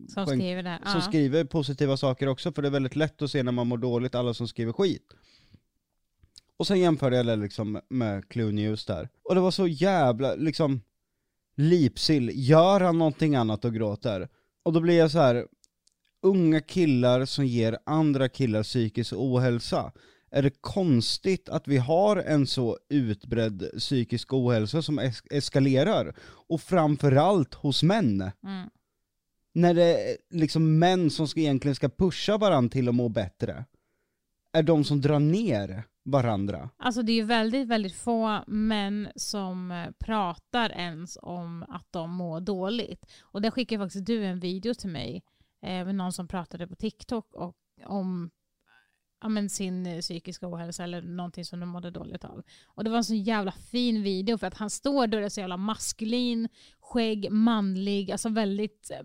Som 0.09 0.25
poäng- 0.25 0.39
skriver 0.39 0.63
det. 0.63 0.79
som 0.85 0.93
Ja. 0.95 1.01
skriver 1.01 1.45
positiva 1.45 1.97
saker 1.97 2.27
också, 2.27 2.53
för 2.53 2.63
det 2.63 2.69
är 2.69 2.73
väldigt 2.73 2.97
lätt 2.97 3.23
att 3.23 3.31
se 3.31 3.43
när 3.43 3.53
man 3.53 3.67
mår 3.67 3.79
dåligt, 3.79 4.15
alla 4.15 4.35
som 4.35 4.49
skriver 4.49 4.73
skit. 4.73 5.13
Och 6.57 6.67
sen 6.67 6.81
jämförde 6.81 7.17
jag 7.17 7.27
det 7.27 7.37
liksom 7.37 7.81
med 7.89 8.29
Clue 8.29 8.53
News 8.53 8.87
där. 8.87 9.09
Och 9.25 9.35
det 9.35 9.41
var 9.41 9.51
så 9.51 9.67
jävla, 9.67 10.35
liksom, 10.35 10.81
Lipsill, 11.57 12.31
gör 12.35 12.81
han 12.81 12.99
någonting 12.99 13.35
annat 13.37 13.65
och 13.65 13.75
gråter? 13.75 14.29
Och 14.63 14.73
då 14.73 14.81
blir 14.81 14.99
jag 14.99 15.11
så 15.11 15.19
här. 15.19 15.47
unga 16.23 16.61
killar 16.61 17.25
som 17.25 17.47
ger 17.47 17.79
andra 17.87 18.29
killar 18.29 18.63
psykisk 18.63 19.13
ohälsa. 19.17 19.93
Är 20.31 20.43
det 20.43 20.61
konstigt 20.61 21.49
att 21.49 21.69
vi 21.69 21.77
har 21.77 22.17
en 22.17 22.47
så 22.47 22.79
utbredd 22.89 23.71
psykisk 23.79 24.33
ohälsa 24.33 24.83
som 24.83 24.99
es- 25.01 25.27
eskalerar? 25.31 26.15
Och 26.49 26.61
framförallt 26.61 27.55
hos 27.55 27.83
män 27.83 28.31
Mm. 28.43 28.71
när 29.53 29.75
det 29.75 30.11
är 30.11 30.17
liksom 30.31 30.79
män 30.79 31.11
som 31.11 31.29
ska, 31.29 31.41
egentligen 31.41 31.75
ska 31.75 31.89
pusha 31.89 32.39
varandra 32.39 32.71
till 32.73 32.89
att 32.89 32.95
må 32.95 33.09
bättre, 33.09 33.65
är 34.53 34.63
de 34.63 34.85
som 34.85 35.01
drar 35.01 35.19
ner 35.21 35.85
varandra. 36.05 36.71
Alltså 36.77 37.03
det 37.03 37.13
är 37.13 37.17
ju 37.17 37.25
väldigt, 37.25 37.69
väldigt 37.69 37.95
få 37.95 38.45
män 38.47 39.09
som 39.17 39.71
eh, 39.71 39.91
pratar 39.99 40.71
ens 40.71 41.19
om 41.23 41.65
att 41.69 41.87
de 41.91 42.11
mår 42.11 42.41
dåligt. 42.41 43.07
Och 43.21 43.43
där 43.43 43.51
skickade 43.51 43.85
faktiskt 43.85 44.07
du 44.07 44.25
en 44.25 44.41
video 44.41 44.75
till 44.75 44.91
mig 44.91 45.23
eh, 45.63 45.85
med 45.85 45.95
någon 45.95 46.13
som 46.13 46.29
pratade 46.29 46.67
på 46.67 46.75
TikTok 46.75 47.35
och, 47.35 47.55
om 47.87 48.31
ja, 49.21 49.29
men 49.29 49.51
sin 49.51 49.87
eh, 49.87 50.01
psykiska 50.01 50.49
ohälsa 50.49 50.85
eller 50.85 51.03
någonting 51.03 51.45
som 51.45 51.61
de 51.61 51.69
mådde 51.69 51.91
dåligt 51.91 52.25
av. 52.25 52.43
Och 52.67 52.85
det 52.85 52.91
var 52.91 52.97
en 52.97 53.05
så 53.05 53.15
jävla 53.15 53.53
fin 53.53 54.03
video 54.03 54.39
för 54.39 54.47
att 54.47 54.57
han 54.57 54.71
står 54.71 55.07
där 55.07 55.19
och 55.19 55.25
är 55.25 55.29
så 55.29 55.41
jävla 55.41 55.57
maskulin, 55.57 56.49
skägg, 56.81 57.31
manlig, 57.33 58.13
alltså 58.13 58.29
väldigt 58.29 58.91
eh, 58.91 59.03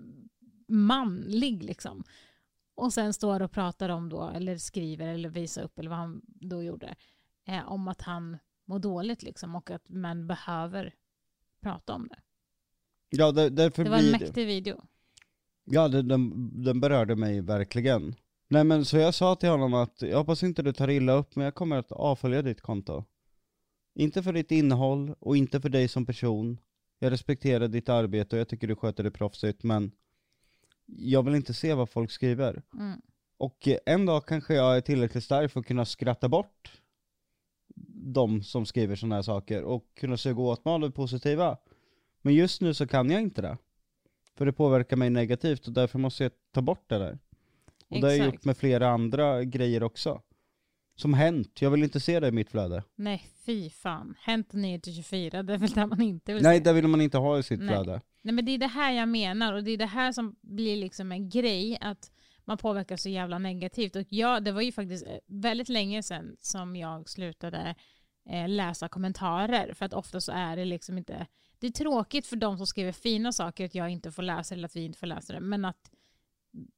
manlig 0.68 1.64
liksom. 1.64 2.04
Och 2.76 2.94
sen 2.94 3.14
står 3.14 3.42
och 3.42 3.52
pratar 3.52 3.90
om 3.90 4.10
då, 4.10 4.30
eller 4.36 4.58
skriver 4.58 5.08
eller 5.08 5.30
visar 5.30 5.64
upp 5.64 5.80
eller 5.80 5.90
vad 5.90 6.00
han 6.00 6.22
då 6.26 6.64
gjorde, 6.64 6.96
eh, 7.48 7.72
om 7.72 7.88
att 7.88 8.02
han 8.02 8.38
mår 8.66 8.80
dåligt 8.80 9.24
liksom 9.24 9.56
och 9.56 9.72
att 9.72 9.90
män 9.90 10.28
behöver 10.28 10.94
prata 11.62 11.94
om 11.94 12.08
det. 12.08 12.20
Ja, 13.10 13.32
det, 13.32 13.50
därför 13.50 13.84
Det 13.84 13.90
var 13.90 13.98
en 13.98 14.12
mäktig 14.12 14.48
video. 14.48 14.82
Ja, 15.66 15.88
det, 15.88 16.02
den, 16.02 16.52
den 16.64 16.80
berörde 16.80 17.16
mig 17.16 17.42
verkligen. 17.42 18.16
Nej 18.56 18.64
men 18.64 18.86
så 18.86 18.98
jag 18.98 19.14
sa 19.14 19.36
till 19.36 19.50
honom 19.50 19.74
att 19.74 20.02
jag 20.02 20.18
hoppas 20.18 20.44
inte 20.44 20.62
du 20.64 20.74
tar 20.74 20.90
illa 20.90 21.14
upp, 21.14 21.36
men 21.36 21.46
jag 21.46 21.56
kommer 21.56 21.78
att 21.78 21.92
avfölja 21.92 22.42
ditt 22.42 22.62
konto. 22.62 23.04
Inte 23.96 24.24
för 24.24 24.34
ditt 24.34 24.52
innehåll 24.52 25.16
och 25.20 25.38
inte 25.38 25.62
för 25.62 25.70
dig 25.70 25.88
som 25.88 26.06
person. 26.06 26.60
Jag 27.00 27.12
respekterar 27.12 27.68
ditt 27.68 27.90
arbete 27.90 28.36
och 28.36 28.40
jag 28.40 28.48
tycker 28.48 28.68
du 28.68 28.76
sköter 28.76 29.04
det 29.04 29.12
proffsigt, 29.12 29.64
men 29.64 29.92
jag 30.86 31.24
vill 31.24 31.36
inte 31.36 31.54
se 31.54 31.74
vad 31.74 31.90
folk 31.90 32.12
skriver. 32.12 32.62
Mm. 32.74 33.02
Och 33.38 33.68
eh, 33.68 33.78
en 33.86 34.06
dag 34.06 34.26
kanske 34.26 34.54
jag 34.56 34.78
är 34.78 34.82
tillräckligt 34.82 35.24
stark 35.24 35.52
för 35.52 35.60
att 35.60 35.66
kunna 35.66 35.86
skratta 35.86 36.30
bort 36.30 36.82
de 38.16 38.44
som 38.44 38.66
skriver 38.66 38.96
sådana 38.96 39.16
här 39.16 39.22
saker 39.22 39.64
och 39.64 39.86
kunna 39.96 40.18
suga 40.18 40.42
åt 40.42 40.66
mig 40.66 40.74
av 40.74 40.80
det 40.80 40.92
positiva. 40.92 41.58
Men 42.22 42.34
just 42.34 42.62
nu 42.62 42.74
så 42.74 42.88
kan 42.88 43.10
jag 43.10 43.22
inte 43.22 43.42
det. 43.42 43.58
För 44.36 44.46
det 44.46 44.54
påverkar 44.54 44.98
mig 44.98 45.10
negativt 45.10 45.68
och 45.68 45.74
därför 45.74 46.00
måste 46.00 46.24
jag 46.24 46.32
ta 46.52 46.62
bort 46.62 46.90
det 46.90 46.98
där. 46.98 47.20
Och 47.96 48.02
det 48.02 48.08
har 48.08 48.12
jag 48.12 48.20
Exakt. 48.20 48.36
gjort 48.36 48.46
med 48.46 48.58
flera 48.58 48.88
andra 48.90 49.44
grejer 49.44 49.84
också. 49.84 50.22
Som 50.98 51.14
hänt, 51.14 51.62
jag 51.62 51.72
vill 51.72 51.84
inte 51.84 52.00
se 52.00 52.20
det 52.20 52.28
i 52.28 52.32
mitt 52.32 52.52
flöde. 52.52 52.84
Nej, 52.96 53.30
fy 53.46 53.70
fan. 53.70 54.16
Hänt 54.20 54.54
9 54.54 54.80
till 54.80 54.96
24, 54.96 55.44
det 55.44 55.54
är 55.54 55.58
väl 55.58 55.70
där 55.70 55.86
man 55.86 56.02
inte 56.02 56.34
vill 56.34 56.44
Nej, 56.44 56.58
se. 56.58 56.64
det 56.64 56.74
vill 56.74 56.88
man 56.88 57.02
inte 57.02 57.18
ha 57.18 57.40
i 57.40 57.44
sitt 57.44 57.60
Nej. 57.60 57.68
flöde. 57.68 58.02
Nej 58.22 58.34
men 58.34 58.46
det 58.46 58.52
är 58.52 58.58
det 58.58 58.68
här 58.68 58.92
jag 58.92 59.10
menar 59.10 59.54
och 59.54 59.64
det 59.64 59.72
är 59.72 59.78
det 59.78 59.86
här 59.86 60.12
som 60.12 60.36
blir 60.42 60.78
liksom 60.78 61.12
en 61.12 61.30
grej 61.30 61.78
att 61.82 62.12
man 62.46 62.58
påverkas 62.58 63.02
så 63.02 63.10
jävla 63.10 63.40
negativt. 63.40 63.96
Och 63.96 64.06
jag, 64.10 64.44
det 64.44 64.52
var 64.52 64.62
ju 64.62 64.72
faktiskt 64.72 65.06
eh, 65.08 65.18
väldigt 65.28 65.70
länge 65.70 66.04
sedan 66.04 66.36
som 66.40 66.76
jag 66.76 67.10
slutade 67.10 67.76
eh, 68.30 68.50
läsa 68.50 68.88
kommentarer 68.88 69.74
för 69.74 69.86
att 69.86 69.94
ofta 69.94 70.22
så 70.22 70.32
är 70.32 70.56
det 70.56 70.66
liksom 70.66 70.98
inte 70.98 71.28
det 71.60 71.68
är 71.68 71.72
tråkigt 71.72 72.28
för 72.28 72.36
de 72.36 72.58
som 72.58 72.68
skriver 72.68 72.92
fina 72.92 73.32
saker 73.32 73.66
att 73.66 73.76
jag 73.76 73.90
inte 73.90 74.12
får 74.12 74.24
läsa 74.24 74.56
eller 74.56 74.66
att 74.66 74.76
vi 74.76 74.86
inte 74.86 75.00
får 75.00 75.08
läsa 75.08 75.34
det 75.34 75.40
men 75.40 75.66
att 75.66 75.92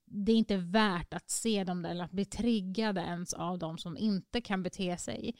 det 0.05 0.31
är 0.31 0.35
inte 0.35 0.57
värt 0.57 1.13
att 1.13 1.29
se 1.29 1.63
dem 1.63 1.81
där 1.81 1.89
eller 1.89 2.03
att 2.03 2.11
bli 2.11 2.25
triggade 2.25 3.01
ens 3.01 3.33
av 3.33 3.59
de 3.59 3.77
som 3.77 3.97
inte 3.97 4.41
kan 4.41 4.63
bete 4.63 4.97
sig. 4.97 5.35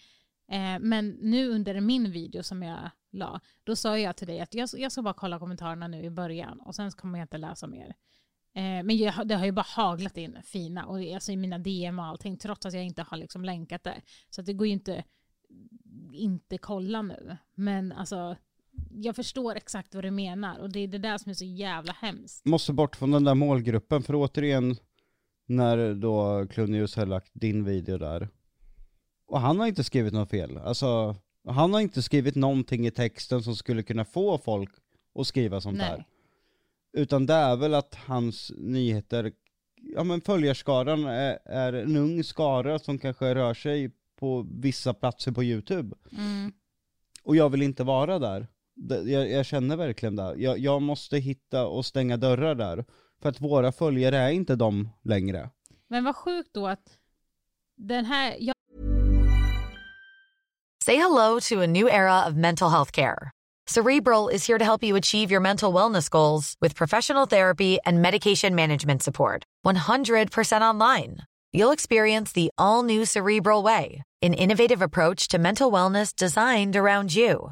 Eh, 0.52 0.80
men 0.80 1.10
nu 1.10 1.50
under 1.50 1.82
min 1.82 2.12
video 2.12 2.44
som 2.44 2.64
jag 2.64 2.90
la, 3.12 3.40
då 3.64 3.76
sa 3.76 3.98
jag 3.98 4.18
till 4.18 4.28
dig 4.28 4.40
att 4.40 4.54
jag, 4.54 4.70
jag 4.74 4.92
ska 4.92 5.02
bara 5.02 5.14
kolla 5.14 5.40
kommentarerna 5.40 5.88
nu 5.88 6.04
i 6.04 6.10
början 6.10 6.60
och 6.60 6.76
sen 6.76 6.92
kommer 6.92 7.20
jag 7.20 7.24
inte 7.24 7.38
läsa 7.38 7.68
mer. 7.68 7.96
Eh, 8.54 8.84
men 8.84 8.98
jag, 8.98 9.28
det 9.28 9.36
har 9.36 9.46
ju 9.46 9.52
bara 9.52 9.66
haglat 9.70 10.18
in 10.18 10.38
fina, 10.44 10.86
och 10.86 11.00
alltså 11.14 11.32
i 11.32 11.38
mina 11.38 11.58
DM 11.58 12.00
och 12.00 12.06
allting, 12.06 12.38
trots 12.38 12.66
att 12.66 12.74
jag 12.74 12.84
inte 12.84 13.04
har 13.04 13.18
liksom 13.18 13.46
länkat 13.46 13.84
det. 13.84 14.02
Så 14.30 14.42
att 14.42 14.48
det 14.48 14.54
går 14.54 14.68
ju 14.68 14.74
inte 14.74 15.04
inte 16.14 16.58
kolla 16.58 17.02
nu. 17.02 17.38
Men 17.56 17.92
alltså, 17.92 18.36
jag 18.90 19.16
förstår 19.16 19.56
exakt 19.56 19.96
vad 19.96 20.04
du 20.04 20.12
menar 20.12 20.60
och 20.60 20.72
det 20.72 20.80
är 20.80 20.88
det 20.88 20.98
där 20.98 21.18
som 21.18 21.30
är 21.30 21.34
så 21.34 21.46
jävla 21.46 21.94
hemskt. 21.94 22.46
Måste 22.46 22.74
bort 22.74 22.96
från 22.96 23.12
den 23.12 23.24
där 23.24 23.36
målgruppen, 23.36 24.04
för 24.04 24.16
återigen, 24.16 24.76
när 25.46 25.94
då 25.94 26.48
Clunius 26.48 26.96
har 26.96 27.06
lagt 27.06 27.32
din 27.34 27.64
video 27.64 27.98
där, 27.98 28.30
och 29.28 29.40
han 29.40 29.60
har 29.60 29.68
inte 29.68 29.84
skrivit 29.84 30.14
något 30.14 30.30
fel. 30.30 30.58
Alltså, 30.58 31.16
han 31.48 31.74
har 31.74 31.82
inte 31.82 32.02
skrivit 32.02 32.36
någonting 32.36 32.88
i 32.88 32.92
texten 32.92 33.44
som 33.44 33.56
skulle 33.56 33.84
kunna 33.84 34.06
få 34.06 34.38
folk 34.38 34.72
att 35.20 35.28
skriva 35.28 35.62
sånt 35.62 35.78
Nej. 35.78 35.90
där. 35.92 36.06
Utan 37.02 37.26
det 37.26 37.34
är 37.34 37.56
väl 37.56 37.74
att 37.74 37.96
hans 37.96 38.52
nyheter, 38.58 39.32
ja 39.76 40.04
men 40.04 40.22
följarskaran 40.22 41.06
är, 41.06 41.40
är 41.46 41.74
en 41.74 41.98
ung 41.98 42.24
skara 42.24 42.80
som 42.80 43.00
kanske 43.00 43.36
rör 43.36 43.54
sig 43.54 43.92
på 44.20 44.48
vissa 44.52 44.94
platser 44.94 45.32
på 45.32 45.44
YouTube. 45.44 45.96
Mm. 46.12 46.54
Och 47.24 47.36
jag 47.36 47.50
vill 47.50 47.62
inte 47.62 47.84
vara 47.84 48.20
där. 48.20 48.48
Jag, 49.06 49.30
jag 49.32 49.46
känner 49.46 49.76
verkligen 49.76 50.16
det. 50.16 50.34
Jag, 50.38 50.60
jag 50.60 50.82
måste 50.82 51.18
hitta 51.18 51.68
och 51.68 51.86
stänga 51.86 52.18
dörrar 52.18 52.56
där. 52.56 52.86
För 53.22 53.30
att 53.30 53.42
våra 53.42 53.72
följare 53.72 54.18
är 54.18 54.30
inte 54.30 54.56
de 54.56 54.90
längre. 55.04 55.50
Men 55.88 56.04
vad 56.04 56.16
sjukt 56.16 56.50
då 56.54 56.68
att 56.68 56.98
den 57.76 58.06
här, 58.06 58.36
jag 58.40 58.54
Say 60.86 60.96
hello 60.96 61.40
to 61.40 61.62
a 61.62 61.68
new 61.68 61.88
era 61.88 62.26
of 62.28 62.36
mental 62.36 62.70
health 62.70 62.92
care. 62.92 63.32
Cerebral 63.68 64.30
is 64.30 64.48
here 64.48 64.58
to 64.58 64.64
help 64.64 64.84
you 64.84 64.96
achieve 64.96 65.30
your 65.32 65.42
mental 65.42 65.74
wellness 65.74 66.10
goals 66.10 66.56
with 66.62 66.76
professional 66.76 67.28
therapy 67.28 67.78
and 67.86 68.02
medication 68.02 68.56
management 68.56 69.04
support. 69.04 69.44
100% 69.66 70.62
online. 70.62 71.18
You'll 71.52 71.74
experience 71.74 72.32
the 72.32 72.50
all 72.58 72.84
new 72.84 73.04
Cerebral 73.04 73.64
Way, 73.64 74.04
an 74.22 74.34
innovative 74.34 74.82
approach 74.82 75.28
to 75.30 75.38
mental 75.38 75.70
wellness 75.70 76.16
designed 76.16 76.78
around 76.78 77.14
you. 77.14 77.52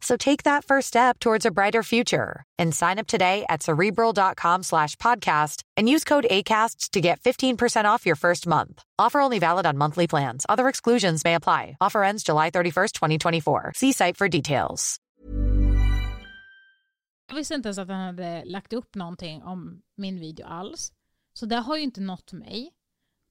So 0.00 0.16
take 0.16 0.44
that 0.44 0.64
first 0.64 0.88
step 0.88 1.18
towards 1.18 1.44
a 1.44 1.50
brighter 1.50 1.82
future 1.82 2.44
and 2.58 2.74
sign 2.74 2.98
up 2.98 3.06
today 3.06 3.44
at 3.48 3.62
cerebral.com 3.62 4.62
slash 4.62 4.96
podcast 4.96 5.62
and 5.76 5.88
use 5.88 6.04
code 6.04 6.26
ACAST 6.30 6.90
to 6.90 7.00
get 7.00 7.20
15% 7.20 7.84
off 7.84 8.06
your 8.06 8.16
first 8.16 8.46
month. 8.46 8.82
Offer 8.98 9.20
only 9.20 9.38
valid 9.38 9.66
on 9.66 9.76
monthly 9.76 10.06
plans. 10.06 10.46
Other 10.48 10.68
exclusions 10.68 11.24
may 11.24 11.34
apply. 11.34 11.76
Offer 11.80 12.04
ends 12.04 12.22
July 12.22 12.50
31st, 12.50 12.92
2024. 12.92 13.72
See 13.74 13.92
site 13.92 14.16
for 14.16 14.28
details. 14.28 15.00
Jag 17.28 17.36
visste 17.36 17.54
inte 17.54 17.68
ens 17.68 17.78
att 17.78 17.88
han 17.88 18.00
hade 18.00 18.44
lagt 18.44 18.72
upp 18.72 18.94
någonting 18.94 19.42
om 19.42 19.82
min 19.96 20.20
video 20.20 20.46
alls. 20.46 20.92
Så 21.32 21.46
det 21.46 21.56
har 21.56 21.76
ju 21.76 21.82
inte 21.82 22.00
nått 22.00 22.32
mig. 22.32 22.70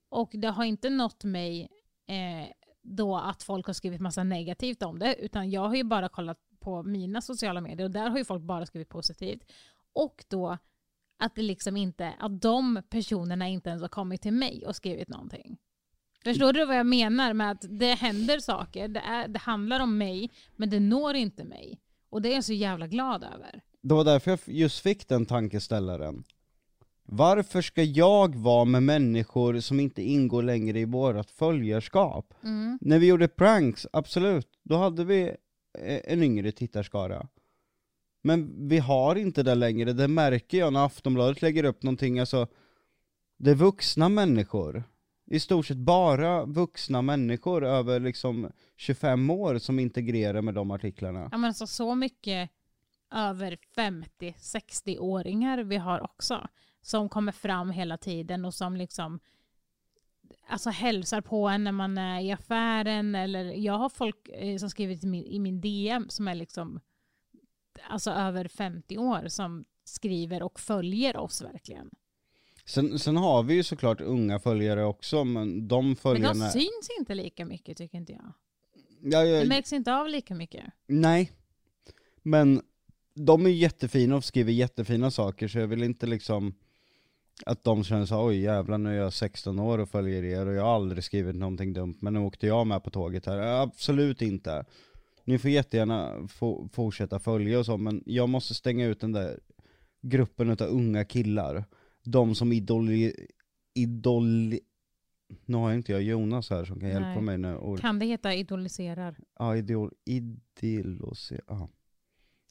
Och 0.09 0.29
det 0.33 0.47
har 0.47 0.63
inte 0.63 0.89
nått 0.89 1.23
mig 1.23 1.67
eh, 2.07 2.49
då 2.81 3.17
att 3.17 3.43
folk 3.43 3.67
har 3.67 3.73
skrivit 3.73 4.01
massa 4.01 4.23
negativt 4.23 4.83
om 4.83 4.99
det. 4.99 5.15
Utan 5.15 5.49
jag 5.49 5.61
har 5.61 5.75
ju 5.75 5.83
bara 5.83 6.09
kollat 6.09 6.37
på 6.67 6.83
mina 6.83 7.21
sociala 7.21 7.61
medier 7.61 7.85
och 7.85 7.91
där 7.91 8.09
har 8.09 8.17
ju 8.17 8.25
folk 8.25 8.43
bara 8.43 8.65
skrivit 8.65 8.89
positivt. 8.89 9.43
Och 9.93 10.25
då 10.27 10.57
att 11.19 11.35
det 11.35 11.41
liksom 11.41 11.77
inte, 11.77 12.13
att 12.19 12.41
de 12.41 12.81
personerna 12.89 13.47
inte 13.47 13.69
ens 13.69 13.81
har 13.81 13.89
kommit 13.89 14.21
till 14.21 14.33
mig 14.33 14.63
och 14.67 14.75
skrivit 14.75 15.09
någonting. 15.09 15.57
Förstår 16.23 16.53
du 16.53 16.65
vad 16.65 16.77
jag 16.77 16.85
menar 16.85 17.33
med 17.33 17.51
att 17.51 17.65
det 17.69 17.93
händer 17.93 18.39
saker, 18.39 18.87
det, 18.87 18.99
är, 18.99 19.27
det 19.27 19.39
handlar 19.39 19.79
om 19.79 19.97
mig, 19.97 20.29
men 20.55 20.69
det 20.69 20.79
når 20.79 21.15
inte 21.15 21.43
mig. 21.43 21.79
Och 22.09 22.21
det 22.21 22.29
är 22.29 22.33
jag 22.35 22.43
så 22.43 22.53
jävla 22.53 22.87
glad 22.87 23.23
över. 23.23 23.61
Det 23.81 23.93
var 23.93 24.03
därför 24.03 24.31
jag 24.31 24.39
just 24.45 24.79
fick 24.79 25.07
den 25.07 25.25
tankeställaren. 25.25 26.23
Varför 27.03 27.61
ska 27.61 27.83
jag 27.83 28.35
vara 28.35 28.65
med 28.65 28.83
människor 28.83 29.59
som 29.59 29.79
inte 29.79 30.01
ingår 30.01 30.43
längre 30.43 30.79
i 30.79 30.85
vårat 30.85 31.31
följarskap? 31.31 32.33
Mm. 32.43 32.77
När 32.81 32.99
vi 32.99 33.07
gjorde 33.07 33.27
pranks, 33.27 33.87
absolut, 33.93 34.49
då 34.63 34.77
hade 34.77 35.05
vi 35.05 35.35
Eh, 35.77 36.01
en 36.03 36.23
yngre 36.23 36.51
tittarskara. 36.51 37.27
Men 38.21 38.67
vi 38.67 38.77
har 38.77 39.15
inte 39.15 39.43
det 39.43 39.55
längre, 39.55 39.93
det 39.93 40.07
märker 40.07 40.57
jag 40.57 40.73
när 40.73 40.85
Aftonbladet 40.85 41.41
lägger 41.41 41.63
upp 41.63 41.83
någonting, 41.83 42.19
alltså 42.19 42.47
det 43.37 43.51
är 43.51 43.55
vuxna 43.55 44.09
människor. 44.09 44.83
I 45.25 45.39
stort 45.39 45.65
sett 45.65 45.77
bara 45.77 46.45
vuxna 46.45 47.01
människor 47.01 47.65
över 47.65 47.99
liksom 47.99 48.51
25 48.75 49.29
år 49.29 49.57
som 49.57 49.79
integrerar 49.79 50.41
med 50.41 50.53
de 50.53 50.71
artiklarna. 50.71 51.29
Ja, 51.31 51.37
men 51.37 51.47
alltså, 51.47 51.67
så 51.67 51.95
mycket 51.95 52.49
över 53.11 53.57
50-60-åringar 53.75 55.63
vi 55.63 55.77
har 55.77 56.03
också. 56.03 56.47
Som 56.81 57.09
kommer 57.09 57.31
fram 57.31 57.69
hela 57.69 57.97
tiden 57.97 58.45
och 58.45 58.53
som 58.53 58.75
liksom 58.75 59.19
alltså 60.47 60.69
hälsar 60.69 61.21
på 61.21 61.47
en 61.47 61.63
när 61.63 61.71
man 61.71 61.97
är 61.97 62.21
i 62.21 62.31
affären. 62.31 63.15
Eller 63.15 63.45
jag 63.45 63.73
har 63.73 63.89
folk 63.89 64.29
eh, 64.29 64.57
som 64.57 64.69
skrivit 64.69 65.03
i 65.03 65.07
min, 65.07 65.25
i 65.25 65.39
min 65.39 65.61
DM 65.61 66.09
som 66.09 66.27
är 66.27 66.35
liksom 66.35 66.79
alltså 67.89 68.11
över 68.11 68.47
50 68.47 68.97
år 68.97 69.27
som 69.27 69.65
skriver 69.83 70.43
och 70.43 70.59
följer 70.59 71.17
oss 71.17 71.41
verkligen. 71.41 71.89
Sen, 72.65 72.99
sen 72.99 73.17
har 73.17 73.43
vi 73.43 73.53
ju 73.53 73.63
såklart 73.63 74.01
unga 74.01 74.39
följare 74.39 74.85
också, 74.85 75.23
men 75.23 75.67
de 75.67 75.87
Men 75.87 75.95
följarna... 75.95 76.45
de 76.45 76.51
syns 76.51 76.89
inte 76.99 77.15
lika 77.15 77.45
mycket 77.45 77.77
tycker 77.77 77.97
inte 77.97 78.11
jag. 78.13 78.33
ja, 79.01 79.25
ja, 79.25 79.39
Det 79.39 79.47
märks 79.47 79.73
inte 79.73 79.93
av 79.95 80.07
lika 80.09 80.35
mycket. 80.35 80.63
Nej. 80.87 81.31
Men 82.23 82.61
de 83.13 83.45
är 83.45 83.49
jättefina 83.49 84.15
och 84.15 84.23
skriver 84.23 84.51
jättefina 84.51 85.11
saker, 85.11 85.47
så 85.47 85.59
jag 85.59 85.67
vill 85.67 85.83
inte 85.83 86.05
liksom 86.05 86.53
att 87.45 87.63
de 87.63 87.83
känner 87.83 88.05
så 88.05 88.25
oj 88.25 88.39
jävlar 88.39 88.77
nu 88.77 88.89
är 88.89 89.01
jag 89.01 89.13
16 89.13 89.59
år 89.59 89.77
och 89.77 89.89
följer 89.89 90.23
er 90.23 90.45
och 90.45 90.53
jag 90.53 90.63
har 90.63 90.75
aldrig 90.75 91.03
skrivit 91.03 91.35
någonting 91.35 91.73
dumt, 91.73 91.95
men 91.99 92.13
nu 92.13 92.19
åkte 92.19 92.47
jag 92.47 92.67
med 92.67 92.83
på 92.83 92.89
tåget 92.89 93.25
här. 93.25 93.37
Absolut 93.37 94.21
inte. 94.21 94.65
Ni 95.23 95.39
får 95.39 95.51
jättegärna 95.51 96.27
få, 96.27 96.69
fortsätta 96.73 97.19
följa 97.19 97.59
och 97.59 97.65
så, 97.65 97.77
men 97.77 98.03
jag 98.05 98.29
måste 98.29 98.53
stänga 98.53 98.85
ut 98.85 98.99
den 98.99 99.11
där 99.11 99.39
gruppen 100.01 100.49
av 100.49 100.61
unga 100.61 101.05
killar. 101.05 101.63
De 102.03 102.35
som 102.35 102.51
idol... 102.51 102.89
idol 103.73 104.53
nu 105.45 105.57
har 105.57 105.73
inte 105.73 105.91
jag 105.91 106.01
Jonas 106.01 106.49
här 106.49 106.65
som 106.65 106.79
kan 106.79 106.89
hjälpa 106.89 107.07
Nej. 107.07 107.21
mig 107.21 107.37
nu. 107.37 107.55
Och, 107.55 107.79
Kan 107.79 107.99
det 107.99 108.05
heta 108.05 108.33
idoliserar? 108.33 109.17
Ja, 109.39 109.55
idol, 109.55 109.93
idilose, 110.05 111.41
ja. 111.47 111.69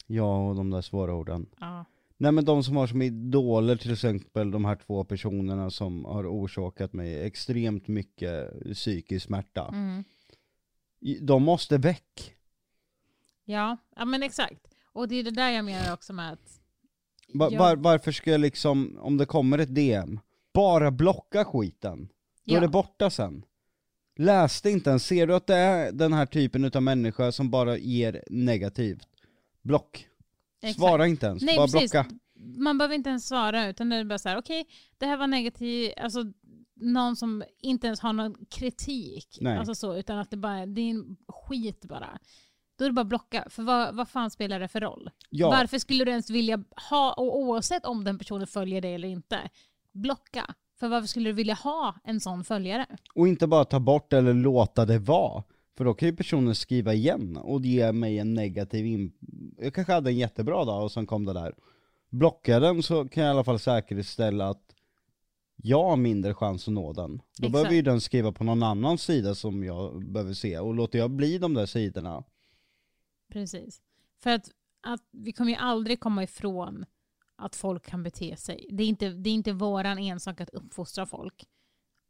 Ja, 0.07 0.49
och 0.49 0.55
de 0.55 0.69
där 0.69 0.81
svåra 0.81 1.13
orden. 1.13 1.45
Ja. 1.59 1.85
Nej 2.17 2.31
men 2.31 2.45
de 2.45 2.63
som 2.63 2.75
har 2.75 2.87
som 2.87 3.01
idoler 3.01 3.75
till 3.75 3.93
exempel 3.93 4.51
de 4.51 4.65
här 4.65 4.75
två 4.75 5.03
personerna 5.03 5.69
som 5.69 6.05
har 6.05 6.25
orsakat 6.31 6.93
mig 6.93 7.23
extremt 7.23 7.87
mycket 7.87 8.63
psykisk 8.73 9.25
smärta. 9.25 9.67
Mm. 9.67 10.03
De 11.21 11.43
måste 11.43 11.77
väck. 11.77 12.35
Ja, 13.45 13.77
ja 13.95 14.05
men 14.05 14.23
exakt. 14.23 14.67
Och 14.93 15.07
det 15.07 15.15
är 15.15 15.23
det 15.23 15.31
där 15.31 15.49
jag 15.51 15.65
menar 15.65 15.93
också 15.93 16.13
med 16.13 16.33
att... 16.33 16.59
Va- 17.33 17.49
Ja. 17.51 17.59
var, 17.59 17.75
varför 17.75 18.11
ska 18.11 18.31
jag 18.31 18.41
liksom, 18.41 18.97
om 19.01 19.17
det 19.17 19.25
kommer 19.25 19.57
ett 19.57 19.75
DM, 19.75 20.19
bara 20.53 20.91
blocka 20.91 21.45
skiten? 21.45 22.07
Då 22.43 22.53
Ja. 22.53 22.57
är 22.57 22.61
det 22.61 22.67
borta 22.67 23.09
sen. 23.09 23.45
Läs 24.15 24.61
det 24.61 24.71
inte 24.71 24.89
ens, 24.89 25.05
ser 25.05 25.27
du 25.27 25.35
att 25.35 25.47
det 25.47 25.55
är 25.55 25.91
den 25.91 26.13
här 26.13 26.25
typen 26.25 26.71
av 26.75 26.83
människa 26.83 27.31
som 27.31 27.49
bara 27.49 27.77
ger 27.77 28.23
negativt, 28.29 29.07
block. 29.61 30.07
Exakt. 30.61 30.79
Svara 30.79 31.07
inte 31.07 31.25
ens, 31.25 31.43
Nej, 31.43 31.57
bara 31.57 31.67
precis. 31.67 31.91
blocka. 31.91 32.09
man 32.57 32.77
behöver 32.77 32.95
inte 32.95 33.09
ens 33.09 33.27
svara 33.27 33.69
utan 33.69 33.89
det 33.89 33.95
är 33.95 34.03
bara 34.03 34.19
så 34.19 34.29
här, 34.29 34.37
okej, 34.37 34.65
det 34.97 35.05
här 35.05 35.17
var 35.17 35.27
negativt, 35.27 35.93
alltså 35.97 36.23
någon 36.75 37.15
som 37.15 37.43
inte 37.61 37.87
ens 37.87 37.99
har 37.99 38.13
någon 38.13 38.35
kritik, 38.49 39.37
Nej. 39.41 39.57
alltså 39.57 39.75
så, 39.75 39.95
utan 39.95 40.17
att 40.17 40.31
det 40.31 40.37
bara 40.37 40.65
det 40.65 40.81
är 40.81 40.89
en 40.89 41.17
skit 41.27 41.85
bara. 41.85 42.19
Då 42.77 42.85
är 42.85 42.89
det 42.89 42.93
bara 42.93 43.05
blocka, 43.05 43.47
för 43.49 43.63
vad, 43.63 43.95
vad 43.95 44.09
fan 44.09 44.31
spelar 44.31 44.59
det 44.59 44.67
för 44.67 44.81
roll? 44.81 45.09
Ja. 45.29 45.49
Varför 45.49 45.79
skulle 45.79 46.05
du 46.05 46.11
ens 46.11 46.29
vilja 46.29 46.63
ha, 46.89 47.13
och 47.13 47.37
oavsett 47.37 47.85
om 47.85 48.03
den 48.03 48.17
personen 48.17 48.47
följer 48.47 48.81
dig 48.81 48.93
eller 48.95 49.07
inte, 49.07 49.49
blocka. 49.91 50.53
För 50.79 50.87
varför 50.87 51.07
skulle 51.07 51.29
du 51.29 51.33
vilja 51.33 51.53
ha 51.53 51.95
en 52.03 52.19
sån 52.19 52.43
följare? 52.43 52.85
Och 53.15 53.27
inte 53.27 53.47
bara 53.47 53.65
ta 53.65 53.79
bort 53.79 54.13
eller 54.13 54.33
låta 54.33 54.85
det 54.85 54.99
vara. 54.99 55.43
För 55.77 55.85
då 55.85 55.93
kan 55.93 56.09
ju 56.09 56.15
personen 56.15 56.55
skriva 56.55 56.93
igen 56.93 57.37
och 57.37 57.61
ge 57.61 57.91
mig 57.91 58.19
en 58.19 58.33
negativ 58.33 58.85
in... 58.85 59.11
Jag 59.57 59.73
kanske 59.73 59.93
hade 59.93 60.09
en 60.09 60.17
jättebra 60.17 60.65
dag 60.65 60.83
och 60.83 60.91
sen 60.91 61.05
kom 61.05 61.25
det 61.25 61.33
där. 61.33 61.55
Blockar 62.09 62.61
den 62.61 62.83
så 62.83 63.07
kan 63.07 63.23
jag 63.23 63.29
i 63.29 63.33
alla 63.33 63.43
fall 63.43 63.59
säkerställa 63.59 64.49
att 64.49 64.75
jag 65.55 65.83
har 65.83 65.95
mindre 65.95 66.33
chans 66.33 66.67
att 66.67 66.73
nå 66.73 66.93
den. 66.93 67.17
Då 67.17 67.23
Exakt. 67.23 67.51
behöver 67.51 67.71
ju 67.71 67.81
den 67.81 68.01
skriva 68.01 68.31
på 68.31 68.43
någon 68.43 68.63
annan 68.63 68.97
sida 68.97 69.35
som 69.35 69.63
jag 69.63 70.11
behöver 70.11 70.33
se. 70.33 70.59
Och 70.59 70.73
låter 70.73 70.99
jag 70.99 71.11
bli 71.11 71.37
de 71.37 71.53
där 71.53 71.65
sidorna, 71.65 72.23
Precis. 73.31 73.81
För 74.19 74.29
att, 74.29 74.51
att 74.81 75.01
vi 75.11 75.33
kommer 75.33 75.51
ju 75.51 75.57
aldrig 75.57 75.99
komma 75.99 76.23
ifrån 76.23 76.85
att 77.35 77.55
folk 77.55 77.85
kan 77.85 78.03
bete 78.03 78.37
sig. 78.37 78.69
Det 78.71 78.83
är 78.83 78.87
inte, 78.87 79.09
det 79.09 79.29
är 79.29 79.33
inte 79.33 79.53
våran 79.53 79.99
ensak 79.99 80.41
att 80.41 80.49
uppfostra 80.49 81.05
folk. 81.05 81.45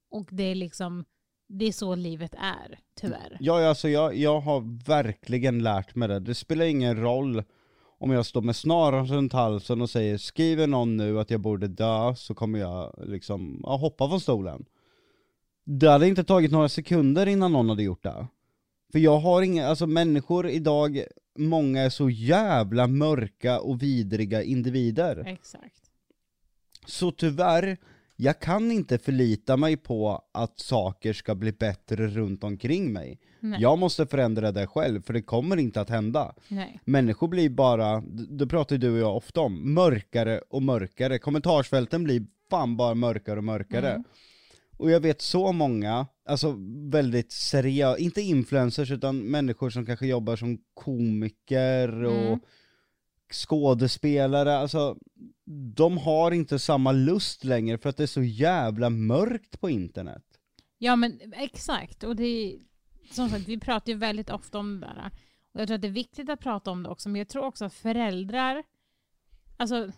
Och 0.09 0.29
det 0.31 0.43
är 0.43 0.55
liksom, 0.55 1.05
det 1.47 1.65
är 1.65 1.71
så 1.71 1.95
livet 1.95 2.33
är, 2.37 2.79
tyvärr. 2.95 3.37
Ja, 3.39 3.67
alltså 3.67 3.89
jag, 3.89 4.15
jag 4.15 4.39
har 4.39 4.85
verkligen 4.87 5.63
lärt 5.63 5.95
mig 5.95 6.07
det. 6.07 6.19
Det 6.19 6.35
spelar 6.35 6.65
ingen 6.65 7.01
roll 7.01 7.43
om 7.99 8.11
jag 8.11 8.25
står 8.25 8.41
med 8.41 8.55
snaran 8.55 9.07
runt 9.07 9.33
halsen 9.33 9.81
och 9.81 9.89
säger 9.89 10.17
skriver 10.17 10.67
någon 10.67 10.97
nu 10.97 11.19
att 11.19 11.31
jag 11.31 11.41
borde 11.41 11.67
dö 11.67 12.15
så 12.15 12.33
kommer 12.33 12.59
jag 12.59 13.03
liksom 13.07 13.61
ja, 13.63 13.75
hoppa 13.75 14.09
från 14.09 14.21
stolen. 14.21 14.65
Det 15.63 15.89
hade 15.89 16.07
inte 16.07 16.23
tagit 16.23 16.51
några 16.51 16.69
sekunder 16.69 17.27
innan 17.27 17.51
någon 17.51 17.69
hade 17.69 17.83
gjort 17.83 18.03
det. 18.03 18.27
För 18.91 18.99
jag 18.99 19.19
har 19.19 19.41
inga, 19.41 19.67
alltså 19.67 19.87
människor 19.87 20.49
idag, 20.49 21.03
många 21.37 21.81
är 21.81 21.89
så 21.89 22.09
jävla 22.09 22.87
mörka 22.87 23.59
och 23.59 23.83
vidriga 23.83 24.43
individer. 24.43 25.23
Exakt. 25.27 25.81
Så 26.85 27.11
tyvärr, 27.11 27.77
jag 28.19 28.39
kan 28.39 28.71
inte 28.71 28.97
förlita 28.97 29.57
mig 29.57 29.77
på 29.77 30.21
att 30.33 30.59
saker 30.59 31.13
ska 31.13 31.35
bli 31.35 31.51
bättre 31.51 32.07
runt 32.07 32.43
omkring 32.43 32.93
mig. 32.93 33.19
Nej. 33.39 33.61
Jag 33.61 33.79
måste 33.79 34.05
förändra 34.05 34.51
det 34.51 34.67
själv, 34.67 35.01
för 35.01 35.13
det 35.13 35.21
kommer 35.21 35.57
inte 35.57 35.81
att 35.81 35.89
hända. 35.89 36.35
Nej. 36.47 36.79
Människor 36.85 37.27
blir 37.27 37.49
bara, 37.49 38.01
det 38.29 38.47
pratar 38.47 38.75
ju 38.75 38.79
du 38.79 38.91
och 38.91 38.97
jag 38.97 39.15
ofta 39.17 39.41
om, 39.41 39.73
mörkare 39.73 40.41
och 40.49 40.63
mörkare. 40.63 41.19
Kommentarsfälten 41.19 42.03
blir 42.03 42.25
fan 42.49 42.77
bara 42.77 42.95
mörkare 42.95 43.37
och 43.37 43.43
mörkare. 43.43 43.89
Mm. 43.91 44.03
Och 44.77 44.91
jag 44.91 44.99
vet 44.99 45.21
så 45.21 45.51
många, 45.51 46.07
alltså 46.25 46.55
väldigt 46.91 47.31
seriösa, 47.31 47.97
inte 47.97 48.21
influencers 48.21 48.91
utan 48.91 49.19
människor 49.19 49.69
som 49.69 49.85
kanske 49.85 50.07
jobbar 50.07 50.35
som 50.35 50.57
komiker 50.73 52.03
och 52.03 52.27
Mm. 52.27 52.39
skådespelare, 53.33 54.57
alltså 54.57 54.97
de 55.49 55.97
har 55.97 56.31
inte 56.31 56.59
samma 56.59 56.91
lust 56.91 57.43
längre 57.43 57.77
för 57.77 57.89
att 57.89 57.97
det 57.97 58.03
är 58.03 58.07
så 58.07 58.23
jävla 58.23 58.89
mörkt 58.89 59.61
på 59.61 59.69
internet. 59.69 60.23
Ja 60.77 60.95
men 60.95 61.33
exakt. 61.33 62.03
Och 62.03 62.15
det 62.15 62.23
är, 62.23 62.59
som 63.11 63.29
sagt, 63.29 63.47
vi 63.47 63.59
pratar 63.59 63.91
ju 63.91 63.97
väldigt 63.97 64.29
ofta 64.29 64.59
om 64.59 64.79
det 64.79 64.87
där. 64.87 65.11
Och 65.51 65.61
jag 65.61 65.67
tror 65.67 65.75
att 65.75 65.81
det 65.81 65.87
är 65.87 65.91
viktigt 65.91 66.29
att 66.29 66.39
prata 66.39 66.71
om 66.71 66.83
det 66.83 66.89
också, 66.89 67.09
men 67.09 67.19
jag 67.19 67.27
tror 67.27 67.45
också 67.45 67.65
att 67.65 67.73
föräldrar, 67.73 68.63
alltså 69.57 69.91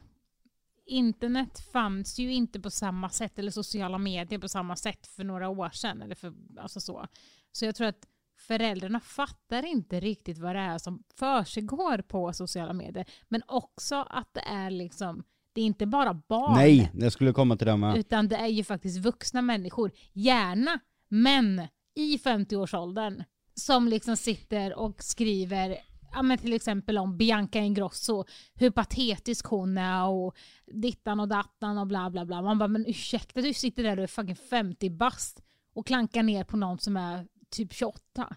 internet 0.86 1.60
fanns 1.72 2.20
ju 2.20 2.34
inte 2.34 2.60
på 2.60 2.70
samma 2.70 3.10
sätt, 3.10 3.40
eller 3.40 3.52
sociala 3.52 3.98
medier 3.98 4.40
på 4.40 4.50
samma 4.50 4.76
sätt 4.76 5.08
för 5.08 5.24
några 5.24 5.50
år 5.50 5.70
sedan. 5.70 6.02
Eller 6.02 6.16
för, 6.16 6.34
alltså 6.58 6.80
så. 6.80 7.08
så 7.52 7.66
jag 7.66 7.76
tror 7.76 7.88
att 7.88 8.08
föräldrarna 8.38 9.00
fattar 9.00 9.66
inte 9.66 10.00
riktigt 10.00 10.38
vad 10.38 10.56
det 10.56 10.60
är 10.60 10.78
som 10.78 11.04
försiggår 11.16 12.02
på 12.02 12.34
sociala 12.34 12.74
medier. 12.74 13.06
Men 13.28 13.42
också 13.48 13.96
att 14.10 14.34
det 14.34 14.44
är 14.46 14.70
liksom, 14.70 15.24
det 15.54 15.62
är 15.62 15.66
inte 15.66 15.86
bara 15.86 16.14
barn. 16.14 16.54
Nej, 16.54 16.92
jag 16.94 17.12
skulle 17.12 17.34
komma 17.34 17.58
till 17.58 17.68
det 17.68 17.78
med. 17.78 17.98
Utan 17.98 18.28
det 18.28 18.36
är 18.36 18.48
ju 18.48 18.64
faktiskt 18.64 19.00
vuxna 19.00 19.42
människor, 19.42 19.92
gärna 20.14 20.80
män 21.08 21.68
i 21.96 22.18
50-årsåldern, 22.18 23.24
som 23.54 23.88
liksom 23.88 24.18
sitter 24.18 24.80
och 24.80 25.04
skriver 25.04 25.78
ja, 26.12 26.22
men 26.22 26.38
till 26.38 26.54
exempel 26.54 26.98
om 26.98 27.18
Bianca 27.18 27.60
Ingrosso, 27.60 28.26
hur 28.54 28.70
patetisk 28.70 29.46
hon 29.46 29.78
är 29.78 30.08
och 30.08 30.36
dittan 30.66 31.20
och 31.20 31.28
dattan 31.28 31.78
och 31.78 31.88
bla 31.88 32.10
bla 32.10 32.26
bla. 32.26 32.42
Man 32.42 32.60
bara, 32.60 32.68
men 32.68 32.86
ursäkta, 32.88 33.42
du 33.42 33.54
sitter 33.54 33.84
där 33.84 33.98
och 33.98 34.04
är 34.04 34.08
fucking 34.08 34.36
50 34.36 34.90
bast 34.90 35.44
och 35.74 35.88
klankar 35.88 36.24
ner 36.24 36.44
på 36.44 36.58
någon 36.58 36.80
som 36.80 36.98
är 36.98 37.28
typ 37.50 37.74
28. 37.74 38.36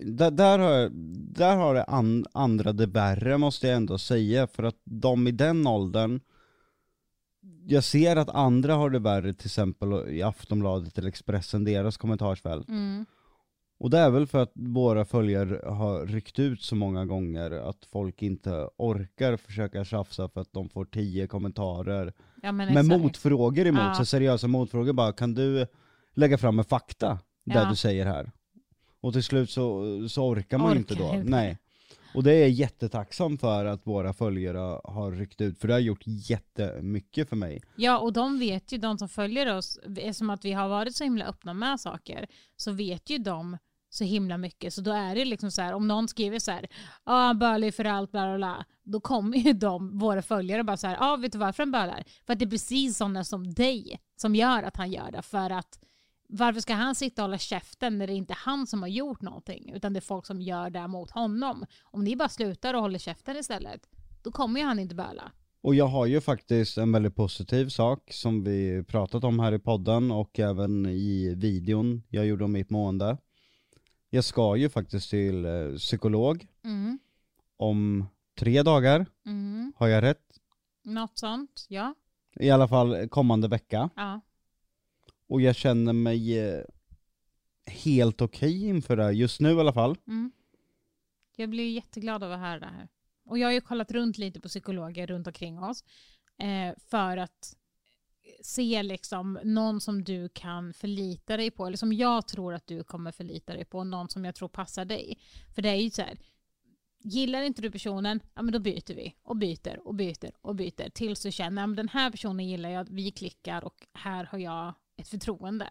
Där, 0.00 0.30
där, 0.30 0.58
har, 0.58 0.90
där 1.34 1.56
har 1.56 1.74
det 1.74 1.84
an, 1.84 2.24
andra 2.32 2.72
det 2.72 2.86
värre 2.86 3.38
måste 3.38 3.66
jag 3.66 3.76
ändå 3.76 3.98
säga, 3.98 4.46
för 4.46 4.62
att 4.62 4.76
de 4.84 5.28
i 5.28 5.32
den 5.32 5.66
åldern, 5.66 6.20
jag 7.66 7.84
ser 7.84 8.16
att 8.16 8.28
andra 8.30 8.74
har 8.74 8.90
det 8.90 8.98
värre 8.98 9.34
till 9.34 9.46
exempel 9.46 10.08
i 10.08 10.22
Aftonbladet 10.22 10.98
eller 10.98 11.08
Expressen, 11.08 11.64
deras 11.64 11.96
kommentarsfält. 11.96 12.68
Mm. 12.68 13.06
Och 13.78 13.90
det 13.90 13.98
är 13.98 14.10
väl 14.10 14.26
för 14.26 14.38
att 14.42 14.52
våra 14.54 15.04
följare 15.04 15.60
har 15.72 16.06
ryckt 16.06 16.38
ut 16.38 16.62
så 16.62 16.74
många 16.76 17.06
gånger 17.06 17.50
att 17.50 17.84
folk 17.84 18.22
inte 18.22 18.68
orkar 18.76 19.36
försöka 19.36 19.84
tjafsa 19.84 20.28
för 20.28 20.40
att 20.40 20.52
de 20.52 20.68
får 20.68 20.84
tio 20.84 21.26
kommentarer 21.26 22.12
Ja, 22.42 22.52
men 22.52 22.74
med 22.74 22.84
exakt. 22.84 23.02
motfrågor 23.02 23.66
emot 23.66 23.82
Ja. 23.82 23.94
sig, 23.94 24.06
seriösa 24.06 24.46
motfrågor 24.48 24.92
bara, 24.92 25.12
kan 25.12 25.34
du 25.34 25.66
lägga 26.14 26.38
fram 26.38 26.58
en 26.58 26.64
fakta 26.64 27.18
där 27.44 27.54
Ja. 27.62 27.70
du 27.70 27.76
säger 27.76 28.06
här? 28.06 28.30
Och 29.00 29.12
till 29.12 29.24
slut 29.24 29.50
så, 29.50 29.84
så 30.08 30.28
orkar 30.28 30.58
man 30.58 30.72
ju 30.72 30.78
inte 30.78 30.94
då. 30.94 31.04
Orkar. 31.04 31.24
Nej. 31.24 31.58
Och 32.14 32.22
det 32.22 32.32
är 32.32 32.40
jag 32.40 32.50
jättetacksam 32.50 33.38
för 33.38 33.64
att 33.64 33.86
våra 33.86 34.12
följare 34.12 34.80
har 34.84 35.12
ryckt 35.12 35.40
ut, 35.40 35.60
för 35.60 35.68
det 35.68 35.74
har 35.74 35.80
gjort 35.80 36.02
jättemycket 36.06 37.28
för 37.28 37.36
mig. 37.36 37.62
Ja, 37.76 37.98
och 37.98 38.12
de 38.12 38.38
vet 38.38 38.72
ju, 38.72 38.78
de 38.78 38.98
som 38.98 39.08
följer 39.08 39.56
oss, 39.56 39.78
eftersom 39.96 40.30
att 40.30 40.44
vi 40.44 40.52
har 40.52 40.68
varit 40.68 40.96
så 40.96 41.04
himla 41.04 41.24
öppna 41.24 41.54
med 41.54 41.80
saker, 41.80 42.26
så 42.56 42.72
vet 42.72 43.10
ju 43.10 43.18
de 43.18 43.56
så 43.90 44.04
himla 44.04 44.38
mycket. 44.38 44.74
Så 44.74 44.80
då 44.80 44.92
är 44.92 45.14
det 45.14 45.24
liksom 45.24 45.50
så 45.50 45.62
här, 45.62 45.72
om 45.72 45.88
någon 45.88 46.08
skriver 46.08 46.38
så 46.38 46.50
här, 46.50 46.66
ja, 47.06 47.30
ah, 47.30 47.34
bölig 47.34 47.74
för 47.74 47.84
allt, 47.84 48.12
bla 48.12 48.26
bla 48.26 48.36
bla, 48.36 48.64
då 48.82 49.00
kommer 49.00 49.38
ju 49.38 49.52
de, 49.52 49.98
våra 49.98 50.22
följare, 50.22 50.64
bara 50.64 50.76
så 50.76 50.86
här, 50.86 50.94
ja, 50.94 51.12
ah, 51.12 51.16
vet 51.16 51.32
du 51.32 51.38
varför 51.38 51.62
han 51.62 51.72
bölar? 51.72 52.04
För 52.26 52.32
att 52.32 52.38
det 52.38 52.44
är 52.44 52.50
precis 52.50 52.96
sådana 52.96 53.24
som 53.24 53.54
dig 53.54 54.00
som 54.16 54.34
gör 54.34 54.62
att 54.62 54.76
han 54.76 54.90
gör 54.90 55.10
det. 55.10 55.22
För 55.22 55.50
att 55.50 55.78
varför 56.32 56.60
ska 56.60 56.74
han 56.74 56.94
sitta 56.94 57.22
och 57.22 57.28
hålla 57.28 57.38
käften 57.38 57.98
när 57.98 58.06
det 58.06 58.12
inte 58.14 58.32
är 58.32 58.38
han 58.44 58.66
som 58.66 58.80
har 58.82 58.88
gjort 58.88 59.22
någonting, 59.22 59.72
utan 59.74 59.92
det 59.92 59.98
är 59.98 60.00
folk 60.00 60.26
som 60.26 60.40
gör 60.42 60.70
det 60.70 60.86
mot 60.88 61.10
honom. 61.10 61.64
Om 61.82 62.04
ni 62.04 62.16
bara 62.16 62.28
slutar 62.28 62.74
och 62.74 62.80
håller 62.82 62.98
käften 62.98 63.36
istället, 63.36 63.88
då 64.22 64.32
kommer 64.32 64.60
ju 64.60 64.66
han 64.66 64.78
inte 64.78 64.94
böla. 64.94 65.32
Och 65.62 65.74
jag 65.74 65.86
har 65.86 66.06
ju 66.06 66.20
faktiskt 66.20 66.78
en 66.78 66.92
väldigt 66.92 67.14
positiv 67.16 67.68
sak 67.68 68.12
som 68.12 68.44
vi 68.44 68.84
pratat 68.88 69.24
om 69.24 69.38
här 69.40 69.52
i 69.52 69.58
podden 69.58 70.10
och 70.10 70.38
även 70.38 70.86
i 70.86 71.34
videon 71.36 72.02
jag 72.08 72.26
gjorde 72.26 72.44
om 72.44 72.52
mitt 72.52 72.70
mående. 72.70 73.16
Jag 74.10 74.24
ska 74.24 74.56
ju 74.56 74.68
faktiskt 74.68 75.10
till 75.10 75.44
eh, 75.44 75.76
psykolog 75.76 76.46
Mm. 76.64 76.98
om 77.56 78.06
tre 78.38 78.62
dagar, 78.62 79.06
Mm. 79.26 79.72
har 79.76 79.88
jag 79.88 80.02
rätt? 80.02 80.38
Något 80.84 81.18
sånt, 81.18 81.66
ja. 81.68 81.94
I 82.40 82.50
alla 82.50 82.68
fall 82.68 83.08
kommande 83.08 83.48
vecka. 83.48 83.90
ja. 83.96 84.20
Och 85.30 85.40
jag 85.40 85.56
känner 85.56 85.92
mig 85.92 86.38
eh, 86.38 86.62
helt 87.66 88.22
okej 88.22 88.66
inför 88.66 88.96
det, 88.96 89.02
här, 89.02 89.10
just 89.10 89.40
nu 89.40 89.50
i 89.50 89.60
alla 89.60 89.72
fall. 89.72 89.96
Mm. 90.06 90.32
Jag 91.36 91.50
blir 91.50 91.70
jätteglad 91.70 92.24
av 92.24 92.32
att 92.32 92.40
höra 92.40 92.60
det 92.60 92.66
här. 92.66 92.88
Och 93.24 93.38
jag 93.38 93.48
har 93.48 93.52
ju 93.52 93.60
kollat 93.60 93.90
runt 93.90 94.18
lite 94.18 94.40
på 94.40 94.48
psykologer 94.48 95.06
runt 95.06 95.26
omkring 95.26 95.58
oss 95.58 95.84
eh, 96.38 96.74
för 96.86 97.16
att 97.16 97.56
eh, 98.22 98.42
se 98.42 98.82
liksom 98.82 99.38
någon 99.44 99.80
som 99.80 100.04
du 100.04 100.28
kan 100.28 100.72
förlita 100.72 101.36
dig 101.36 101.50
på, 101.50 101.66
eller 101.66 101.76
som 101.76 101.92
jag 101.92 102.28
tror 102.28 102.54
att 102.54 102.66
du 102.66 102.84
kommer 102.84 103.12
förlita 103.12 103.54
dig 103.54 103.64
på, 103.64 103.84
någon 103.84 104.08
som 104.08 104.24
jag 104.24 104.34
tror 104.34 104.48
passar 104.48 104.84
dig. 104.84 105.18
För 105.54 105.62
det 105.62 105.68
är 105.68 105.76
ju 105.76 105.90
så 105.90 106.02
här, 106.02 106.18
gillar 106.98 107.42
inte 107.42 107.62
du 107.62 107.70
personen, 107.70 108.20
ja 108.34 108.42
men 108.42 108.52
då 108.52 108.58
byter 108.58 108.94
vi 108.94 109.14
och 109.22 109.36
byter 109.36 109.80
och 109.84 109.94
byter 109.94 110.30
och 110.40 110.54
byter 110.54 110.90
tills 110.90 111.22
du 111.22 111.32
känner, 111.32 111.62
ja, 111.62 111.66
men 111.66 111.76
den 111.76 111.88
här 111.88 112.10
personen 112.10 112.48
gillar 112.48 112.70
jag, 112.70 112.86
vi 112.90 113.10
klickar 113.10 113.64
och 113.64 113.86
här 113.92 114.24
har 114.24 114.38
jag 114.38 114.74
ett 115.00 115.08
förtroende. 115.08 115.66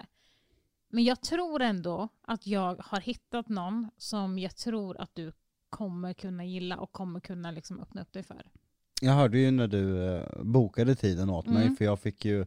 Men 0.92 1.04
jag 1.04 1.22
tror 1.22 1.62
ändå 1.62 2.08
att 2.22 2.48
jag 2.48 2.76
har 2.86 3.00
hittat 3.02 3.50
någon 3.50 3.90
som 3.98 4.40
jag 4.40 4.56
tror 4.56 5.02
att 5.02 5.10
du 5.16 5.32
kommer 5.70 6.14
kunna 6.14 6.46
gilla 6.46 6.78
och 6.78 6.92
kommer 6.92 7.20
kunna 7.20 7.52
liksom 7.52 7.80
öppna 7.80 8.02
upp 8.02 8.14
dig 8.14 8.24
för. 8.24 8.46
Jag 9.02 9.14
hörde 9.14 9.38
ju 9.40 9.52
när 9.52 9.68
du 9.68 10.14
eh, 10.16 10.24
bokade 10.44 10.96
tiden 10.96 11.30
åt 11.30 11.46
mig, 11.48 11.64
Mm. 11.64 11.76
för 11.76 11.86
jag 11.86 12.00
fick 12.00 12.26
ju 12.26 12.46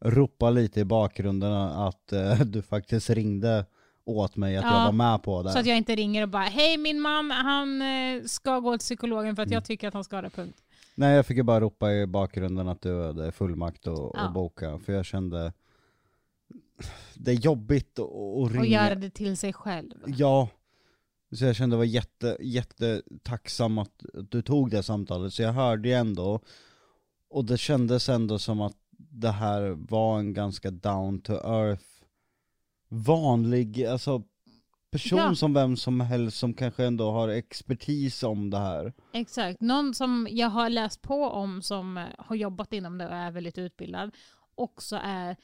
ropa 0.00 0.50
lite 0.50 0.80
i 0.80 0.84
bakgrunden 0.84 1.52
att 1.52 2.12
eh, 2.12 2.40
du 2.40 2.62
faktiskt 2.62 3.10
ringde 3.10 3.66
åt 4.04 4.36
mig 4.36 4.56
att 4.56 4.64
Ja, 4.64 4.78
jag 4.78 4.84
var 4.84 4.92
med 4.92 5.22
på 5.22 5.42
det. 5.42 5.50
Så 5.52 5.58
att 5.58 5.66
jag 5.66 5.76
inte 5.76 5.94
ringer 5.96 6.22
och 6.22 6.28
bara 6.28 6.42
hej 6.42 6.76
min 6.76 7.00
man, 7.00 7.30
han 7.30 7.82
eh, 7.82 8.22
ska 8.24 8.60
gå 8.60 8.72
till 8.72 8.78
psykologen 8.78 9.36
för 9.36 9.42
att 9.42 9.50
jag 9.50 9.64
tycker 9.64 9.88
att 9.88 9.94
han 9.94 10.04
ska 10.04 10.16
ha 10.16 10.22
det, 10.22 10.30
punkt. 10.30 10.62
Nej 10.94 11.16
jag 11.16 11.26
fick 11.26 11.36
ju 11.36 11.42
bara 11.42 11.60
ropa 11.60 11.92
i 11.92 12.06
bakgrunden 12.06 12.68
att 12.68 12.82
du 12.82 13.02
hade 13.06 13.32
fullmakt 13.32 13.86
att 13.86 13.98
Ja. 14.14 14.30
boka, 14.34 14.78
för 14.78 14.92
jag 14.92 15.04
kände 15.04 15.52
det 17.14 17.30
är 17.30 17.34
jobbigt 17.34 17.98
att, 17.98 18.04
att 18.06 18.50
ringa. 18.50 18.60
Och 18.60 18.66
göra 18.66 18.94
det 18.94 19.10
till 19.10 19.36
sig 19.36 19.52
själv. 19.52 19.94
Ja. 20.06 20.48
Så 21.32 21.44
jag 21.44 21.56
kände 21.56 21.74
det 21.74 21.78
var 21.78 21.84
jätte, 21.84 22.36
jättetacksam 22.40 23.78
att 23.78 24.04
du 24.30 24.42
tog 24.42 24.70
det 24.70 24.82
samtalet, 24.82 25.34
så 25.34 25.42
jag 25.42 25.52
hörde 25.52 25.88
ju 25.88 25.94
ändå, 25.94 26.40
och 27.30 27.44
det 27.44 27.58
kändes 27.58 28.08
ändå 28.08 28.38
som 28.38 28.60
att 28.60 28.76
det 28.96 29.30
här 29.30 29.62
var 29.70 30.18
en 30.18 30.32
ganska 30.32 30.70
down 30.70 31.20
to 31.20 31.32
earth, 31.32 31.84
vanlig, 32.88 33.84
alltså 33.84 34.22
person 34.90 35.18
Ja. 35.18 35.34
som 35.34 35.54
vem 35.54 35.76
som 35.76 36.00
helst 36.00 36.38
som 36.38 36.54
kanske 36.54 36.84
ändå 36.84 37.10
har 37.10 37.28
expertis 37.28 38.22
om 38.22 38.50
det 38.50 38.58
här. 38.58 38.92
Exakt. 39.12 39.60
Någon 39.60 39.94
som 39.94 40.28
jag 40.30 40.48
har 40.48 40.70
läst 40.70 41.02
på 41.02 41.24
om 41.24 41.62
som 41.62 42.06
har 42.18 42.36
jobbat 42.36 42.72
inom 42.72 42.98
det 42.98 43.06
och 43.06 43.14
är 43.14 43.30
väldigt 43.30 43.58
utbildad 43.58 44.10
också 44.54 44.98
är 45.02 45.36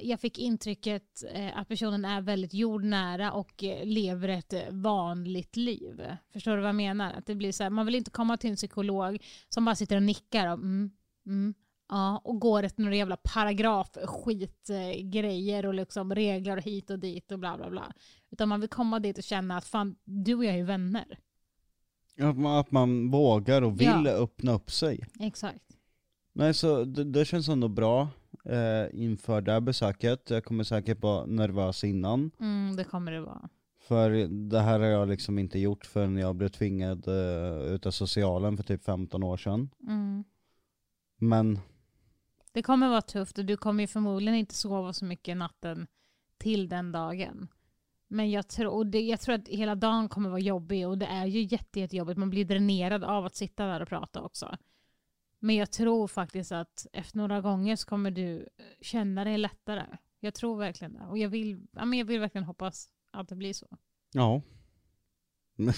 jag 0.00 0.20
fick 0.20 0.38
intrycket 0.38 1.24
eh, 1.34 1.58
att 1.58 1.68
personen 1.68 2.04
är 2.04 2.20
väldigt 2.20 2.54
jordnära 2.54 3.32
och 3.32 3.64
eh, 3.64 3.84
lever 3.86 4.28
ett 4.28 4.52
eh, 4.52 4.60
vanligt 4.70 5.56
liv. 5.56 6.02
Förstår 6.32 6.56
du 6.56 6.62
vad 6.62 6.68
jag 6.68 6.74
menar? 6.76 7.12
Att 7.12 7.26
det 7.26 7.34
blir 7.34 7.52
så 7.52 7.62
här, 7.62 7.70
man 7.70 7.86
vill 7.86 7.94
inte 7.94 8.10
komma 8.10 8.36
till 8.36 8.50
en 8.50 8.56
psykolog 8.56 9.18
som 9.48 9.64
bara 9.64 9.74
sitter 9.74 9.96
och 9.96 10.02
nickar 10.02 10.46
och 10.46 10.52
mm, 10.54 10.90
mm, 11.26 11.54
ja, 11.88 12.20
och 12.24 12.40
går 12.40 12.62
efter 12.62 12.82
några 12.82 12.96
jävla 12.96 13.16
paragrafskitgrejer 13.16 15.66
och 15.66 15.74
liksom 15.74 16.14
regler 16.14 16.56
hit 16.56 16.90
och 16.90 16.98
dit 16.98 17.32
och 17.32 17.38
bla 17.38 17.56
bla 17.56 17.70
bla. 17.70 17.92
Utan 18.30 18.48
man 18.48 18.60
vill 18.60 18.68
komma 18.70 18.98
dit 19.00 19.18
och 19.18 19.24
känna 19.24 19.56
att 19.56 19.64
fan, 19.64 19.96
du 20.04 20.34
och 20.34 20.44
jag 20.44 20.52
är 20.54 20.58
ju 20.58 20.64
vänner. 20.64 21.18
Att 22.18 22.36
man, 22.36 22.58
att 22.58 22.70
man 22.70 23.10
vågar 23.10 23.62
och 23.62 23.80
vill 23.80 23.86
Ja. 24.04 24.10
öppna 24.10 24.52
upp 24.52 24.70
sig. 24.70 25.06
Exakt. 25.20 25.64
Nej 26.32 26.54
så 26.54 26.84
det, 26.84 27.04
det 27.04 27.24
känns 27.24 27.48
ändå 27.48 27.68
bra 27.68 28.08
eh, 28.44 28.86
inför 28.92 29.40
det 29.40 29.52
här 29.52 29.60
besöket, 29.60 30.30
jag 30.30 30.44
kommer 30.44 30.64
säkert 30.64 31.02
vara 31.02 31.26
nervös 31.26 31.84
innan. 31.84 32.30
Mm, 32.40 32.76
det 32.76 32.84
kommer 32.84 33.12
det 33.12 33.20
vara. 33.20 33.48
För 33.80 34.10
det 34.28 34.60
här 34.60 34.80
har 34.80 34.86
jag 34.86 35.08
liksom 35.08 35.38
inte 35.38 35.58
gjort 35.58 35.86
förrän 35.86 36.16
jag 36.16 36.36
blev 36.36 36.48
tvingad 36.48 37.08
eh, 37.08 37.72
utav 37.74 37.90
socialen 37.90 38.56
för 38.56 38.64
typ 38.64 38.84
15 38.84 39.22
år 39.22 39.36
sedan. 39.36 39.70
Mm. 39.88 40.24
Men 41.16 41.58
Det 42.52 42.62
kommer 42.62 42.88
vara 42.88 43.02
tufft 43.02 43.38
och 43.38 43.44
du 43.44 43.56
kommer 43.56 43.82
ju 43.82 43.86
förmodligen 43.86 44.34
inte 44.38 44.54
sova 44.54 44.92
så 44.92 45.04
mycket 45.04 45.36
natten 45.36 45.86
till 46.38 46.68
den 46.68 46.92
dagen. 46.92 47.48
Men 48.08 48.30
jag 48.30 48.48
tror, 48.48 48.74
och 48.74 48.86
det, 48.86 49.00
jag 49.00 49.20
tror 49.20 49.34
att 49.34 49.48
hela 49.48 49.74
dagen 49.74 50.08
kommer 50.08 50.28
vara 50.30 50.40
jobbig 50.40 50.88
och 50.88 50.98
det 50.98 51.06
är 51.06 51.26
ju 51.26 51.42
jätte, 51.42 51.80
jättejobbigt. 51.80 52.18
Man 52.18 52.30
blir 52.30 52.44
dränerad 52.44 53.04
av 53.04 53.24
att 53.24 53.34
sitta 53.34 53.66
där 53.66 53.80
och 53.82 53.88
prata 53.88 54.22
också. 54.22 54.56
Men 55.40 55.56
jag 55.56 55.70
tror 55.70 56.08
faktiskt 56.08 56.52
att 56.52 56.86
efter 56.92 57.16
några 57.18 57.40
gånger 57.40 57.76
så 57.76 57.86
kommer 57.88 58.10
du 58.10 58.36
eh, 58.40 58.64
känna 58.80 59.24
dig 59.24 59.38
lättare. 59.38 59.86
Jag 60.20 60.34
tror 60.34 60.58
verkligen 60.58 60.92
det. 60.94 61.06
Och 61.06 61.18
jag 61.18 61.28
vill, 61.28 61.66
ja, 61.72 61.84
men 61.84 61.98
jag 61.98 62.06
vill 62.06 62.20
verkligen 62.20 62.44
hoppas 62.44 62.88
att 63.10 63.28
det 63.28 63.36
blir 63.36 63.52
så. 63.52 63.66
ja. 64.12 64.42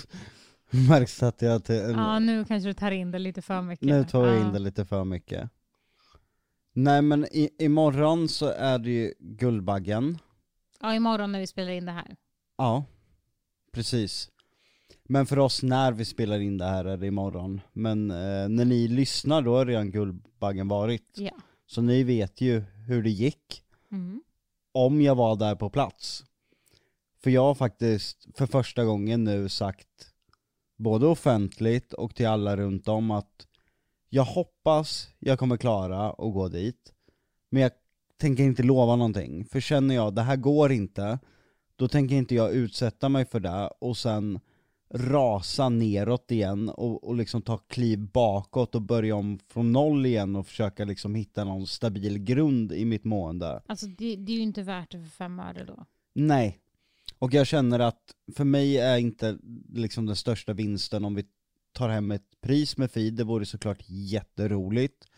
Märks 0.89 1.23
att 1.23 1.43
jag 1.43 1.65
till, 1.65 1.75
Ja, 1.77 2.19
nu 2.19 2.45
kanske 2.45 2.69
du 2.69 2.75
tar 2.75 2.91
in 2.91 3.11
det 3.11 3.19
lite 3.19 3.43
för 3.43 3.63
mycket. 3.63 3.89
nu 3.89 4.05
tar 4.05 4.27
jag 4.27 4.37
Ja. 4.37 4.47
in 4.47 4.53
det 4.53 4.59
lite 4.59 4.85
för 4.85 5.05
mycket. 5.05 5.51
Nej 6.73 7.03
men 7.03 7.25
i, 7.25 7.51
imorgon 7.59 8.29
så 8.29 8.47
är 8.47 8.79
det 8.79 8.91
ju 8.91 9.15
Guldbaggen. 9.19 10.19
Ja, 10.81 10.95
imorgon 10.95 11.33
när 11.33 11.41
vi 11.41 11.47
spelar 11.47 11.71
in 11.73 11.85
det 11.87 11.93
här. 11.93 12.17
Ja, 12.57 12.85
precis. 13.73 14.31
Men 15.05 15.27
för 15.27 15.39
oss 15.39 15.63
när 15.63 15.93
vi 15.93 16.05
spelar 16.05 16.41
in 16.41 16.59
det 16.59 16.65
här 16.65 16.85
är 16.85 16.97
det 16.97 17.07
imorgon. 17.07 17.61
Men 17.73 18.11
eh, 18.11 18.49
när 18.49 18.65
ni 18.65 18.89
lyssnar 18.89 19.43
då 19.43 19.57
har 19.57 19.67
redan 19.67 19.91
Guldbaggen 19.91 20.69
varit. 20.69 21.09
Ja. 21.15 21.33
Så 21.67 21.83
ni 21.83 22.03
vet 22.03 22.41
ju 22.41 22.61
hur 22.61 23.03
det 23.03 23.11
gick. 23.11 23.63
Mm. 23.91 24.23
Om 24.73 25.01
jag 25.01 25.15
var 25.15 25.37
där 25.37 25.55
på 25.55 25.71
plats. 25.71 26.25
För 27.23 27.31
jag 27.31 27.43
har 27.43 27.55
faktiskt 27.55 28.27
för 28.35 28.47
första 28.47 28.85
gången 28.85 29.25
nu 29.25 29.49
sagt, 29.49 29.89
både 30.79 31.07
offentligt 31.07 31.93
och 31.93 32.15
till 32.15 32.27
alla 32.27 32.57
runt 32.57 32.89
om 32.89 33.11
att 33.11 33.47
jag 34.09 34.25
hoppas 34.25 35.09
jag 35.19 35.39
kommer 35.39 35.57
klara 35.57 36.11
att 36.11 36.33
gå 36.33 36.49
dit. 36.49 36.93
Men 37.51 37.63
jag 37.63 37.73
tänker 38.17 38.45
inte 38.45 38.63
lova 38.63 38.97
någonting. 38.97 39.45
För 39.45 39.61
känner 39.61 39.95
jag 39.95 40.15
det 40.15 40.23
här 40.23 40.37
går 40.37 40.73
inte, 40.73 41.19
då 41.77 41.89
tänker 41.89 42.17
inte 42.17 42.35
jag 42.35 42.53
utsätta 42.53 43.09
mig 43.09 43.25
för 43.25 43.41
det 43.41 43.71
och 43.81 43.97
sen 43.97 44.41
rasa 44.95 45.69
neråt 45.69 46.31
igen 46.31 46.69
och, 46.69 47.05
och 47.05 47.17
liksom 47.17 47.43
ta 47.43 47.59
kliv 47.59 47.99
bakåt 47.99 48.75
och 48.75 48.83
börja 48.83 49.17
om 49.17 49.39
från 49.49 49.73
noll 49.73 50.07
igen 50.07 50.37
och 50.37 50.47
försöka 50.47 50.85
liksom 50.85 51.15
hitta 51.15 51.45
någon 51.45 51.67
stabil 51.67 52.19
grund 52.19 52.73
i 52.73 52.85
mitt 52.85 53.05
mående. 53.05 53.63
Alltså 53.67 53.87
det, 53.87 54.17
det 54.17 54.33
är 54.33 54.37
ju 54.37 54.43
inte 54.43 54.63
värt 54.63 54.91
det 54.91 54.99
för 54.99 55.11
fem 55.11 55.41
öre 55.41 55.65
då. 55.65 55.87
Nej. 56.15 56.59
Och 57.19 57.35
jag 57.35 57.47
känner 57.47 57.79
att 57.79 58.03
för 58.37 58.45
mig 58.45 58.79
är 58.79 58.99
inte 58.99 59.39
liksom 59.73 60.07
den 60.07 60.17
största 60.17 60.53
vinsten 60.53 61.05
om 61.05 61.15
vi 61.15 61.25
tar 61.73 61.89
hem 61.89 62.11
ett 62.11 62.41
pris 62.41 62.77
med 62.77 62.91
feed, 62.91 63.15
det 63.15 63.25
vore 63.25 63.47
såklart 63.47 63.83
jätteroligt. 63.87 65.09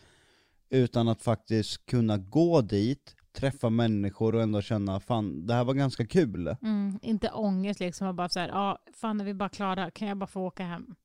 Utan 0.69 1.07
att 1.07 1.21
faktiskt 1.21 1.85
kunna 1.85 2.17
gå 2.17 2.61
dit, 2.61 3.15
träffa 3.35 3.69
människor 3.69 4.35
och 4.35 4.41
ändå 4.41 4.61
känna 4.61 4.99
fan 4.99 5.47
det 5.47 5.53
här 5.53 5.63
var 5.63 5.73
ganska 5.73 6.05
kul. 6.07 6.55
Mm, 6.61 6.99
inte 7.01 7.29
ångest 7.29 7.79
liksom 7.79 8.07
och 8.07 8.15
bara 8.15 8.29
så 8.29 8.39
här, 8.39 8.47
ja 8.47 8.79
fan 8.93 9.21
är 9.21 9.25
vi 9.25 9.33
bara 9.33 9.49
klara, 9.49 9.91
kan 9.91 10.07
jag 10.07 10.17
bara 10.17 10.27
få 10.27 10.41
åka 10.41 10.63
hem? 10.63 10.95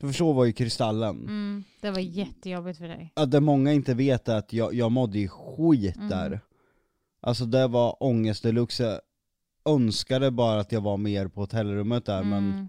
För 0.00 0.12
så 0.12 0.32
var 0.32 0.44
ju 0.44 0.52
Kristallen. 0.52 1.16
Mm, 1.20 1.64
det 1.80 1.90
var 1.90 1.98
jättejobbigt 1.98 2.78
för 2.78 2.88
dig. 2.88 3.12
Att 3.16 3.30
det 3.30 3.40
många 3.40 3.72
inte 3.72 3.94
vet 3.94 4.28
är 4.28 4.36
att 4.36 4.52
jag, 4.52 4.74
jag 4.74 4.92
mådde 4.92 5.18
ju 5.18 5.28
skit 5.28 5.96
Mm. 5.96 6.08
där. 6.08 6.40
Alltså 7.20 7.44
det 7.44 7.66
var 7.68 8.02
ångest 8.02 8.42
deluxe. 8.42 9.00
Jag 9.64 9.74
önskade 9.74 10.30
bara 10.30 10.60
att 10.60 10.72
jag 10.72 10.80
var 10.80 10.96
mer 10.96 11.28
på 11.28 11.40
hotellrummet 11.40 12.04
där 12.06 12.22
men 12.24 12.52
Mm. 12.52 12.68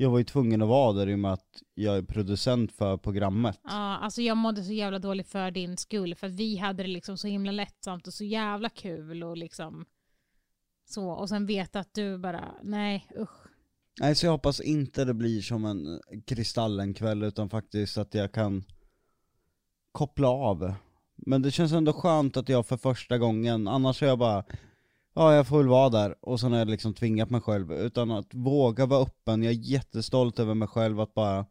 Jag 0.00 0.10
var 0.10 0.18
ju 0.18 0.24
tvungen 0.24 0.62
att 0.62 0.68
vara 0.68 0.92
där 0.92 1.08
i 1.08 1.14
och 1.14 1.18
med 1.18 1.32
att 1.32 1.62
jag 1.74 1.96
är 1.96 2.02
producent 2.02 2.72
för 2.72 2.96
programmet. 2.96 3.60
Ja, 3.64 3.98
alltså 3.98 4.22
jag 4.22 4.36
mådde 4.36 4.64
så 4.64 4.72
jävla 4.72 4.98
dåligt 4.98 5.28
för 5.28 5.50
din 5.50 5.76
skull 5.76 6.14
för 6.14 6.28
vi 6.28 6.56
hade 6.56 6.82
det 6.82 6.88
liksom 6.88 7.18
så 7.18 7.28
himla 7.28 7.52
lättsamt 7.52 8.06
och 8.06 8.14
så 8.14 8.24
jävla 8.24 8.68
kul 8.68 9.22
och 9.22 9.36
liksom 9.36 9.84
så 10.84 11.10
och 11.10 11.28
sen 11.28 11.46
veta 11.46 11.80
att 11.80 11.94
du 11.94 12.18
bara, 12.18 12.54
nej 12.62 13.06
usch. 13.18 13.46
Nej 14.00 14.14
så 14.14 14.26
jag 14.26 14.32
hoppas 14.32 14.60
inte 14.60 15.04
det 15.04 15.14
blir 15.14 15.40
som 15.40 15.64
en 15.64 16.00
Kristallen-kväll 16.26 17.22
utan 17.22 17.50
faktiskt 17.50 17.98
att 17.98 18.14
jag 18.14 18.32
kan 18.32 18.64
koppla 19.92 20.28
av. 20.28 20.74
Men 21.16 21.42
det 21.42 21.50
känns 21.50 21.72
ändå 21.72 21.92
skönt 21.92 22.36
att 22.36 22.48
jag 22.48 22.66
för 22.66 22.76
första 22.76 23.18
gången, 23.18 23.68
annars 23.68 24.02
är 24.02 24.06
jag 24.06 24.18
bara 24.18 24.44
Ja 25.14 25.34
jag 25.34 25.46
får 25.46 25.58
väl 25.58 25.68
vara 25.68 25.88
där, 25.90 26.14
och 26.20 26.40
sen 26.40 26.52
har 26.52 26.58
jag 26.58 26.68
liksom 26.68 26.94
tvingat 26.94 27.30
mig 27.30 27.40
själv, 27.40 27.72
utan 27.72 28.10
att 28.10 28.34
våga 28.34 28.86
vara 28.86 29.02
öppen, 29.02 29.42
jag 29.42 29.52
är 29.52 29.58
jättestolt 29.58 30.38
över 30.38 30.54
mig 30.54 30.68
själv 30.68 31.00
att 31.00 31.14
bara 31.14 31.46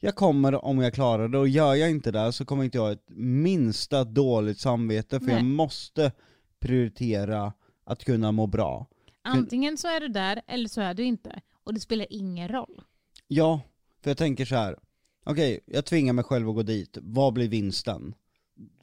Jag 0.00 0.14
kommer 0.14 0.64
om 0.64 0.78
jag 0.78 0.94
klarar 0.94 1.28
det, 1.28 1.38
och 1.38 1.48
gör 1.48 1.74
jag 1.74 1.90
inte 1.90 2.10
det 2.10 2.32
så 2.32 2.44
kommer 2.44 2.64
inte 2.64 2.78
jag 2.78 2.84
ha 2.84 2.92
ett 2.92 3.08
minsta 3.16 4.04
dåligt 4.04 4.58
samvete 4.58 5.20
för 5.20 5.26
Nej. 5.26 5.34
jag 5.34 5.44
måste 5.44 6.12
prioritera 6.60 7.52
att 7.84 8.04
kunna 8.04 8.32
må 8.32 8.46
bra. 8.46 8.86
Antingen 9.22 9.76
så 9.76 9.88
är 9.88 10.00
du 10.00 10.08
där 10.08 10.42
eller 10.46 10.68
så 10.68 10.80
är 10.80 10.94
du 10.94 11.04
inte. 11.04 11.40
Och 11.64 11.74
det 11.74 11.80
spelar 11.80 12.06
ingen 12.10 12.48
roll. 12.48 12.82
Ja, 13.28 13.60
för 14.02 14.10
jag 14.10 14.18
tänker 14.18 14.44
så 14.44 14.54
här. 14.54 14.78
okej, 15.24 15.60
jag 15.66 15.84
tvingar 15.84 16.12
mig 16.12 16.24
själv 16.24 16.48
att 16.48 16.54
gå 16.54 16.62
dit, 16.62 16.98
vad 17.00 17.32
blir 17.32 17.48
vinsten? 17.48 18.14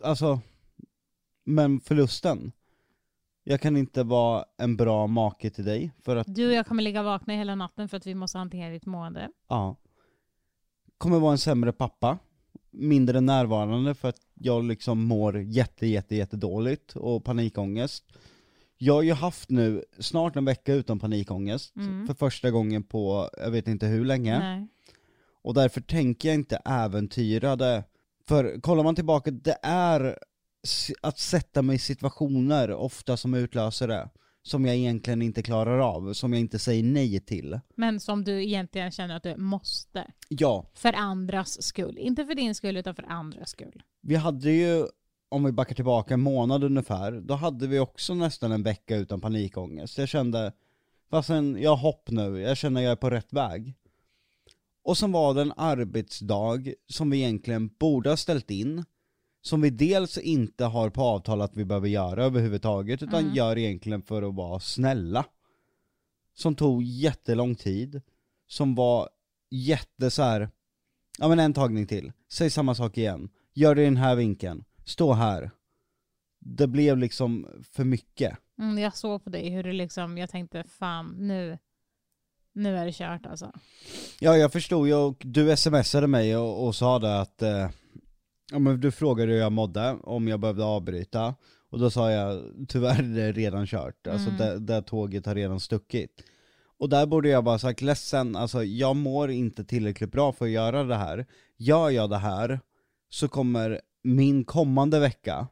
Alltså, 0.02 0.40
men 1.44 1.80
förlusten? 1.80 2.52
Jag 3.48 3.62
kan 3.62 3.78
inte 3.78 4.04
vara 4.04 4.46
en 4.58 4.76
bra 4.78 5.08
make 5.08 5.50
till 5.50 5.66
dig, 5.66 5.92
för 6.04 6.16
att, 6.16 6.36
Du 6.36 6.48
och 6.48 6.54
jag 6.54 6.68
kommer 6.68 6.84
ligga 6.84 7.04
vakna 7.04 7.34
hela 7.34 7.56
natten 7.56 7.90
för 7.90 7.98
att 7.98 8.06
vi 8.08 8.16
måste 8.16 8.38
hantera 8.38 8.70
ditt 8.70 8.86
mående. 8.86 9.30
ja. 9.50 9.76
Kommer 10.98 11.20
vara 11.20 11.32
en 11.32 11.38
sämre 11.38 11.72
pappa, 11.74 12.18
mindre 12.72 13.22
närvarande 13.22 13.96
för 13.96 14.10
att 14.10 14.20
jag 14.34 14.64
liksom 14.64 15.04
mår 15.08 15.40
jätte, 15.42 15.88
jätte, 15.88 16.16
jätte 16.16 16.38
dåligt 16.38 16.96
och 16.96 17.24
panikångest. 17.24 18.04
Jag 18.78 18.94
har 18.94 19.02
ju 19.02 19.14
haft 19.14 19.50
nu 19.50 19.84
snart 20.00 20.36
en 20.36 20.46
vecka 20.46 20.74
utan 20.74 21.00
panikångest, 21.00 21.76
Mm. 21.76 22.08
för 22.08 22.14
första 22.14 22.52
gången 22.52 22.84
på, 22.84 23.30
jag 23.38 23.52
vet 23.52 23.68
inte 23.68 23.86
hur 23.88 24.06
länge. 24.06 24.40
Nej. 24.40 24.68
Och 25.42 25.54
därför 25.54 25.82
tänker 25.82 26.28
jag 26.30 26.36
inte 26.36 26.62
äventyra 26.66 27.56
det. 27.56 27.84
För 28.28 28.62
kollar 28.62 28.84
man 28.84 28.96
tillbaka, 28.96 29.32
det 29.32 29.58
är 29.64 30.18
att 31.02 31.20
sätta 31.20 31.62
mig 31.62 31.76
i 31.76 31.80
situationer 31.80 32.72
ofta 32.72 33.18
som 33.18 33.34
utlöser 33.34 33.88
det. 33.88 34.10
Som 34.44 34.66
jag 34.66 34.76
egentligen 34.76 35.22
inte 35.22 35.44
klarar 35.44 35.80
av, 35.80 36.14
som 36.14 36.34
jag 36.34 36.40
inte 36.40 36.60
säger 36.60 36.84
nej 36.84 37.20
till. 37.20 37.60
Men 37.76 38.00
som 38.00 38.24
du 38.24 38.44
egentligen 38.44 38.92
känner 38.92 39.16
att 39.16 39.24
du 39.24 39.38
måste. 39.38 40.08
Ja, 40.30 40.70
För 40.74 40.94
andras 40.94 41.64
skull. 41.64 41.98
Inte 41.98 42.26
för 42.26 42.36
din 42.36 42.56
skull 42.56 42.78
utan 42.78 42.96
för 42.96 43.04
andras 43.04 43.50
skull. 43.50 43.84
vi 44.02 44.16
hade 44.16 44.52
ju, 44.52 44.86
om 45.30 45.44
vi 45.44 45.52
backar 45.52 45.76
tillbaka 45.76 46.14
en 46.14 46.22
månad 46.22 46.64
ungefär, 46.64 47.12
då 47.12 47.34
hade 47.34 47.68
vi 47.68 47.80
också 47.80 48.14
nästan 48.14 48.52
en 48.52 48.64
vecka 48.64 48.96
utan 48.96 49.22
panikångest. 49.22 49.98
Jag 49.98 50.10
kände, 50.10 50.54
fastän 51.10 51.58
jag 51.62 51.76
hopp 51.76 52.10
nu, 52.10 52.40
jag 52.42 52.58
känner 52.58 52.82
jag 52.82 52.92
är 52.92 52.96
på 52.96 53.10
rätt 53.10 53.34
väg. 53.34 53.74
Och 54.84 54.98
som 54.98 55.12
var 55.12 55.34
det 55.34 55.42
en 55.42 55.54
arbetsdag 55.58 56.74
som 56.88 57.10
vi 57.10 57.18
egentligen 57.18 57.68
borde 57.80 58.10
ha 58.10 58.18
ställt 58.18 58.52
in, 58.52 58.86
som 59.46 59.62
vi 59.62 59.70
dels 59.70 60.18
inte 60.18 60.66
har 60.66 60.90
på 60.90 61.02
avtal 61.02 61.42
att 61.42 61.56
vi 61.58 61.66
behöver 61.66 61.88
göra 61.88 62.24
överhuvudtaget, 62.26 63.04
utan 63.04 63.24
Mm. 63.24 63.36
gör 63.36 63.58
egentligen 63.58 64.02
för 64.02 64.22
att 64.24 64.36
vara 64.36 64.60
snälla. 64.60 65.26
Som 66.34 66.56
tog 66.56 66.84
jättelång 66.84 67.56
tid, 67.56 68.02
som 68.48 68.76
var 68.76 69.10
jätte 69.52 70.12
så 70.12 70.24
här. 70.24 70.50
ja 71.20 71.28
men 71.28 71.40
en 71.40 71.54
tagning 71.54 71.88
till, 71.88 72.12
säg 72.32 72.50
samma 72.50 72.76
sak 72.76 72.98
igen, 72.98 73.30
gör 73.54 73.76
det 73.76 73.82
i 73.82 73.86
den 73.86 73.98
här 73.98 74.16
vinkeln, 74.16 74.64
stå 74.86 75.14
här. 75.14 75.52
Det 76.40 76.68
blev 76.68 76.98
liksom 76.98 77.48
för 77.72 77.84
mycket. 77.84 78.38
Mm, 78.60 78.78
jag 78.78 78.98
såg 78.98 79.24
på 79.24 79.30
dig 79.30 79.50
hur 79.50 79.64
du 79.64 79.72
liksom, 79.72 80.18
jag 80.18 80.30
tänkte 80.30 80.64
fan 80.64 81.16
nu, 81.18 81.58
nu 82.54 82.78
är 82.78 82.86
det 82.86 82.92
kört 82.94 83.26
alltså. 83.26 83.52
Ja 84.20 84.38
jag 84.38 84.52
förstod 84.52 84.88
ju, 84.88 84.94
och 84.96 85.22
du 85.26 85.58
smsade 85.58 86.08
mig 86.08 86.38
och, 86.38 86.68
och 86.68 86.76
sa 86.76 87.00
det 87.00 87.20
att, 87.22 87.42
eh, 87.42 87.70
ja 88.52 88.60
men 88.60 88.80
du 88.82 88.92
frågade 88.92 89.32
hur 89.32 89.40
jag 89.40 89.52
mådde, 89.52 89.98
om 90.04 90.28
jag 90.28 90.40
behövde 90.40 90.64
avbryta, 90.64 91.36
och 91.70 91.80
då 91.80 91.90
sa 91.90 92.12
jag 92.12 92.44
tyvärr 92.68 93.04
det 93.04 93.22
är 93.22 93.34
redan 93.34 93.68
kört, 93.68 94.08
alltså 94.08 94.30
Mm. 94.30 94.40
det, 94.40 94.60
det 94.60 94.82
tåget 94.82 95.26
har 95.26 95.36
redan 95.36 95.60
stuckit. 95.60 96.24
Och 96.78 96.90
där 96.90 97.06
borde 97.06 97.30
jag 97.30 97.44
bara 97.44 97.60
sagt 97.60 97.82
ledsen, 97.82 98.36
alltså 98.36 98.64
jag 98.64 98.96
mår 98.96 99.32
inte 99.32 99.66
tillräckligt 99.66 100.12
bra 100.12 100.34
för 100.34 100.46
att 100.46 100.52
göra 100.52 100.84
det 100.84 100.96
här. 100.96 101.26
Gör 101.58 101.90
jag 101.90 102.10
det 102.10 102.18
här 102.18 102.60
så 103.10 103.28
kommer 103.28 103.82
min 104.04 104.44
kommande 104.44 105.00
vecka, 105.00 105.48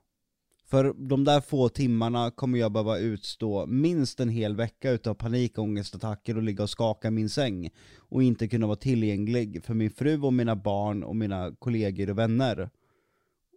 för 0.65 0.93
de 1.09 1.23
där 1.23 1.41
få 1.41 1.69
timmarna 1.69 2.31
kommer 2.31 2.59
jag 2.59 2.71
behöva 2.71 2.97
utstå 2.97 3.65
minst 3.65 4.19
en 4.19 4.29
hel 4.29 4.55
vecka 4.55 4.91
utav 4.91 5.13
panikångestattacker 5.13 6.37
och 6.37 6.43
ligga 6.43 6.63
och 6.63 6.69
skaka 6.69 7.07
i 7.07 7.11
min 7.11 7.29
säng 7.29 7.69
och 7.97 8.23
inte 8.23 8.47
kunna 8.47 8.67
vara 8.67 8.75
tillgänglig 8.75 9.63
för 9.63 9.73
min 9.73 9.91
fru 9.91 10.21
och 10.21 10.33
mina 10.33 10.55
barn 10.55 11.03
och 11.03 11.15
mina 11.15 11.55
kollegor 11.59 12.09
och 12.09 12.17
vänner. 12.17 12.69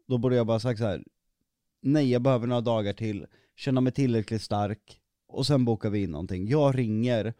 Då 0.09 0.19
borde 0.19 0.37
jag 0.37 0.47
bara 0.47 0.61
sagt 0.61 0.79
så 0.79 0.87
här. 0.87 1.05
nej 1.83 2.11
jag 2.11 2.23
behöver 2.23 2.47
några 2.47 2.61
dagar 2.61 2.93
till, 2.93 3.27
känna 3.57 3.81
mig 3.81 3.93
tillräckligt 3.93 4.43
stark 4.43 5.01
och 5.29 5.47
sen 5.47 5.65
bokar 5.65 5.91
vi 5.91 6.03
in 6.03 6.11
någonting. 6.11 6.49
Jag 6.49 6.79
ringer 6.79 7.35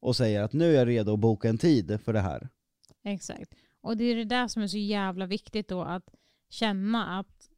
och 0.00 0.16
säger 0.16 0.42
att 0.42 0.52
nu 0.52 0.70
är 0.70 0.78
jag 0.78 0.88
redo 0.88 1.14
att 1.14 1.20
boka 1.20 1.48
en 1.48 1.58
tid 1.58 2.00
för 2.04 2.12
det 2.12 2.20
här. 2.20 2.48
Exakt. 3.04 3.54
Och 3.80 3.96
det 3.96 4.04
är 4.04 4.16
det 4.16 4.24
där 4.24 4.48
som 4.48 4.62
är 4.62 4.66
så 4.66 4.78
jävla 4.78 5.26
viktigt 5.26 5.68
då 5.68 5.82
att 5.82 6.14
känna 6.50 7.18
att 7.18 7.50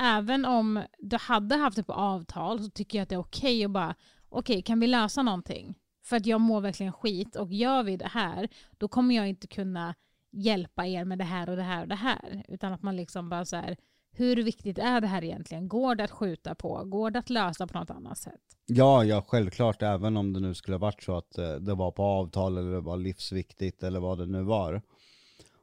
även 0.00 0.44
om 0.44 0.82
du 0.98 1.16
hade 1.16 1.56
haft 1.56 1.76
det 1.76 1.82
på 1.82 1.92
avtal 1.92 2.64
så 2.64 2.70
tycker 2.70 2.98
jag 2.98 3.02
att 3.02 3.08
det 3.08 3.14
är 3.14 3.20
okej 3.20 3.64
att 3.64 3.70
bara 3.70 3.94
okej 4.28 4.62
kan 4.62 4.80
vi 4.80 4.86
lösa 4.86 5.22
någonting? 5.22 5.74
För 6.04 6.16
att 6.16 6.26
jag 6.26 6.40
mår 6.40 6.60
verkligen 6.60 6.92
skit 6.92 7.36
och 7.36 7.52
gör 7.52 7.82
vi 7.82 7.96
det 7.96 8.08
här 8.08 8.48
då 8.78 8.88
kommer 8.88 9.14
jag 9.14 9.28
inte 9.28 9.46
kunna 9.46 9.94
hjälpa 10.32 10.86
er 10.86 11.04
med 11.04 11.18
det 11.18 11.24
här 11.24 11.48
och 11.48 11.56
det 11.56 11.62
här 11.62 11.82
och 11.82 11.88
det 11.88 11.94
här. 11.94 12.44
Utan 12.48 12.72
att 12.72 12.82
man 12.82 12.96
liksom 12.96 13.28
bara 13.28 13.44
så 13.44 13.56
här 13.56 13.76
hur 14.10 14.42
viktigt 14.42 14.78
är 14.78 15.00
det 15.00 15.06
här 15.06 15.24
egentligen? 15.24 15.68
Går 15.68 15.94
det 15.94 16.04
att 16.04 16.10
skjuta 16.10 16.54
på? 16.54 16.84
Går 16.84 17.10
det 17.10 17.18
att 17.18 17.30
lösa 17.30 17.66
på 17.66 17.78
något 17.78 17.90
annat 17.90 18.18
sätt? 18.18 18.40
Ja, 18.66 19.04
ja 19.04 19.24
självklart, 19.28 19.82
även 19.82 20.16
om 20.16 20.32
det 20.32 20.40
nu 20.40 20.54
skulle 20.54 20.74
ha 20.74 20.78
varit 20.78 21.02
så 21.02 21.16
att 21.16 21.38
eh, 21.38 21.54
det 21.54 21.74
var 21.74 21.90
på 21.90 22.02
avtal 22.02 22.58
eller 22.58 22.72
det 22.72 22.80
var 22.80 22.96
livsviktigt 22.96 23.82
eller 23.82 24.00
vad 24.00 24.18
det 24.18 24.26
nu 24.26 24.42
var. 24.42 24.82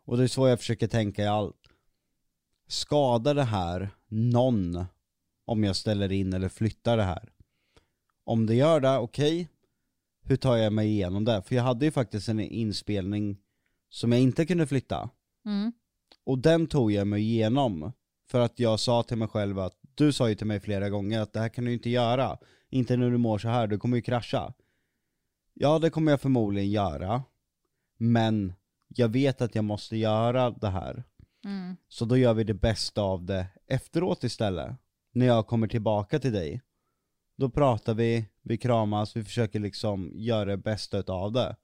Och 0.05 0.17
det 0.17 0.23
är 0.23 0.27
så 0.27 0.47
jag 0.47 0.59
försöker 0.59 0.87
tänka 0.87 1.23
i 1.23 1.27
allt. 1.27 1.69
Skadar 2.67 3.35
det 3.35 3.43
här 3.43 3.89
någon 4.07 4.85
om 5.45 5.63
jag 5.63 5.75
ställer 5.75 6.11
in 6.11 6.33
eller 6.33 6.49
flyttar 6.49 6.97
det 6.97 7.03
här? 7.03 7.31
Om 8.23 8.45
det 8.45 8.55
gör 8.55 8.79
det, 8.79 8.97
okej. 8.97 9.49
Hur 10.23 10.35
tar 10.35 10.55
jag 10.55 10.73
mig 10.73 10.87
igenom 10.87 11.25
det? 11.25 11.41
För 11.41 11.55
jag 11.55 11.63
hade 11.63 11.85
ju 11.85 11.91
faktiskt 11.91 12.29
en 12.29 12.39
inspelning 12.39 13.37
som 13.89 14.11
jag 14.11 14.21
inte 14.21 14.45
kunde 14.45 14.67
flytta. 14.67 15.09
Mm. 15.45 15.73
Och 16.23 16.39
den 16.39 16.67
tog 16.67 16.91
jag 16.91 17.07
mig 17.07 17.21
igenom. 17.21 17.91
För 18.28 18.39
att 18.39 18.59
jag 18.59 18.80
sa 18.80 19.03
till 19.03 19.17
mig 19.17 19.28
själv 19.28 19.59
att, 19.59 19.78
du 19.95 20.13
sa 20.13 20.30
ju 20.30 20.36
till 20.36 20.47
mig 20.47 20.59
flera 20.59 20.89
gånger 20.89 21.21
att 21.21 21.34
det 21.34 21.39
här 21.39 21.49
kan 21.49 21.65
du 21.65 21.73
inte 21.73 21.89
göra. 21.89 22.38
Inte 22.69 22.97
när 22.97 23.11
du 23.11 23.17
mår 23.17 23.38
så 23.38 23.47
här, 23.47 23.67
du 23.67 23.78
kommer 23.78 23.97
ju 23.97 24.01
krascha. 24.01 24.53
Ja, 25.53 25.80
det 25.80 25.89
kommer 25.89 26.11
jag 26.11 26.21
förmodligen 26.21 26.71
göra. 26.71 27.23
Men 27.97 28.53
jag 28.88 29.09
vet 29.09 29.41
att 29.41 29.55
jag 29.55 29.63
måste 29.63 29.97
göra 29.97 30.49
det 30.49 30.69
här. 30.69 31.03
Mm. 31.45 31.76
Så 31.88 32.05
då 32.05 32.17
gör 32.17 32.34
vi 32.34 32.43
det 32.43 32.53
bästa 32.53 33.01
av 33.01 33.26
det 33.26 33.47
efteråt 33.67 34.23
istället. 34.23 34.76
När 35.11 35.26
jag 35.26 35.47
kommer 35.47 35.67
tillbaka 35.67 36.19
till 36.19 36.34
dig. 36.34 36.61
Då 37.38 37.49
pratar 37.49 37.93
vi, 37.93 38.26
vi 38.41 38.57
kramas, 38.57 39.15
vi 39.15 39.23
försöker 39.23 39.59
liksom 39.59 40.11
göra 40.15 40.45
det 40.45 40.57
bästa 40.57 40.97
utav 40.97 41.32
det. 41.32 41.55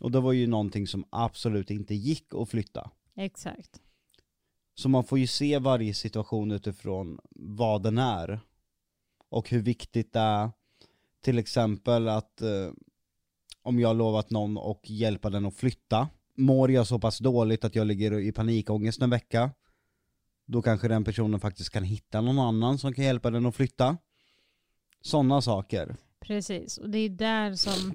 Och 0.00 0.10
det 0.10 0.20
var 0.20 0.32
ju 0.32 0.46
någonting 0.46 0.86
som 0.86 1.04
absolut 1.10 1.70
inte 1.70 1.94
gick 1.94 2.34
att 2.34 2.48
flytta. 2.48 2.90
Exakt. 3.16 3.80
Så 4.80 4.88
man 4.88 5.04
får 5.04 5.18
ju 5.18 5.26
se 5.26 5.58
varje 5.58 5.94
situation 5.94 6.50
utifrån 6.50 7.18
vad 7.34 7.82
den 7.82 7.98
är. 7.98 8.40
Och 9.28 9.50
hur 9.50 9.62
viktigt 9.62 10.12
det 10.12 10.20
är, 10.20 10.50
till 11.20 11.38
exempel 11.38 12.08
att 12.08 12.42
eh, 12.42 12.70
om 13.62 13.80
jag 13.80 13.88
har 13.88 13.94
lovat 13.94 14.30
någon 14.30 14.56
och 14.56 14.80
hjälpa 14.84 15.30
den 15.30 15.46
att 15.46 15.54
flytta, 15.54 16.08
mår 16.36 16.70
jag 16.70 16.86
så 16.86 16.98
pass 16.98 17.18
dåligt 17.18 17.64
att 17.64 17.74
jag 17.74 17.86
ligger 17.86 18.18
i 18.18 18.32
panikångest 18.32 19.02
en 19.02 19.10
vecka, 19.10 19.50
då 20.46 20.62
kanske 20.62 20.88
den 20.88 21.04
personen 21.04 21.40
faktiskt 21.40 21.70
kan 21.70 21.84
hitta 21.84 22.20
någon 22.20 22.38
annan 22.38 22.78
som 22.78 22.94
kan 22.94 23.04
hjälpa 23.04 23.30
den 23.30 23.46
att 23.46 23.56
flytta. 23.56 23.96
Sådana 25.00 25.42
saker. 25.42 25.96
Precis, 26.20 26.78
och 26.78 26.90
det 26.90 26.98
är 26.98 27.08
där 27.08 27.54
som 27.54 27.94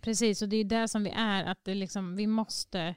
Precis, 0.00 0.42
och 0.42 0.48
det 0.48 0.56
är 0.56 0.64
där 0.64 0.86
som 0.86 1.04
vi 1.04 1.10
är, 1.10 1.44
att 1.44 1.64
det 1.64 1.74
liksom, 1.74 2.16
vi 2.16 2.26
måste 2.26 2.94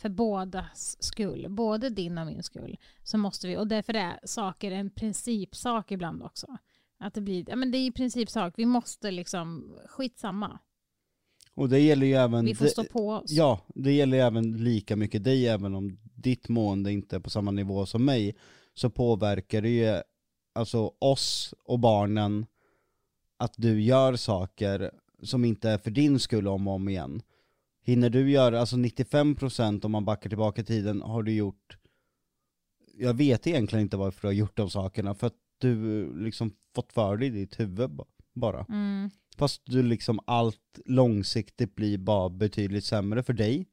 för 0.00 0.08
bådas 0.08 1.02
skull, 1.02 1.46
både 1.50 1.90
din 1.90 2.18
och 2.18 2.26
min 2.26 2.42
skull, 2.42 2.76
så 3.02 3.18
måste 3.18 3.48
vi, 3.48 3.56
och 3.56 3.66
därför 3.66 3.94
är 3.94 4.20
saker 4.24 4.70
en 4.70 4.90
principsak 4.90 5.92
ibland 5.92 6.22
också. 6.22 6.46
Att 6.98 7.14
det 7.14 7.20
blir, 7.20 7.44
ja 7.48 7.56
men 7.56 7.70
det 7.70 7.78
är 7.78 7.86
i 7.86 7.92
principsak, 7.92 8.54
vi 8.56 8.66
måste 8.66 9.10
liksom, 9.10 9.76
skitsamma. 9.86 10.58
Och 11.54 11.68
det 11.68 11.78
gäller 11.78 12.06
ju 12.06 12.14
även... 12.14 12.44
Vi 12.44 12.54
får 12.54 12.66
stå 12.66 12.84
på 12.84 13.10
oss. 13.10 13.30
Ja, 13.30 13.60
det 13.74 13.92
gäller 13.92 14.16
ju 14.16 14.22
även 14.22 14.64
lika 14.64 14.96
mycket 14.96 15.24
dig, 15.24 15.48
även 15.48 15.74
om 15.74 15.98
ditt 16.14 16.48
mående 16.48 16.92
inte 16.92 17.16
är 17.16 17.20
på 17.20 17.30
samma 17.30 17.50
nivå 17.50 17.86
som 17.86 18.04
mig, 18.04 18.36
så 18.74 18.90
påverkar 18.90 19.62
det 19.62 19.68
ju 19.68 20.02
alltså 20.54 20.92
oss 20.98 21.54
och 21.64 21.78
barnen 21.78 22.46
att 23.36 23.54
du 23.56 23.82
gör 23.82 24.16
saker 24.16 24.90
som 25.22 25.44
inte 25.44 25.70
är 25.70 25.78
för 25.78 25.90
din 25.90 26.18
skull 26.18 26.48
om 26.48 26.68
och 26.68 26.74
om 26.74 26.88
igen. 26.88 27.22
Hinner 27.86 28.10
du 28.10 28.30
göra, 28.30 28.60
alltså 28.60 28.76
95% 28.76 29.84
om 29.84 29.92
man 29.92 30.04
backar 30.04 30.28
tillbaka 30.30 30.64
tiden 30.64 31.02
har 31.02 31.22
du 31.22 31.32
gjort, 31.32 31.76
jag 32.94 33.14
vet 33.14 33.46
egentligen 33.46 33.82
inte 33.82 33.96
varför 33.96 34.20
du 34.20 34.26
har 34.28 34.32
gjort 34.32 34.56
de 34.56 34.70
sakerna, 34.70 35.14
för 35.14 35.26
att 35.26 35.36
du 35.58 36.06
liksom 36.24 36.52
fått 36.74 36.92
för 36.92 37.16
dig 37.16 37.28
i 37.28 37.30
ditt 37.30 37.60
huvud 37.60 37.90
ba- 37.90 38.04
bara. 38.34 38.66
Mm, 38.68 39.10
Fast 39.36 39.62
du 39.66 39.82
liksom 39.82 40.20
allt 40.26 40.80
långsiktigt 40.86 41.74
blir 41.74 41.98
bara 41.98 42.28
betydligt 42.28 42.84
sämre 42.84 43.22
för 43.22 43.32
dig, 43.32 43.66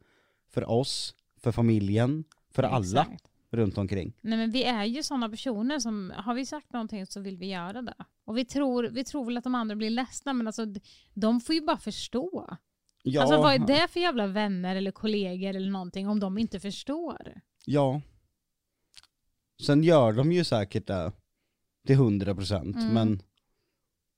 för 0.49 0.69
oss, 0.69 1.15
för 1.37 1.51
familjen, 1.51 2.23
för 2.51 2.63
alla 2.63 3.01
exakt. 3.01 3.23
runt 3.49 3.77
omkring. 3.77 4.13
Nej 4.21 4.37
men 4.37 4.51
vi 4.51 4.63
är 4.63 4.85
ju 4.85 5.03
sådana 5.03 5.29
personer 5.29 5.79
som, 5.79 6.13
har 6.15 6.33
vi 6.33 6.45
sagt 6.45 6.73
någonting 6.73 7.05
så 7.05 7.19
vill 7.19 7.37
vi 7.37 7.45
göra 7.49 7.81
det. 7.81 7.95
Och 8.25 8.37
vi 8.37 8.45
tror, 8.45 8.83
vi 8.83 9.03
tror 9.03 9.25
väl 9.25 9.37
att 9.37 9.43
de 9.43 9.55
andra 9.55 9.75
blir 9.75 9.89
ledsna 9.89 10.33
men 10.33 10.47
alltså 10.47 10.65
de 11.13 11.41
får 11.41 11.55
ju 11.55 11.61
bara 11.61 11.77
förstå. 11.77 12.57
Ja, 13.03 13.21
Alltså 13.21 13.37
vad 13.37 13.53
är 13.53 13.59
det 13.67 13.87
för 13.87 13.99
jävla 13.99 14.27
vänner 14.27 14.75
eller 14.75 14.91
kollegor 14.91 15.49
eller 15.55 15.71
någonting 15.71 16.07
om 16.07 16.19
de 16.19 16.37
inte 16.37 16.59
förstår? 16.59 17.41
ja. 17.65 18.01
Sen 19.65 19.83
gör 19.83 20.13
de 20.13 20.31
ju 20.31 20.43
säkert 20.43 20.87
det 20.87 21.11
till 21.87 21.95
100% 21.97 22.61
Mm. 22.61 22.93
men... 22.93 23.21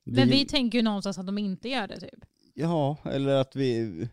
Men 0.05 0.29
vi 0.29 0.45
tänker 0.45 0.77
ju 0.77 0.84
någonstans 0.84 1.17
att 1.17 1.25
de 1.25 1.38
inte 1.38 1.69
gör 1.69 1.88
det 1.88 1.99
typ. 1.99 2.25
Ja, 2.53 2.97
eller 3.05 3.36
att 3.36 3.55
vi, 3.55 4.07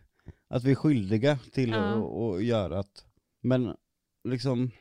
att 0.47 0.63
vi 0.63 0.71
är 0.71 0.75
skyldiga 0.75 1.39
till 1.53 1.69
Ja. 1.69 1.77
att, 1.77 2.35
att 2.37 2.43
göra 2.43 2.79
att, 2.79 3.05
men 3.41 3.75
liksom 4.23 4.71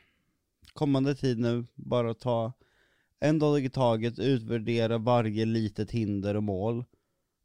kommande 0.73 1.15
tid 1.15 1.39
nu, 1.39 1.67
bara 1.75 2.15
ta 2.15 2.53
en 3.21 3.39
dag 3.39 3.65
i 3.65 3.71
taget, 3.71 4.19
utvärdera 4.19 4.99
varje 4.99 5.45
litet 5.45 5.91
hinder 5.91 6.35
och 6.37 6.43
mål, 6.43 6.85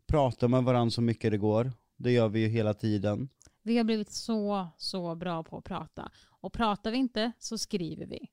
prata 0.08 0.48
med 0.48 0.64
varandra 0.64 0.92
så 0.92 1.02
mycket 1.02 1.32
det 1.32 1.38
går, 1.38 1.72
det 1.98 2.12
gör 2.12 2.30
vi 2.30 2.40
ju 2.40 2.48
hela 2.48 2.74
tiden. 2.74 3.30
Vi 3.64 3.78
har 3.78 3.84
blivit 3.84 4.12
så, 4.12 4.68
så 4.78 5.16
bra 5.16 5.44
på 5.44 5.58
att 5.58 5.64
prata. 5.64 6.12
Och 6.28 6.54
pratar 6.54 6.92
vi 6.92 6.98
inte 6.98 7.32
så 7.40 7.58
skriver 7.58 8.06
vi. 8.06 8.30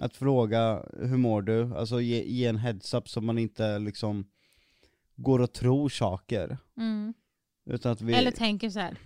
Att 0.00 0.16
fråga 0.16 0.84
hur 0.92 1.16
mår 1.16 1.42
du, 1.42 1.76
alltså 1.76 2.00
ge, 2.00 2.24
ge 2.24 2.46
en 2.46 2.56
heads-up 2.56 3.08
så 3.08 3.20
man 3.20 3.38
inte 3.38 3.78
liksom 3.78 4.30
går 5.16 5.38
och 5.38 5.52
tror 5.52 5.88
saker. 5.88 6.58
Mm. 6.76 7.14
Utan 7.64 7.92
att 7.92 8.00
vi... 8.00 8.12
Eller 8.12 8.30
tänker 8.30 8.70
så 8.70 8.80
här, 8.80 8.98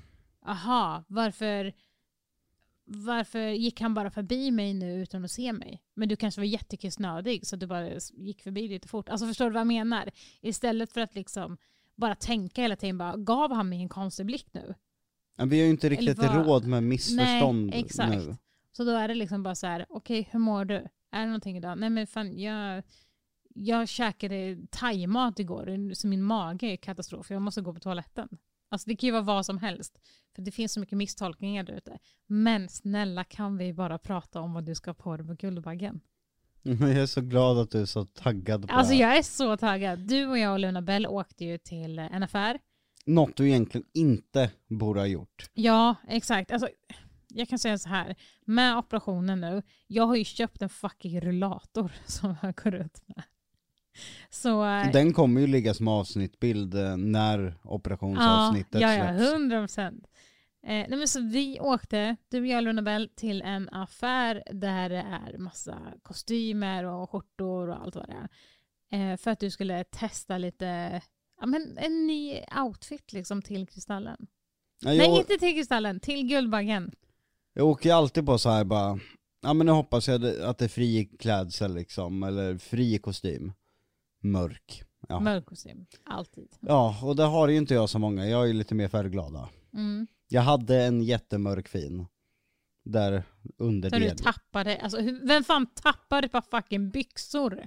aha, 0.47 1.05
varför, 1.09 1.73
varför 2.85 3.49
gick 3.49 3.81
han 3.81 3.95
bara 3.95 4.11
förbi 4.11 4.51
mig 4.51 4.75
nu 4.75 5.03
utan 5.03 5.25
att 5.25 5.31
se 5.31 5.53
mig? 5.53 5.83
Men 5.95 6.09
du 6.09 6.17
kanske 6.17 6.41
var 6.41 6.47
jättekissnödig 6.47 7.47
så 7.47 7.57
du 7.57 7.67
bara 7.67 7.91
gick 8.13 8.43
förbi 8.43 8.69
lite 8.69 8.89
fort. 8.89 9.09
Alltså 9.09 9.27
förstår 9.27 9.45
du 9.45 9.51
vad 9.51 9.61
jag 9.61 9.67
menar? 9.67 10.11
Istället 10.41 10.93
för 10.93 11.01
att 11.01 11.15
liksom 11.15 11.57
bara 11.97 12.15
tänka 12.15 12.63
hela 12.63 12.77
tiden, 12.77 12.99
bara, 12.99 13.17
gav 13.17 13.53
han 13.53 13.69
mig 13.69 13.81
en 13.83 13.89
konstig 13.89 14.27
blick 14.27 14.47
nu? 14.53 14.75
Men 15.39 15.49
vi 15.49 15.59
har 15.59 15.65
ju 15.65 15.71
inte 15.71 15.89
riktigt 15.89 16.19
vad- 16.19 16.47
råd 16.47 16.67
med 16.67 16.83
missförstånd 16.83 17.67
Nej, 17.67 17.81
exakt. 17.81 18.11
nu. 18.11 18.37
Så 18.73 18.85
då 18.85 18.91
är 18.91 19.09
det 19.09 19.15
liksom 19.15 19.43
bara 19.43 19.55
så 19.55 19.67
här, 19.67 19.87
okej 19.89 20.29
hur 20.33 20.39
mår 20.39 20.65
du? 20.65 20.75
Är 21.11 21.21
det 21.21 21.27
någonting 21.27 21.57
idag? 21.57 21.79
Nej 21.79 21.91
men 21.91 22.07
fan 22.07 22.39
jag, 22.39 22.83
jag 23.55 23.89
käkade 23.89 24.59
thaimat 24.71 25.39
igår 25.39 25.95
så 25.95 26.07
min 26.09 26.23
mage 26.23 26.67
är 26.67 26.77
katastrof. 26.77 27.31
Jag 27.31 27.43
måste 27.43 27.61
gå 27.61 27.75
på 27.75 27.81
toaletten. 27.81 28.29
Alltså 28.69 28.89
det 28.91 28.97
kan 28.97 29.07
ju 29.07 29.13
vara 29.13 29.23
vad 29.23 29.47
som 29.47 29.59
helst. 29.59 29.99
För 30.35 30.43
det 30.43 30.51
finns 30.51 30.73
så 30.73 30.81
mycket 30.81 30.99
misstolkningar 30.99 31.65
där 31.65 31.73
ute. 31.77 31.99
Men 32.27 32.69
snälla 32.69 33.25
kan 33.25 33.57
vi 33.57 33.73
bara 33.73 33.99
prata 33.99 34.41
om 34.41 34.53
vad 34.53 34.65
du 34.65 34.75
ska 34.75 34.91
ha 34.91 34.95
på 34.95 35.17
dig 35.17 35.27
på 35.27 35.35
Guldbaggen? 35.35 36.01
Jag 36.81 36.91
är 36.91 37.07
så 37.07 37.21
glad 37.21 37.59
att 37.59 37.71
du 37.71 37.81
är 37.81 37.87
så 37.87 38.05
taggad 38.05 38.69
på 38.69 38.75
Alltså 38.75 38.93
det 38.93 38.97
här. 39.05 39.11
jag 39.11 39.19
är 39.19 39.23
så 39.23 39.57
taggad. 39.57 39.99
Du 39.99 40.27
och 40.27 40.39
jag 40.39 40.53
och 40.53 40.59
Luna 40.59 40.83
Bell 40.83 41.07
åkte 41.07 41.45
ju 41.45 41.59
till 41.59 41.99
en 41.99 42.23
affär. 42.23 42.59
Något 43.07 43.37
du 43.37 43.49
egentligen 43.49 43.87
inte 43.95 44.51
borde 44.69 45.01
ha 45.01 45.07
gjort. 45.07 45.51
Ja, 45.55 45.95
exakt. 46.09 46.51
Alltså, 46.51 46.69
jag 47.29 47.49
kan 47.49 47.59
säga 47.59 47.79
så 47.79 47.89
här. 47.89 48.15
Med 48.45 48.77
operationen 48.79 49.41
nu, 49.41 49.63
jag 49.87 50.07
har 50.07 50.17
ju 50.17 50.25
köpt 50.25 50.63
en 50.63 50.69
fucking 50.69 51.21
rullator 51.21 51.93
som 52.07 52.35
jag 52.43 52.55
går 52.55 52.75
ut 52.75 53.01
med. 53.07 53.23
Så... 54.31 54.65
eh, 54.65 54.93
Den 54.93 55.13
kommer 55.13 55.41
ju 55.41 55.47
ligga 55.47 55.75
som 55.75 55.89
avsnittbild 55.89 56.75
eh, 56.75 56.97
när 56.97 57.55
operationsavsnittet 57.63 58.81
ja, 58.81 58.95
ja, 58.95 59.07
släpps. 59.19 59.33
hundra 59.33 59.61
procent. 59.61 60.07
Eh, 60.67 60.87
nej 60.89 60.99
men 60.99 61.09
så 61.09 61.21
vi 61.21 61.61
åkte, 61.61 62.17
du 62.29 62.41
och 62.41 62.47
jag 62.47 62.65
Luna 62.65 62.83
Bell, 62.83 63.09
till 63.17 63.43
en 63.43 63.69
affär 63.69 64.43
där 64.51 64.89
det 64.89 64.97
är 64.97 65.39
massa 65.39 65.79
kostymer 66.03 66.85
och 66.85 67.11
skjortor 67.11 67.69
och 67.69 67.83
allt 67.83 67.97
vad 67.97 68.09
det 68.09 68.15
är. 68.93 69.13
Eh, 69.13 69.17
för 69.17 69.31
att 69.31 69.41
du 69.41 69.51
skulle 69.51 69.85
testa 69.85 70.39
lite, 70.39 71.01
ja 71.41 71.47
men 71.47 71.79
en 71.79 72.07
ny 72.07 72.41
outfit 72.65 73.13
liksom 73.13 73.43
till 73.43 73.67
Kristallen. 73.67 74.27
Nej, 74.83 74.97
jag, 74.97 75.17
inte 75.17 75.39
till 75.39 75.55
Kristallen, 75.55 76.01
till 76.01 76.29
Guldbaggen. 76.29 76.93
jag 77.53 77.67
åker 77.67 77.93
alltid 77.93 78.27
på 78.27 78.39
så 78.39 78.51
här 78.51 78.65
bara, 78.65 78.99
ja 79.43 79.55
men 79.55 79.67
nu 79.67 79.73
hoppas 79.73 80.09
jag 80.09 80.41
att 80.41 80.59
det 80.59 80.65
är 80.65 80.69
fri 80.69 81.05
klädsel 81.19 81.75
liksom, 81.75 82.23
eller 82.23 82.59
fri 82.59 82.99
kostym. 82.99 83.53
Mörk. 84.23 84.83
Ja. 85.09 85.21
Mörk 85.21 85.47
kostym, 85.47 85.87
alltid. 86.05 86.49
ja, 86.61 86.99
och 87.03 87.17
det 87.17 87.25
har 87.25 87.49
ju 87.49 87.57
inte 87.57 87.75
jag 87.75 87.91
så 87.91 87.99
många, 87.99 88.27
jag 88.27 88.43
är 88.43 88.47
ju 88.47 88.53
lite 88.53 88.75
mer 88.75 88.89
färgglada. 88.89 89.49
Mm. 89.75 90.07
Jag 90.29 90.43
hade 90.43 90.83
en 90.85 91.03
jättemörk 91.03 91.69
fin. 91.69 92.07
Där 92.85 93.23
under 93.59 93.91
Så 93.91 93.97
du 93.99 94.11
tappade, 94.11 94.81
alltså 94.81 94.99
hur- 95.01 95.27
vem 95.27 95.45
fan 95.45 95.67
tappar 95.75 96.23
ett 96.23 96.33
par 96.33 96.41
fucking 96.51 96.91
byxor? 96.91 97.67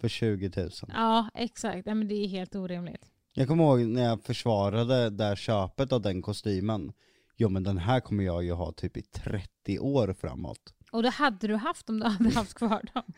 för 0.00 0.08
20 0.08 0.52
000. 0.56 0.70
Ja, 0.88 1.28
exakt. 1.34 1.86
Nej, 1.86 1.94
men 1.94 2.08
det 2.08 2.14
är 2.14 2.28
helt 2.28 2.54
orimligt. 2.54 3.10
Jag 3.32 3.48
kommer 3.48 3.64
ihåg 3.64 3.80
när 3.80 4.02
jag 4.04 4.22
försvarade 4.22 5.10
det 5.10 5.24
här 5.24 5.36
köpet 5.36 5.92
av 5.92 6.02
den 6.02 6.22
kostymen. 6.22 6.92
Jo 7.36 7.48
men 7.48 7.62
den 7.62 7.78
här 7.78 8.00
kommer 8.00 8.24
jag 8.24 8.44
ju 8.44 8.52
ha 8.52 8.72
typ 8.72 8.96
i 8.96 9.02
30 9.02 9.78
år 9.78 10.12
framåt. 10.20 10.74
Och 10.92 11.02
det 11.02 11.10
hade 11.10 11.46
du 11.46 11.54
haft 11.56 11.88
om 11.90 12.00
du 12.00 12.06
hade 12.06 12.30
haft 12.30 12.54
kvar 12.54 12.82
dem. 12.94 13.02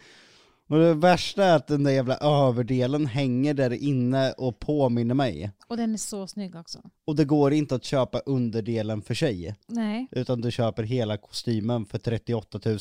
Och 0.68 0.78
det 0.78 0.94
värsta 0.94 1.44
är 1.44 1.56
att 1.56 1.66
den 1.66 1.84
där 1.84 1.90
jävla 1.90 2.16
överdelen 2.16 3.06
hänger 3.06 3.54
där 3.54 3.72
inne 3.72 4.32
och 4.32 4.58
påminner 4.58 5.14
mig. 5.14 5.50
Och 5.66 5.76
den 5.76 5.92
är 5.92 5.98
så 5.98 6.26
snygg 6.26 6.56
också. 6.56 6.78
Och 7.04 7.16
det 7.16 7.24
går 7.24 7.52
inte 7.52 7.74
att 7.74 7.84
köpa 7.84 8.18
underdelen 8.18 9.02
för 9.02 9.14
sig. 9.14 9.54
Nej. 9.66 10.08
Utan 10.10 10.40
du 10.40 10.50
köper 10.50 10.82
hela 10.82 11.16
kostymen 11.16 11.86
för 11.86 11.98
38 11.98 12.60
000. 12.64 12.78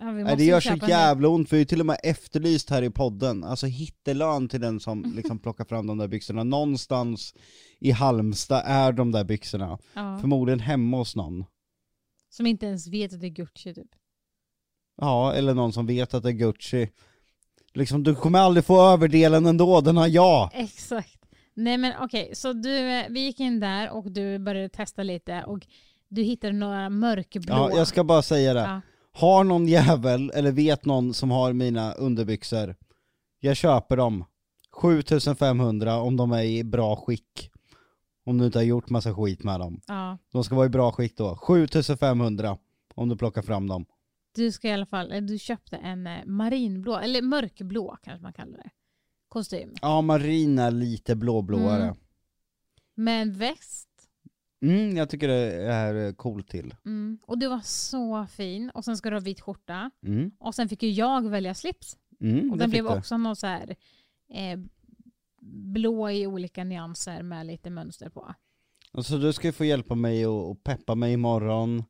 Ja, 0.00 0.10
vi 0.10 0.22
Nej, 0.24 0.36
det 0.36 0.44
gör 0.44 0.60
så 0.60 0.76
jävla 0.88 1.28
ont, 1.28 1.52
vi 1.52 1.56
har 1.56 1.58
ju 1.58 1.64
till 1.64 1.80
och 1.80 1.86
med 1.86 1.98
efterlyst 2.02 2.70
här 2.70 2.82
i 2.82 2.90
podden, 2.90 3.44
alltså 3.44 3.66
hittelön 3.66 4.48
till 4.48 4.60
den 4.60 4.80
som 4.80 5.02
liksom 5.16 5.38
plockar 5.38 5.64
fram 5.64 5.86
de 5.86 5.98
där 5.98 6.08
byxorna. 6.08 6.44
Någonstans 6.44 7.34
i 7.78 7.90
Halmstad 7.90 8.62
är 8.66 8.92
de 8.92 9.12
där 9.12 9.24
byxorna. 9.24 9.78
Ja. 9.94 10.18
Förmodligen 10.20 10.60
hemma 10.60 10.96
hos 10.96 11.16
någon. 11.16 11.44
Som 12.30 12.46
inte 12.46 12.66
ens 12.66 12.86
vet 12.88 13.12
att 13.12 13.20
det 13.20 13.26
är 13.26 13.30
Gucci 13.30 13.74
typ. 13.74 13.90
Ja, 14.96 15.32
eller 15.32 15.54
någon 15.54 15.72
som 15.72 15.86
vet 15.86 16.14
att 16.14 16.22
det 16.22 16.28
är 16.28 16.32
Gucci. 16.32 16.90
Liksom, 17.74 18.02
du 18.02 18.14
kommer 18.14 18.38
aldrig 18.38 18.64
få 18.64 18.80
överdelen 18.92 19.46
ändå, 19.46 19.80
den 19.80 19.96
har 19.96 20.06
jag. 20.06 20.50
Exakt. 20.54 21.12
Nej 21.54 21.78
men 21.78 21.92
okej, 22.00 22.30
så 22.34 22.52
du, 22.52 22.78
eh, 22.78 23.04
vi 23.10 23.20
gick 23.20 23.40
in 23.40 23.60
där 23.60 23.90
och 23.90 24.12
du 24.12 24.38
började 24.38 24.68
testa 24.68 25.02
lite 25.02 25.44
och 25.46 25.66
du 26.08 26.22
hittade 26.22 26.52
några 26.52 26.90
mörkblå. 26.90 27.54
Ja, 27.54 27.70
jag 27.76 27.86
ska 27.86 28.04
bara 28.04 28.22
säga 28.22 28.54
det. 28.54 28.60
Ja. 28.60 28.80
Har 29.12 29.44
någon 29.44 29.66
jävel, 29.68 30.30
eller 30.34 30.52
vet 30.52 30.84
någon 30.84 31.14
som 31.14 31.30
har 31.30 31.52
mina 31.52 31.92
underbyxor, 31.92 32.76
jag 33.40 33.56
köper 33.56 33.96
dem. 33.96 34.24
7500 34.72 35.96
om 35.96 36.16
de 36.16 36.32
är 36.32 36.42
i 36.42 36.64
bra 36.64 36.96
skick. 36.96 37.50
Om 38.24 38.38
du 38.38 38.46
inte 38.46 38.58
har 38.58 38.64
gjort 38.64 38.90
massa 38.90 39.14
skit 39.14 39.44
med 39.44 39.60
dem. 39.60 39.80
Ja, 39.86 40.18
De 40.32 40.44
ska 40.44 40.54
vara 40.54 40.66
i 40.66 40.68
bra 40.68 40.92
skick 40.92 41.16
då. 41.16 41.36
7500 41.36 42.56
om 42.94 43.08
du 43.08 43.16
plockar 43.16 43.42
fram 43.42 43.66
dem. 43.68 43.86
Du 44.36 44.52
ska 44.52 44.68
i 44.68 44.72
alla 44.72 44.86
fall, 44.86 45.12
eh, 45.12 45.20
du 45.22 45.38
köpte 45.38 45.76
en 45.76 46.06
eh, 46.06 46.24
marinblå, 46.26 46.96
eller 46.96 47.22
mörkblå 47.22 47.96
kanske 48.02 48.22
man 48.22 48.32
kallar 48.32 48.58
det. 48.58 48.70
Kostym. 49.28 49.74
Ja, 49.82 50.00
marin 50.02 50.58
är 50.58 50.70
lite 50.70 51.16
blåblåare. 51.16 51.82
Mm. 51.84 51.96
Med 52.94 53.22
en 53.22 53.32
väst. 53.32 53.88
Mm, 54.62 54.96
jag 54.96 55.10
tycker 55.10 55.28
det 55.28 55.52
är 55.72 56.12
coolt 56.12 56.48
till. 56.48 56.74
Mm. 56.84 57.18
Och 57.22 57.38
du 57.38 57.48
var 57.48 57.60
så 57.60 58.26
fin. 58.26 58.70
Och 58.70 58.84
sen 58.84 58.96
ska 58.96 59.10
du 59.10 59.16
ha 59.16 59.20
vit 59.20 59.40
skjorta. 59.40 59.90
Mm, 60.06 60.30
Och 60.38 60.54
sen 60.54 60.68
fick 60.68 60.82
ju 60.82 60.90
jag 60.90 61.28
välja 61.28 61.54
slips. 61.54 61.96
mm, 62.20 62.50
Och 62.50 62.58
det 62.58 62.64
den 62.64 62.70
blev 62.70 62.84
du. 62.84 62.90
också 62.90 63.16
någon 63.16 63.36
så 63.36 63.46
här 63.46 63.76
eh, 64.32 64.58
blå 65.40 66.10
i 66.10 66.26
olika 66.26 66.64
nyanser 66.64 67.22
med 67.22 67.46
lite 67.46 67.70
mönster 67.70 68.08
på. 68.08 68.34
Så 69.02 69.16
du 69.16 69.32
ska 69.32 69.52
få 69.52 69.64
hjälpa 69.64 69.94
mig 69.94 70.26
och, 70.26 70.50
och 70.50 70.64
peppa 70.64 70.94
mig 70.94 71.12
imorgon, 71.12 71.84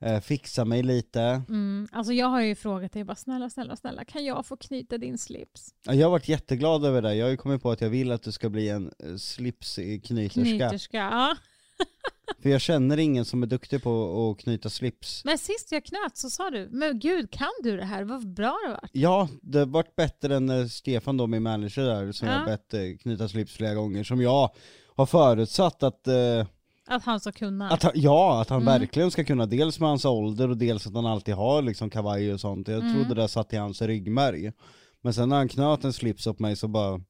eh, 0.00 0.20
fixa 0.20 0.64
mig 0.64 0.82
lite. 0.82 1.20
Mm. 1.48 1.88
Alltså 1.92 2.12
jag 2.12 2.26
har 2.26 2.40
ju 2.40 2.54
frågat 2.54 2.92
dig 2.92 3.04
bara 3.04 3.14
snälla, 3.16 3.50
snälla, 3.50 3.76
snälla 3.76 4.04
kan 4.04 4.24
jag 4.24 4.46
få 4.46 4.56
knyta 4.56 4.98
din 4.98 5.18
slips? 5.18 5.74
Ja, 5.86 5.94
Jag 5.94 6.06
har 6.06 6.10
varit 6.10 6.28
jätteglad 6.28 6.84
över 6.84 7.02
det, 7.02 7.14
jag 7.14 7.26
har 7.26 7.30
ju 7.30 7.36
kommit 7.36 7.62
på 7.62 7.70
att 7.70 7.80
jag 7.80 7.90
vill 7.90 8.12
att 8.12 8.22
du 8.22 8.32
ska 8.32 8.48
bli 8.48 8.68
en 8.68 8.92
eh, 8.98 9.16
slipsknyterska. 9.16 10.40
Knyterska, 10.42 10.96
ja. 10.96 11.36
För 12.42 12.48
jag 12.50 12.60
känner 12.60 12.96
ingen 12.96 13.24
som 13.24 13.42
är 13.42 13.46
duktig 13.46 13.82
på 13.82 14.30
att 14.30 14.42
knyta 14.44 14.70
slips. 14.70 15.24
Men 15.24 15.38
sist 15.38 15.72
jag 15.72 15.84
knöt 15.84 16.16
så 16.16 16.30
sa 16.30 16.50
du, 16.50 16.68
men 16.70 16.98
gud 16.98 17.30
kan 17.30 17.48
du 17.62 17.76
det 17.76 17.84
här? 17.84 18.04
Vad 18.04 18.28
bra 18.34 18.58
det 18.66 18.70
var. 18.72 18.88
Ja, 18.92 19.28
det 19.42 19.58
har 19.58 19.66
varit 19.66 19.96
bättre 19.96 20.36
än 20.36 20.48
eh, 20.50 20.66
Stefan 20.66 21.16
då, 21.16 21.26
min 21.26 21.42
manager 21.42 21.82
där, 21.82 22.12
som 22.12 22.28
Ja. 22.28 22.34
jag 22.34 22.40
har 22.40 22.46
bett 22.46 22.74
eh, 22.74 22.80
knyta 23.02 23.28
slips 23.28 23.52
flera 23.52 23.74
gånger, 23.74 24.04
som 24.04 24.20
jag 24.22 24.50
har 24.96 25.06
förutsatt 25.06 25.82
att, 25.82 26.06
eh, 26.06 26.46
Att 26.86 27.04
han 27.04 27.20
ska 27.20 27.32
kunna. 27.32 27.70
att 27.70 27.82
han, 27.82 27.92
ja, 27.94 28.40
att 28.40 28.48
han 28.48 28.62
Mm. 28.62 28.80
verkligen 28.80 29.10
ska 29.10 29.24
kunna, 29.24 29.46
dels 29.46 29.80
med 29.80 29.88
hans 29.88 30.04
ålder 30.04 30.48
och 30.48 30.56
dels 30.56 30.86
att 30.86 30.94
han 30.94 31.06
alltid 31.06 31.34
har 31.34 31.62
liksom 31.62 31.90
kavaj 31.90 32.32
och 32.32 32.40
sånt. 32.40 32.68
Jag 32.68 32.80
Mm. 32.80 32.94
trodde 32.94 33.22
det 33.22 33.28
satt 33.28 33.52
i 33.52 33.56
hans 33.56 33.82
ryggmärg. 33.82 34.52
Men 35.00 35.14
sen 35.14 35.28
när 35.28 35.36
han 35.36 35.48
knöt 35.48 35.84
en 35.84 35.92
slips 35.92 36.26
åt 36.26 36.38
mig 36.38 36.56
så 36.56 36.68
bara, 36.68 37.00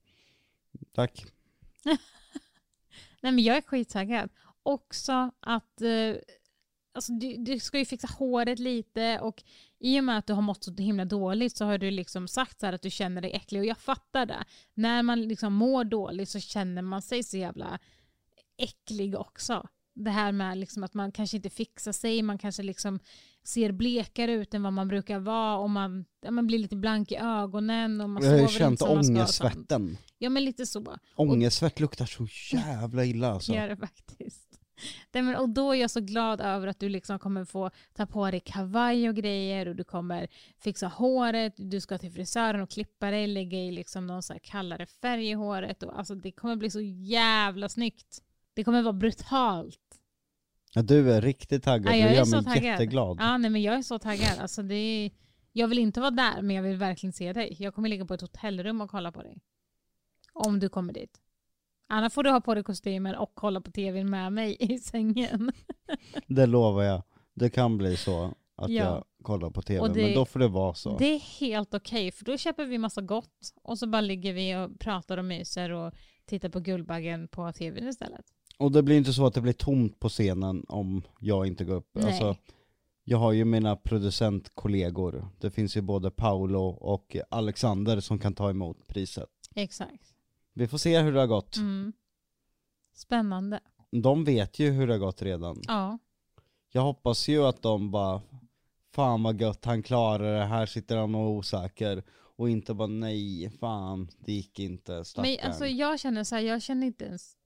tack. 0.94 1.24
Nej 3.22 3.32
men 3.32 3.44
jag 3.44 3.56
är 3.56 3.62
skittaggad. 3.62 4.30
Också 4.62 5.30
att 5.40 5.80
eh, 5.82 6.14
alltså, 6.94 7.12
du, 7.12 7.36
du 7.36 7.58
ska 7.60 7.78
ju 7.78 7.84
fixa 7.84 8.08
håret 8.18 8.58
lite 8.58 9.18
och 9.20 9.42
i 9.78 10.00
och 10.00 10.04
med 10.04 10.18
att 10.18 10.26
du 10.26 10.32
har 10.32 10.42
mått 10.42 10.64
så 10.64 10.74
himla 10.74 11.04
dåligt 11.04 11.56
så 11.56 11.64
har 11.64 11.78
du 11.78 11.90
liksom 11.90 12.28
sagt 12.28 12.60
så 12.60 12.66
här 12.66 12.72
att 12.72 12.82
du 12.82 12.90
känner 12.90 13.20
dig 13.22 13.30
äcklig 13.32 13.60
och 13.60 13.66
jag 13.66 13.78
fattar 13.78 14.26
det. 14.26 14.44
När 14.74 15.02
man 15.02 15.22
liksom 15.22 15.52
mår 15.52 15.84
dåligt 15.84 16.28
så 16.28 16.40
känner 16.40 16.82
man 16.82 17.02
sig 17.02 17.22
så 17.22 17.36
jävla 17.36 17.78
äcklig 18.62 19.18
också. 19.18 19.68
Det 19.94 20.10
här 20.10 20.32
med 20.32 20.58
liksom 20.58 20.84
att 20.84 20.94
man 20.94 21.12
kanske 21.12 21.36
inte 21.36 21.50
fixar 21.50 21.92
sig, 21.92 22.22
man 22.22 22.38
kanske 22.38 22.62
liksom 22.62 23.00
ser 23.44 23.72
blekare 23.72 24.32
ut 24.32 24.54
än 24.54 24.62
vad 24.62 24.72
man 24.72 24.88
brukar 24.88 25.18
vara 25.18 25.56
och 25.56 25.70
man, 25.70 26.04
ja, 26.20 26.30
man 26.30 26.46
blir 26.46 26.58
lite 26.58 26.76
blank 26.76 27.12
i 27.12 27.16
ögonen 27.16 28.00
och 28.00 28.10
man 28.10 28.24
Jag 28.24 28.30
har 28.30 28.38
ju 28.38 28.48
känt 28.48 28.82
ångestsvetten. 28.82 29.96
Ja 30.18 30.30
men 30.30 30.44
lite 30.44 30.66
så. 30.66 30.96
Ångestsvett 31.14 31.80
luktar 31.80 32.06
så 32.06 32.26
jävla 32.52 33.04
illa 33.04 33.30
alltså. 33.30 33.52
Gör 33.54 33.68
det 33.68 33.76
faktiskt. 33.76 34.50
Nej, 35.12 35.22
men, 35.22 35.36
och 35.36 35.48
då 35.48 35.72
är 35.72 35.80
jag 35.80 35.90
så 35.90 36.00
glad 36.00 36.40
över 36.40 36.66
att 36.66 36.80
du 36.80 36.88
liksom 36.88 37.18
kommer 37.18 37.44
få 37.44 37.70
ta 37.94 38.06
på 38.06 38.30
dig 38.30 38.40
kavaj 38.40 39.08
och 39.08 39.14
grejer 39.14 39.68
och 39.68 39.76
du 39.76 39.84
kommer 39.84 40.28
fixa 40.58 40.86
håret, 40.86 41.54
du 41.56 41.80
ska 41.80 41.98
till 41.98 42.12
frisören 42.12 42.60
och 42.60 42.70
klippa 42.70 43.10
dig, 43.10 43.26
lägga 43.26 43.58
i 43.58 43.70
liksom 43.70 44.06
någon 44.06 44.22
så 44.22 44.34
kallare 44.42 44.86
färg 44.86 45.30
i 45.30 45.32
håret. 45.32 45.82
Och, 45.82 45.98
alltså, 45.98 46.14
det 46.14 46.32
kommer 46.32 46.56
bli 46.56 46.70
så 46.70 46.80
jävla 46.80 47.68
snyggt. 47.68 48.22
Det 48.60 48.64
kommer 48.64 48.82
vara 48.82 48.92
brutalt. 48.92 49.78
Ja, 50.74 50.82
du 50.82 51.12
är 51.12 51.20
riktigt 51.20 51.62
taggad, 51.64 51.92
Ja, 51.92 51.96
jag 51.96 52.10
är 52.10 52.14
gör 52.14 52.24
så 52.24 52.36
mig 52.36 52.44
taggad. 52.44 52.64
jätteglad. 52.64 53.16
Ja, 53.20 53.38
nej, 53.38 53.50
men 53.50 53.62
jag 53.62 53.74
är 53.74 53.82
så 53.82 53.98
taggad. 53.98 54.38
Alltså, 54.40 54.62
det 54.62 54.74
är, 54.74 55.10
jag 55.52 55.68
vill 55.68 55.78
inte 55.78 56.00
vara 56.00 56.10
där, 56.10 56.42
men 56.42 56.56
jag 56.56 56.62
vill 56.62 56.76
verkligen 56.76 57.12
se 57.12 57.32
dig. 57.32 57.56
Jag 57.58 57.74
kommer 57.74 57.88
ligga 57.88 58.04
på 58.06 58.14
ett 58.14 58.20
hotellrum 58.20 58.80
och 58.80 58.90
kolla 58.90 59.12
på 59.12 59.22
dig. 59.22 59.38
Om 60.32 60.58
du 60.60 60.68
kommer 60.68 60.92
dit. 60.92 61.20
Annars 61.88 62.12
får 62.12 62.22
du 62.22 62.30
ha 62.30 62.40
på 62.40 62.54
dig 62.54 62.64
kostymen 62.64 63.14
och 63.14 63.30
kolla 63.34 63.60
på 63.60 63.70
tvn 63.70 64.10
med 64.10 64.32
mig 64.32 64.56
i 64.60 64.78
sängen. 64.78 65.52
Det 66.26 66.46
lovar 66.46 66.82
jag. 66.82 67.02
Det 67.34 67.50
kan 67.50 67.78
bli 67.78 67.96
så 67.96 68.34
att 68.56 68.70
Ja. 68.70 68.84
jag 68.84 69.04
kollar 69.22 69.50
på 69.50 69.62
tv, 69.62 69.88
det- 69.88 70.02
men 70.02 70.14
då 70.14 70.24
får 70.24 70.40
det 70.40 70.48
vara 70.48 70.74
så. 70.74 70.98
Det 70.98 71.04
är 71.14 71.18
helt 71.40 71.74
okej, 71.74 72.12
för 72.12 72.24
då 72.24 72.36
köper 72.36 72.64
vi 72.64 72.78
massa 72.78 73.00
gott 73.00 73.52
och 73.62 73.78
så 73.78 73.86
bara 73.86 74.00
ligger 74.00 74.32
vi 74.32 74.56
och 74.56 74.78
pratar 74.80 75.18
och 75.18 75.24
myser 75.24 75.70
och 75.70 75.92
tittar 76.26 76.48
på 76.48 76.60
Guldbaggen 76.60 77.28
på 77.28 77.52
tvn 77.52 77.88
istället. 77.88 78.24
Och 78.60 78.72
det 78.72 78.82
blir 78.82 78.96
inte 78.96 79.12
så 79.12 79.26
att 79.26 79.34
det 79.34 79.40
blir 79.40 79.52
tomt 79.52 80.00
på 80.00 80.08
scenen 80.08 80.64
om 80.68 81.02
jag 81.20 81.46
inte 81.46 81.64
går 81.64 81.74
upp. 81.74 81.90
Nej. 81.92 82.04
Alltså, 82.04 82.36
jag 83.04 83.18
har 83.18 83.32
ju 83.32 83.44
mina 83.44 83.76
producentkollegor. 83.76 85.28
Det 85.38 85.50
finns 85.50 85.76
ju 85.76 85.80
både 85.80 86.10
Paolo 86.10 86.66
och 86.68 87.16
Alexander 87.28 88.00
som 88.00 88.18
kan 88.18 88.34
ta 88.34 88.50
emot 88.50 88.86
priset. 88.86 89.28
Exakt. 89.54 90.14
Vi 90.52 90.68
får 90.68 90.78
se 90.78 91.00
hur 91.00 91.12
det 91.12 91.20
har 91.20 91.26
gått. 91.26 91.56
Mm. 91.56 91.92
Spännande. 92.94 93.60
De 93.90 94.24
vet 94.24 94.58
ju 94.58 94.70
hur 94.70 94.86
det 94.86 94.92
har 94.92 94.98
gått 94.98 95.22
redan. 95.22 95.62
Ja. 95.66 95.98
Jag 96.72 96.82
hoppas 96.82 97.28
ju 97.28 97.44
att 97.44 97.62
de 97.62 97.90
bara 97.90 98.22
Fan 98.92 99.22
vad 99.22 99.40
gött, 99.40 99.64
han 99.64 99.82
klarar 99.82 100.38
det, 100.38 100.44
här 100.44 100.66
sitter 100.66 100.96
han 100.96 101.14
och 101.14 101.20
är 101.20 101.26
osäker. 101.26 102.02
Och 102.36 102.50
inte 102.50 102.74
bara 102.74 102.88
nej, 102.88 103.50
fan, 103.60 104.10
det 104.18 104.32
gick 104.32 104.58
inte, 104.58 105.04
stackarn. 105.04 105.36
Men 105.40 105.46
alltså 105.50 105.66
jag 105.66 106.00
känner 106.00 106.24
så 106.24 106.34
här, 106.34 106.42
jag 106.42 106.62
känner 106.62 106.86
inte 106.86 107.04
ens 107.04 107.36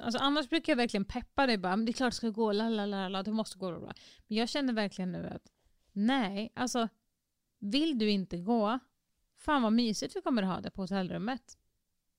Alltså 0.00 0.18
annars 0.18 0.48
brukar 0.48 0.72
jag 0.72 0.76
verkligen 0.76 1.04
peppa 1.04 1.46
dig 1.46 1.58
bara, 1.58 1.76
men 1.76 1.86
det 1.86 1.90
är 1.90 1.92
klart 1.94 2.12
det 2.12 2.16
ska 2.16 2.30
gå, 2.30 2.52
la 2.52 2.68
la 2.68 2.86
la 2.86 3.08
la, 3.08 3.22
det 3.22 3.32
måste 3.32 3.58
gå 3.58 3.70
bra. 3.80 3.92
Men 4.26 4.38
jag 4.38 4.48
känner 4.48 4.72
verkligen 4.72 5.12
nu 5.12 5.26
att 5.26 5.42
nej, 5.92 6.52
alltså 6.54 6.88
vill 7.58 7.98
du 7.98 8.10
inte 8.10 8.36
gå, 8.36 8.78
fan 9.38 9.62
vad 9.62 9.72
mysigt 9.72 10.16
vi 10.16 10.20
kommer 10.20 10.42
att 10.42 10.48
ha 10.48 10.60
det 10.60 10.70
på 10.70 10.82
hotellrummet. 10.82 11.42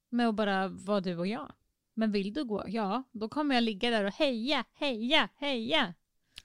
Med 0.10 0.28
att 0.28 0.36
bara 0.36 0.68
vara 0.68 1.02
du 1.02 1.18
och 1.18 1.28
jag. 1.28 1.52
Men 1.94 2.12
vill 2.12 2.34
du 2.34 2.44
gå, 2.46 2.64
ja, 2.68 3.04
då 3.12 3.30
kommer 3.30 3.56
jag 3.56 3.64
ligga 3.64 3.90
där 3.90 4.04
och 4.04 4.14
heja, 4.14 4.66
heja, 4.74 5.30
heja. 5.36 5.94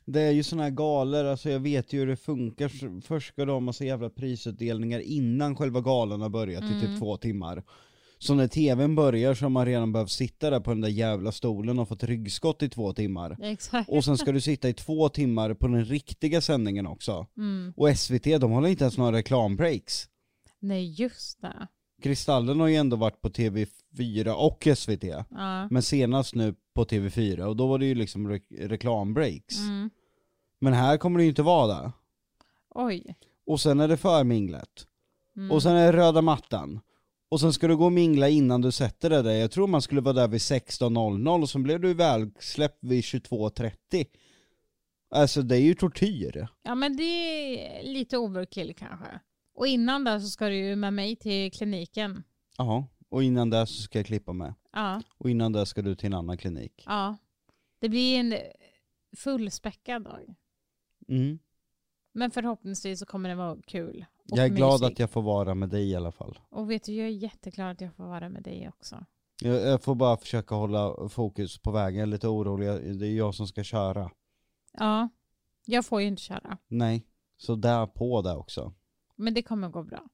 Det 0.04 0.20
är 0.20 0.30
ju 0.30 0.42
såna 0.42 0.62
här 0.62 0.70
galor, 0.70 1.24
alltså 1.24 1.50
jag 1.50 1.60
vet 1.60 1.92
ju 1.92 1.98
hur 1.98 2.06
det 2.06 2.16
funkar. 2.16 3.00
Först 3.00 3.28
ska 3.28 3.44
de 3.44 3.52
ha 3.52 3.60
massa 3.60 3.84
jävla 3.84 4.10
prisutdelningar 4.10 5.00
innan 5.00 5.56
själva 5.56 5.80
galan 5.80 6.20
har 6.20 6.28
börjat 6.28 6.62
i 6.64 6.66
Mm. 6.66 6.80
typ 6.80 6.98
två 6.98 7.16
timmar. 7.16 7.64
Så 8.22 8.34
när 8.34 8.48
tvn 8.48 8.94
börjar 8.94 9.34
så 9.34 9.44
har 9.44 9.50
man 9.50 9.66
redan 9.66 9.92
behövt 9.92 10.10
sitta 10.10 10.50
där 10.50 10.60
på 10.60 10.70
den 10.70 10.80
där 10.80 10.88
jävla 10.88 11.32
stolen 11.32 11.78
och 11.78 11.88
fått 11.88 12.04
ryggskott 12.04 12.62
i 12.62 12.68
två 12.68 12.92
timmar. 12.92 13.36
Exakt. 13.42 13.88
Och 13.90 14.04
sen 14.04 14.18
ska 14.18 14.32
du 14.32 14.40
sitta 14.40 14.68
i 14.68 14.74
två 14.74 15.08
timmar 15.08 15.54
på 15.54 15.66
den 15.68 15.84
riktiga 15.84 16.40
sändningen 16.40 16.86
också. 16.86 17.26
Mm. 17.36 17.72
Och 17.76 17.98
SVT, 17.98 18.24
de 18.24 18.50
håller 18.50 18.68
inte 18.68 18.84
ens 18.84 18.98
några 18.98 19.12
reklambreaks. 19.16 20.08
Nej, 20.58 20.90
just 20.90 21.40
det. 21.40 21.66
Kristallen 22.02 22.60
har 22.60 22.66
ju 22.68 22.76
ändå 22.76 22.96
varit 22.96 23.20
på 23.20 23.28
TV4 23.28 24.28
och 24.28 24.68
SVT. 24.76 25.04
Ja. 25.30 25.68
Men 25.70 25.82
senast 25.82 26.34
nu 26.34 26.54
på 26.74 26.84
TV4 26.84 27.40
och 27.40 27.56
då 27.56 27.66
var 27.66 27.78
det 27.78 27.86
ju 27.86 27.94
liksom 27.94 28.32
re- 28.32 28.68
reklambreaks. 28.68 29.58
Mm. 29.58 29.90
Men 30.60 30.72
här 30.72 30.96
kommer 30.96 31.18
det 31.18 31.22
ju 31.22 31.28
inte 31.28 31.42
vara 31.42 31.66
det. 31.66 31.92
Oj. 32.74 33.14
Och 33.46 33.60
sen 33.60 33.80
är 33.80 33.88
det 33.88 33.96
förminglet. 33.96 34.86
Mm. 35.36 35.50
Och 35.50 35.62
sen 35.62 35.76
är 35.76 35.92
det 35.92 35.98
röda 35.98 36.22
mattan. 36.22 36.80
Och 37.30 37.40
sen 37.40 37.52
ska 37.52 37.68
du 37.68 37.76
gå 37.76 37.84
och 37.84 37.92
mingla 37.92 38.28
innan 38.28 38.60
du 38.60 38.72
sätter 38.72 39.10
dig 39.10 39.22
där. 39.22 39.30
Jag 39.32 39.50
tror 39.50 39.66
man 39.66 39.82
skulle 39.82 40.00
vara 40.00 40.14
där 40.14 40.28
vid 40.28 40.40
16.00 40.40 41.42
och 41.42 41.50
sen 41.50 41.62
blev 41.62 41.80
du 41.80 41.94
välsläppt 41.94 42.78
vid 42.80 43.00
22.30. 43.04 44.06
Alltså 45.10 45.42
det 45.42 45.56
är 45.56 45.60
ju 45.60 45.74
tortyr. 45.74 46.48
Ja 46.62 46.74
men 46.74 46.96
det 46.96 47.02
är 47.02 47.82
lite 47.82 48.18
overkill 48.18 48.74
kanske. 48.74 49.20
Och 49.54 49.66
innan 49.66 50.04
där 50.04 50.20
så 50.20 50.28
ska 50.28 50.48
du 50.48 50.56
ju 50.56 50.76
med 50.76 50.92
mig 50.92 51.16
till 51.16 51.52
kliniken. 51.52 52.22
Ja, 52.58 52.86
och 53.08 53.22
innan 53.22 53.50
det 53.50 53.66
så 53.66 53.82
ska 53.82 53.98
jag 53.98 54.06
klippa 54.06 54.32
med. 54.32 54.54
Ja, 54.72 55.02
Och 55.18 55.30
innan 55.30 55.52
det 55.52 55.66
ska 55.66 55.82
du 55.82 55.94
till 55.94 56.06
en 56.06 56.14
annan 56.14 56.38
klinik. 56.38 56.82
ja. 56.86 57.16
Det 57.78 57.88
blir 57.88 58.18
en 58.18 58.34
fullspäckad 59.16 60.02
dag. 60.02 60.34
Mm. 61.08 61.38
Men 62.12 62.30
förhoppningsvis 62.30 62.98
så 62.98 63.06
kommer 63.06 63.28
det 63.28 63.34
vara 63.34 63.58
kul. 63.66 64.04
Jag 64.36 64.44
är 64.44 64.48
glad 64.48 64.80
mysig. 64.80 64.92
att 64.92 64.98
jag 64.98 65.10
får 65.10 65.22
vara 65.22 65.54
med 65.54 65.68
dig 65.68 65.90
i 65.90 65.94
alla 65.96 66.12
fall. 66.12 66.38
Och 66.48 66.70
vet 66.70 66.84
du, 66.84 66.92
jag 66.94 67.06
är 67.06 67.10
jätteglad 67.10 67.70
att 67.70 67.80
jag 67.80 67.94
får 67.94 68.04
vara 68.04 68.28
med 68.28 68.42
dig 68.42 68.68
också. 68.68 69.04
Jag, 69.42 69.54
jag 69.62 69.82
får 69.82 69.94
bara 69.94 70.16
försöka 70.16 70.54
hålla 70.54 71.08
fokus 71.08 71.58
på 71.58 71.70
vägen, 71.70 71.98
jag 71.98 72.02
är 72.06 72.10
lite 72.10 72.28
orolig, 72.28 72.66
Jag- 72.66 72.98
det 72.98 73.06
är 73.06 73.16
jag 73.16 73.34
som 73.34 73.46
ska 73.46 73.64
köra. 73.64 74.10
Ja, 74.72 75.08
jag 75.64 75.86
får 75.86 76.00
ju 76.00 76.06
inte 76.06 76.22
köra. 76.22 76.58
Nej, 76.68 77.06
så 77.36 77.54
där 77.54 77.86
på 77.86 78.22
det 78.22 78.36
också. 78.36 78.72
Men 79.16 79.34
det 79.34 79.42
kommer 79.42 79.68
gå 79.68 79.82
bra. 79.82 80.08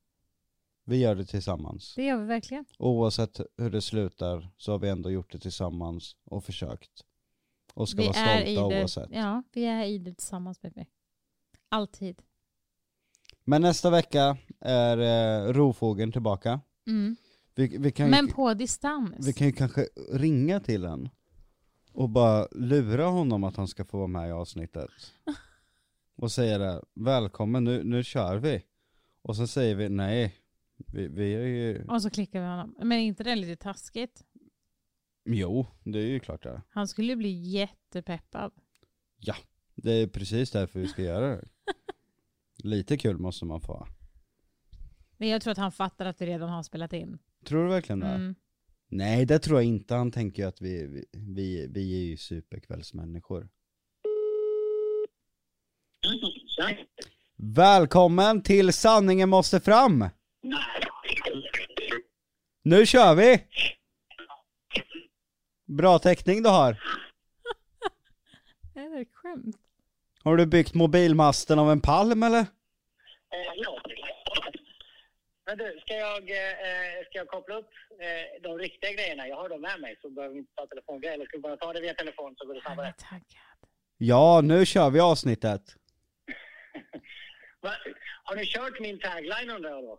Vi 0.85 0.97
gör 0.97 1.15
det 1.15 1.25
tillsammans. 1.25 1.95
Det 1.95 2.05
gör 2.05 2.17
vi 2.19 2.25
verkligen. 2.27 2.65
Oavsett 2.79 3.41
hur 3.57 3.71
det 3.71 3.83
slutar 3.83 4.49
så 4.57 4.73
har 4.73 4.79
vi 4.79 4.89
ändå 4.89 5.11
gjort 5.11 5.33
det 5.33 5.39
tillsammans 5.39 6.17
och 6.25 6.45
försökt. 6.45 7.05
Och 7.75 7.89
ska 7.89 8.03
vi 8.03 8.07
vara 8.09 8.17
är 8.17 8.45
i 8.45 8.55
stolta 8.55 8.75
det, 8.75 8.81
oavsett. 8.81 9.09
Ja, 9.13 9.43
vi 9.53 9.65
är 9.65 9.85
i 9.85 9.99
det 9.99 10.15
tillsammans 10.15 10.61
baby. 10.61 10.87
Alltid. 11.69 12.23
Men 13.49 13.63
nästa 13.63 13.91
vecka 13.91 14.37
är 14.61 14.99
eh, 14.99 15.53
rovfågeln 15.53 16.13
tillbaka. 16.13 16.61
Mm. 16.87 17.17
Vi, 17.55 17.79
vi, 17.79 17.93
kan 17.93 18.11
Men 18.11 18.29
på 18.29 18.55
distans. 18.55 19.29
vi 19.29 19.33
kan 19.33 19.47
ju 19.47 19.53
kanske 19.53 19.89
ringa 20.13 20.61
till 20.61 20.81
den 20.81 21.09
och 21.93 22.09
bara 22.09 22.49
lura 22.53 23.05
honom 23.05 23.45
att 23.45 23.57
han 23.57 23.69
ska 23.69 23.85
få 23.85 23.97
vara 23.97 24.07
med 24.07 24.29
i 24.29 24.33
avsnittet. 24.33 24.91
Och 26.17 26.33
säga 26.33 26.59
det, 26.59 26.83
välkommen 26.95 27.65
nu, 27.65 27.85
nu 27.85 28.05
kör 28.05 28.37
vi. 28.37 28.63
Och 29.23 29.37
så 29.37 29.47
säger 29.47 29.75
vi 29.75 29.89
nej, 29.89 30.35
vi, 30.77 31.09
vi 31.09 31.35
är 31.35 31.47
ju, 31.47 31.85
Och 31.89 32.03
så 32.03 32.11
klickar 32.11 32.41
vi 32.41 32.47
honom. 32.47 32.75
Men 32.79 32.93
är 32.93 32.99
inte 33.03 33.25
det 33.25 33.35
lite 33.37 33.57
taskigt? 33.57 34.25
jo 35.25 35.67
det 35.85 35.99
är 35.99 36.07
ju 36.07 36.21
klart 36.21 36.43
det. 36.43 36.63
Han 36.69 36.89
skulle 36.89 37.17
bli 37.17 37.31
jättepeppad. 37.31 38.53
Det 39.75 39.93
är 39.93 40.07
precis 40.07 40.51
därför 40.51 40.81
vi 40.81 40.89
ska 40.89 41.03
göra 41.03 41.29
det. 41.29 41.45
Lite 42.67 42.97
kul 42.97 43.19
måste 43.19 43.45
man 43.45 43.61
få. 43.61 43.87
Men 45.17 45.29
jag 45.29 45.43
tror 45.43 45.51
att 45.53 45.59
han 45.59 45.73
fattar 45.73 46.07
att 46.07 46.21
vi 46.21 46.27
redan 46.27 46.49
har 46.49 46.63
spelat 46.63 46.93
in. 46.93 47.19
Tror 47.45 47.63
du 47.65 47.69
verkligen 47.69 48.01
det? 48.01 48.07
Mm. 48.07 48.35
Nej 48.89 49.27
det 49.27 49.39
tror 49.39 49.59
jag 49.59 49.65
inte, 49.65 49.95
han 49.95 50.11
tänker 50.11 50.43
ju 50.43 50.49
att 50.49 50.61
vi, 50.61 50.87
vi, 50.87 51.05
vi, 51.13 51.67
vi 51.71 52.03
är 52.03 52.05
ju 52.05 52.17
superkvällsmänniskor. 52.17 53.49
Välkommen 57.37 58.43
till 58.43 58.73
Sanningen 58.73 59.29
måste 59.29 59.61
fram! 59.61 60.09
Nu 62.63 62.87
kör 62.87 63.15
vi! 63.15 63.43
Bra 65.67 65.99
täckning 65.99 66.43
du 66.43 66.49
har. 66.49 66.71
Är 68.75 68.95
det 68.95 69.01
ett 69.01 69.15
skämt? 69.15 69.57
Har 70.25 70.37
du 70.37 70.47
byggt 70.47 70.75
mobilmasten 70.75 71.59
av 71.59 71.71
en 71.71 71.81
palm 71.81 72.23
eller? 72.23 72.47
Eh, 73.35 73.53
ja. 73.57 73.81
Men 75.47 75.59
du, 75.59 75.81
ska 75.81 75.95
jag, 75.95 76.31
eh, 76.31 77.05
ska 77.09 77.19
jag 77.19 77.29
koppla 77.29 77.55
upp 77.55 77.71
eh, 78.01 78.43
de 78.43 78.59
riktiga 78.59 78.93
grejerna? 78.93 79.29
Jag 79.29 79.37
har 79.37 79.49
dem 79.49 79.61
med 79.61 79.81
mig 79.81 79.99
så 80.03 80.11
behöver 80.11 80.33
vi 80.35 80.39
inte 80.41 80.53
ta 80.55 80.67
telefongrejer. 80.67 81.15
Eller 81.15 81.27
ska 81.27 81.37
vi 81.37 81.41
bara 81.43 81.57
ta 81.57 81.73
det 81.73 81.81
via 81.81 81.95
telefon 81.95 82.35
så 82.39 82.47
går 82.47 82.55
det 82.55 82.61
är 82.61 82.63
snabbare? 82.63 82.95
Ja, 83.99 84.41
nu 84.41 84.67
kör 84.67 84.91
vi 84.91 85.01
avsnittet. 85.01 85.63
Har 88.25 88.37
ni 88.37 88.47
kört 88.47 88.81
min 88.81 88.99
tagline 88.99 89.51
undrar 89.51 89.71
jag 89.71 89.83
då? 89.85 89.99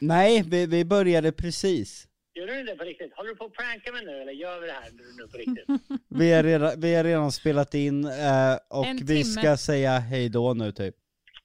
Nej, 0.00 0.42
vi, 0.46 0.66
vi 0.66 0.84
började 0.84 1.32
precis. 1.32 2.06
Gör 2.34 2.46
du 2.46 2.62
det 2.62 2.76
på 2.76 2.84
riktigt? 2.84 3.14
Håller 3.16 3.30
du 3.30 3.36
på 3.36 3.44
att 3.44 3.52
pranka 3.52 3.92
mig 3.92 4.04
nu 4.04 4.20
eller 4.22 4.32
gör 4.32 4.60
vi 4.60 4.66
det 4.66 4.72
här 4.72 4.90
nu 5.18 5.28
på 5.28 5.36
riktigt? 5.38 5.66
Vi 6.08 6.32
har 6.32 6.42
redan, 6.42 6.80
vi 6.80 6.94
har 6.94 7.04
redan 7.04 7.32
spelat 7.32 7.74
in 7.74 8.04
eh, 8.04 8.56
och 8.70 8.86
En 8.86 8.96
vi 8.96 9.06
timme. 9.06 9.24
ska 9.24 9.56
säga 9.56 9.98
hej 9.98 10.28
då 10.28 10.54
nu 10.54 10.72
typ. 10.72 10.94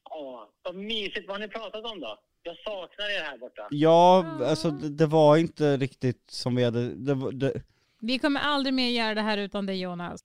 Åh, 0.10 0.44
vad 0.66 0.76
mysigt. 0.76 1.28
Vad 1.28 1.36
har 1.38 1.48
ni 1.48 1.54
pratat 1.54 1.86
om 1.86 2.00
då? 2.00 2.18
Jag 2.44 2.56
saknar 2.58 3.06
er 3.20 3.24
här 3.24 3.38
borta. 3.38 3.68
Ja, 3.72 4.26
alltså 4.46 4.70
det, 4.72 4.90
det 4.90 5.06
var 5.06 5.38
inte 5.38 5.78
riktigt 5.78 6.24
som 6.32 6.56
vi 6.56 6.64
hade, 6.64 6.96
det, 6.96 7.14
var- 7.14 7.32
det, 7.32 7.54
Vi 8.02 8.20
kommer 8.20 8.40
aldrig 8.40 8.74
mer 8.74 8.90
göra 8.90 9.14
det 9.16 9.22
här 9.22 9.38
utan 9.38 9.66
dig 9.66 9.82
Jonas. 9.82 10.20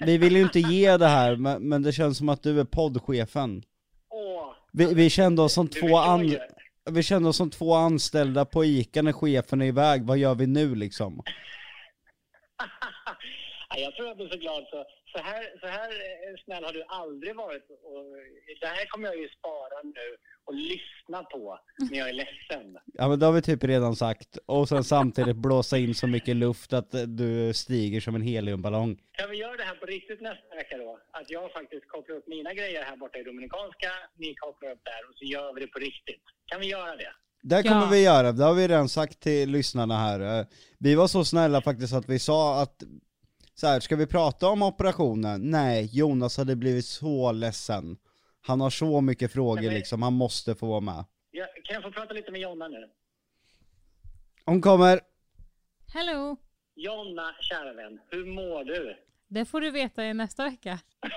vi 0.00 0.18
vill 0.18 0.36
ju 0.36 0.42
inte 0.42 0.60
ge 0.60 0.96
det 0.96 1.06
här 1.06 1.36
men, 1.36 1.68
men 1.68 1.82
det 1.82 1.92
känns 1.92 2.18
som 2.18 2.28
att 2.28 2.42
du 2.42 2.60
är 2.60 2.64
poddchefen. 2.64 3.62
Åh, 4.10 4.54
Vi, 4.72 4.94
vi 4.94 5.10
kände 5.10 5.42
oss 5.42 5.52
som 5.52 5.66
du 5.66 5.72
två 5.80 5.86
förstår 5.86 6.02
an, 6.04 6.28
ju. 6.28 6.38
vi 6.90 7.02
kände 7.02 7.28
oss 7.28 7.36
som 7.36 7.50
två 7.50 7.74
anställda 7.74 8.44
på 8.44 8.64
ICA 8.64 9.02
när 9.02 9.12
chefen 9.12 9.62
är 9.62 9.66
iväg, 9.66 10.02
vad 10.06 10.18
gör 10.18 10.34
vi 10.34 10.46
nu 10.46 10.74
liksom? 10.74 11.22
Ja, 13.68 13.76
jag 13.78 13.94
tror 13.94 14.08
jag 14.08 14.16
blir 14.16 14.28
så 14.28 14.36
glad. 14.38 14.64
Så, 14.70 14.84
så, 15.16 15.22
här, 15.22 15.44
så 15.60 15.66
här 15.66 15.88
eh, 15.90 16.34
snäll 16.44 16.64
har 16.64 16.72
du 16.72 16.84
aldrig 16.88 17.36
varit. 17.36 17.66
Och 17.70 18.04
det 18.60 18.66
här 18.66 18.86
kommer 18.86 19.08
jag 19.08 19.16
ju 19.18 19.28
spara 19.28 19.82
nu 19.84 20.16
och 20.44 20.54
lyssna 20.54 21.22
på 21.22 21.58
när 21.90 21.98
jag 21.98 22.08
är 22.08 22.12
ledsen. 22.12 22.78
Ja 22.94 23.08
men 23.08 23.18
det 23.18 23.26
har 23.26 23.32
vi 23.32 23.42
typ 23.42 23.64
redan 23.64 23.96
sagt, 23.96 24.38
och 24.46 24.68
sen 24.68 24.84
samtidigt 24.84 25.36
blåsa 25.36 25.78
in 25.78 25.94
så 25.94 26.06
mycket 26.06 26.36
luft 26.36 26.72
att 26.72 26.94
eh, 26.94 27.02
du 27.02 27.54
stiger 27.54 28.00
som 28.00 28.14
en 28.14 28.22
heliumballong. 28.22 28.98
Kan 29.12 29.30
vi 29.30 29.36
göra 29.36 29.56
det 29.56 29.62
här 29.64 29.74
på 29.74 29.86
riktigt 29.86 30.20
nästa 30.20 30.54
vecka 30.56 30.76
då? 30.78 30.98
Att 31.10 31.30
jag 31.30 31.52
faktiskt 31.52 31.88
kopplar 31.88 32.16
upp 32.16 32.26
mina 32.26 32.54
grejer 32.54 32.82
här 32.82 32.96
borta 32.96 33.18
i 33.18 33.22
Dominikanska, 33.22 33.90
ni 34.18 34.34
kopplar 34.34 34.70
upp 34.72 34.84
där 34.84 35.08
och 35.10 35.14
så 35.18 35.24
gör 35.24 35.54
vi 35.54 35.60
det 35.60 35.66
på 35.66 35.78
riktigt. 35.78 36.22
Kan 36.46 36.60
vi 36.60 36.66
göra 36.66 36.96
det? 36.96 37.12
Det 37.42 37.56
Ja. 37.56 37.62
kommer 37.62 37.90
vi 37.90 38.02
göra, 38.04 38.32
det 38.32 38.44
har 38.44 38.54
vi 38.54 38.68
redan 38.68 38.88
sagt 38.88 39.20
till 39.20 39.50
lyssnarna 39.50 39.96
här. 39.98 40.40
Eh, 40.40 40.46
Vi 40.78 40.94
var 40.94 41.06
så 41.08 41.24
snälla 41.24 41.60
faktiskt 41.62 41.94
att 41.94 42.08
vi 42.08 42.18
sa 42.18 42.62
att 42.62 42.82
så 43.58 43.66
här, 43.66 43.80
ska 43.80 43.96
vi 43.96 44.06
prata 44.06 44.48
om 44.48 44.62
operationen? 44.62 45.50
Nej, 45.50 45.88
Jonas 45.92 46.36
hade 46.38 46.56
blivit 46.56 46.84
så 46.86 47.32
ledsen. 47.32 47.96
Han 48.40 48.60
har 48.60 48.70
så 48.70 49.00
mycket 49.00 49.32
frågor 49.32 49.62
men- 49.62 49.74
liksom, 49.74 50.02
han 50.02 50.12
måste 50.12 50.54
få 50.54 50.66
vara 50.66 50.80
med. 50.80 51.04
Ja, 51.30 51.46
kan 51.64 51.74
jag 51.74 51.82
få 51.82 51.90
prata 51.90 52.14
lite 52.14 52.30
med 52.32 52.40
Jonna 52.40 52.68
nu? 52.68 52.90
Hon 54.44 54.62
kommer, 54.62 55.00
Hello! 55.94 56.36
Jonna, 56.74 57.34
kära 57.40 57.72
vän, 57.72 58.00
hur 58.10 58.26
mår 58.26 58.64
du? 58.64 58.96
Det 59.28 59.44
får 59.44 59.60
du 59.60 59.70
veta 59.70 60.04
i 60.04 60.14
nästa 60.14 60.44
vecka. 60.44 60.78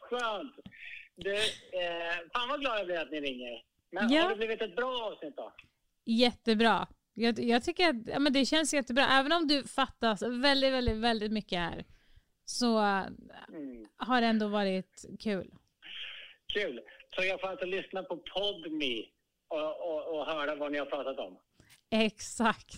Skönt! 0.00 0.54
Du, 1.16 1.34
eh, 1.34 2.16
fan 2.34 2.48
vad 2.48 2.60
glad 2.60 2.78
jag 2.78 2.86
blir 2.86 2.98
att 3.00 3.10
ni 3.10 3.20
ringer. 3.20 3.62
Men 3.90 4.12
Ja. 4.12 4.22
har 4.22 4.30
det 4.30 4.36
blivit 4.36 4.62
ett 4.62 4.76
bra 4.76 5.02
avsnitt 5.12 5.36
då? 5.36 5.52
Jättebra. 6.04 6.86
Jag, 7.14 7.38
jag 7.38 7.64
tycker 7.64 7.88
att 7.88 7.96
ja, 8.06 8.18
men 8.18 8.32
det 8.32 8.46
känns 8.46 8.74
jättebra. 8.74 9.06
Även 9.06 9.32
om 9.32 9.48
du 9.48 9.64
fattas 9.64 10.22
väldigt, 10.22 10.72
väldigt, 10.72 10.96
väldigt 10.96 11.32
mycket 11.32 11.58
här 11.58 11.84
så 12.44 12.78
äh, 12.78 13.02
Mm. 13.48 13.86
har 13.96 14.20
det 14.20 14.26
ändå 14.26 14.48
varit 14.48 15.04
kul. 15.20 15.50
Kul! 16.54 16.80
Så 17.14 17.24
jag 17.24 17.40
får 17.40 17.48
alltså 17.48 17.66
lyssna 17.66 18.02
på 18.02 18.16
Podme 18.16 19.02
och, 19.48 19.88
och, 19.90 20.18
och 20.20 20.26
höra 20.26 20.54
vad 20.54 20.72
ni 20.72 20.78
har 20.78 20.86
pratat 20.86 21.18
om? 21.18 21.38
Exakt. 21.90 22.74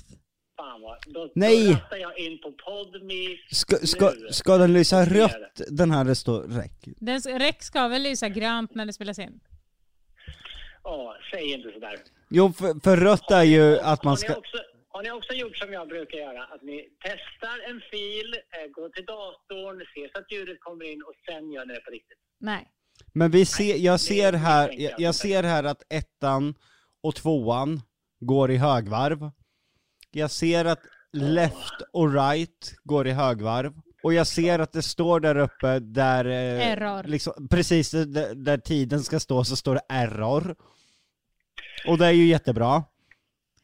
Fan 0.56 0.80
vad... 0.82 0.98
Då, 1.06 1.32
Nej. 1.34 1.66
Då 1.66 1.72
rattar 1.72 1.96
jag 1.96 2.18
in 2.18 2.38
på 2.40 2.52
Podme 2.52 3.36
Ska, 3.50 3.76
ska, 3.76 4.10
nu. 4.10 4.28
ska 4.32 4.56
den 4.58 4.72
lysa 4.72 5.04
rött, 5.04 5.60
den 5.70 5.90
här 5.90 6.14
står 6.14 6.42
räck? 6.42 6.84
Den, 6.84 7.20
Rex 7.20 7.66
ska 7.66 7.88
väl 7.88 8.02
lysa 8.02 8.28
grönt 8.28 8.74
när 8.74 8.86
det 8.86 8.92
spelas 8.92 9.18
in? 9.18 9.40
Ja, 10.84 11.16
säg 11.30 11.52
inte 11.52 11.72
sådär. 11.72 11.96
Jo, 12.30 12.52
för, 12.52 12.80
för 12.84 12.96
rött 12.96 13.30
är 13.30 13.42
ju 13.42 13.78
att 13.78 14.04
man 14.04 14.10
har, 14.10 14.16
ska... 14.16 14.32
ni 14.32 14.38
också, 14.38 14.56
har 14.88 15.02
ni 15.02 15.10
också 15.10 15.32
gjort 15.32 15.56
som 15.56 15.72
jag 15.72 15.88
brukar 15.88 16.18
göra? 16.18 16.42
Att 16.44 16.62
ni 16.62 16.88
testar 17.04 17.70
en 17.70 17.80
fil, 17.90 18.34
eh, 18.34 18.70
går 18.70 18.88
till 18.88 19.04
datorn, 19.04 19.78
ser 19.94 20.08
så 20.12 20.18
att 20.18 20.32
ljudet 20.32 20.60
kommer 20.60 20.92
in 20.92 21.02
och 21.02 21.14
sen 21.28 21.52
gör 21.52 21.66
ni 21.66 21.74
det 21.74 21.80
på 21.80 21.90
riktigt? 21.90 22.18
Nej. 22.40 22.70
Men 23.12 23.30
vi 23.30 23.46
ser, 23.46 23.76
jag 23.76 24.00
ser 24.00 24.32
här, 24.32 24.70
jag. 24.80 24.92
jag 24.98 25.14
ser 25.14 25.42
här 25.42 25.64
att 25.64 25.82
ettan 25.92 26.54
och 27.02 27.14
tvåan 27.14 27.80
går 28.20 28.50
i 28.50 28.56
högvarv. 28.56 29.30
Jag 30.10 30.30
ser 30.30 30.64
att 30.64 30.82
left 31.12 31.82
och 31.92 32.14
right 32.14 32.74
går 32.84 33.06
i 33.06 33.10
högvarv. 33.10 33.72
Och 34.02 34.14
jag 34.14 34.26
ser 34.26 34.58
att 34.58 34.72
det 34.72 34.82
står 34.82 35.20
där 35.20 35.36
uppe 35.36 35.78
där... 35.78 36.24
eh, 36.24 36.68
Error. 36.68 37.02
Liksom, 37.04 37.48
precis 37.50 37.90
där, 37.90 38.34
där 38.34 38.58
tiden 38.58 39.02
ska 39.02 39.20
stå 39.20 39.44
så 39.44 39.56
står 39.56 39.74
det 39.74 39.82
error. 39.88 40.56
Och 41.86 41.98
det 41.98 42.06
är 42.06 42.10
ju 42.10 42.26
jättebra. 42.26 42.84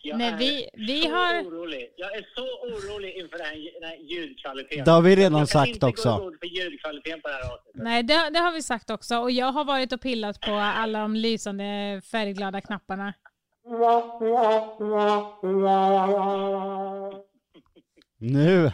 Jag 0.03 0.18
Nej, 0.18 0.28
är 0.32 0.36
vi- 0.36 0.68
vi 0.72 1.03
så 1.03 1.11
har- 1.11 1.43
orolig. 1.43 1.93
Jag 1.97 2.16
är 2.16 2.26
så 2.34 2.43
orolig 2.43 3.14
inför 3.16 3.38
den 3.38 3.47
här, 3.47 3.80
den 3.80 3.88
här 3.91 3.97
ljudkvaliteten. 3.97 4.84
Det 4.84 4.91
har 4.91 5.03
vi 5.03 5.16
redan 5.16 5.32
jag 5.32 5.41
kan 5.41 5.47
sagt 5.47 5.68
inte 5.68 5.86
också. 5.86 6.09
gå 6.16 6.20
i 6.20 6.24
god 6.24 6.38
för 6.38 6.47
ljudkvaliteten 6.47 7.20
på 7.20 7.28
det 7.28 7.34
här 7.34 7.53
avsnittet. 7.53 7.82
Nej, 7.82 8.03
det, 8.03 8.30
det 8.30 8.38
har 8.38 8.53
vi 8.53 8.62
sagt 8.62 8.91
också. 8.91 9.16
Och 9.18 9.30
jag 9.30 9.53
har 9.53 9.64
varit 9.64 9.93
och 9.93 10.01
pillat 10.01 10.41
på 10.41 10.51
alla 10.53 10.99
de 11.01 11.16
lysande 11.16 12.01
färgglada 12.11 12.61
knapparna. 12.61 13.14
Nu! 18.18 18.72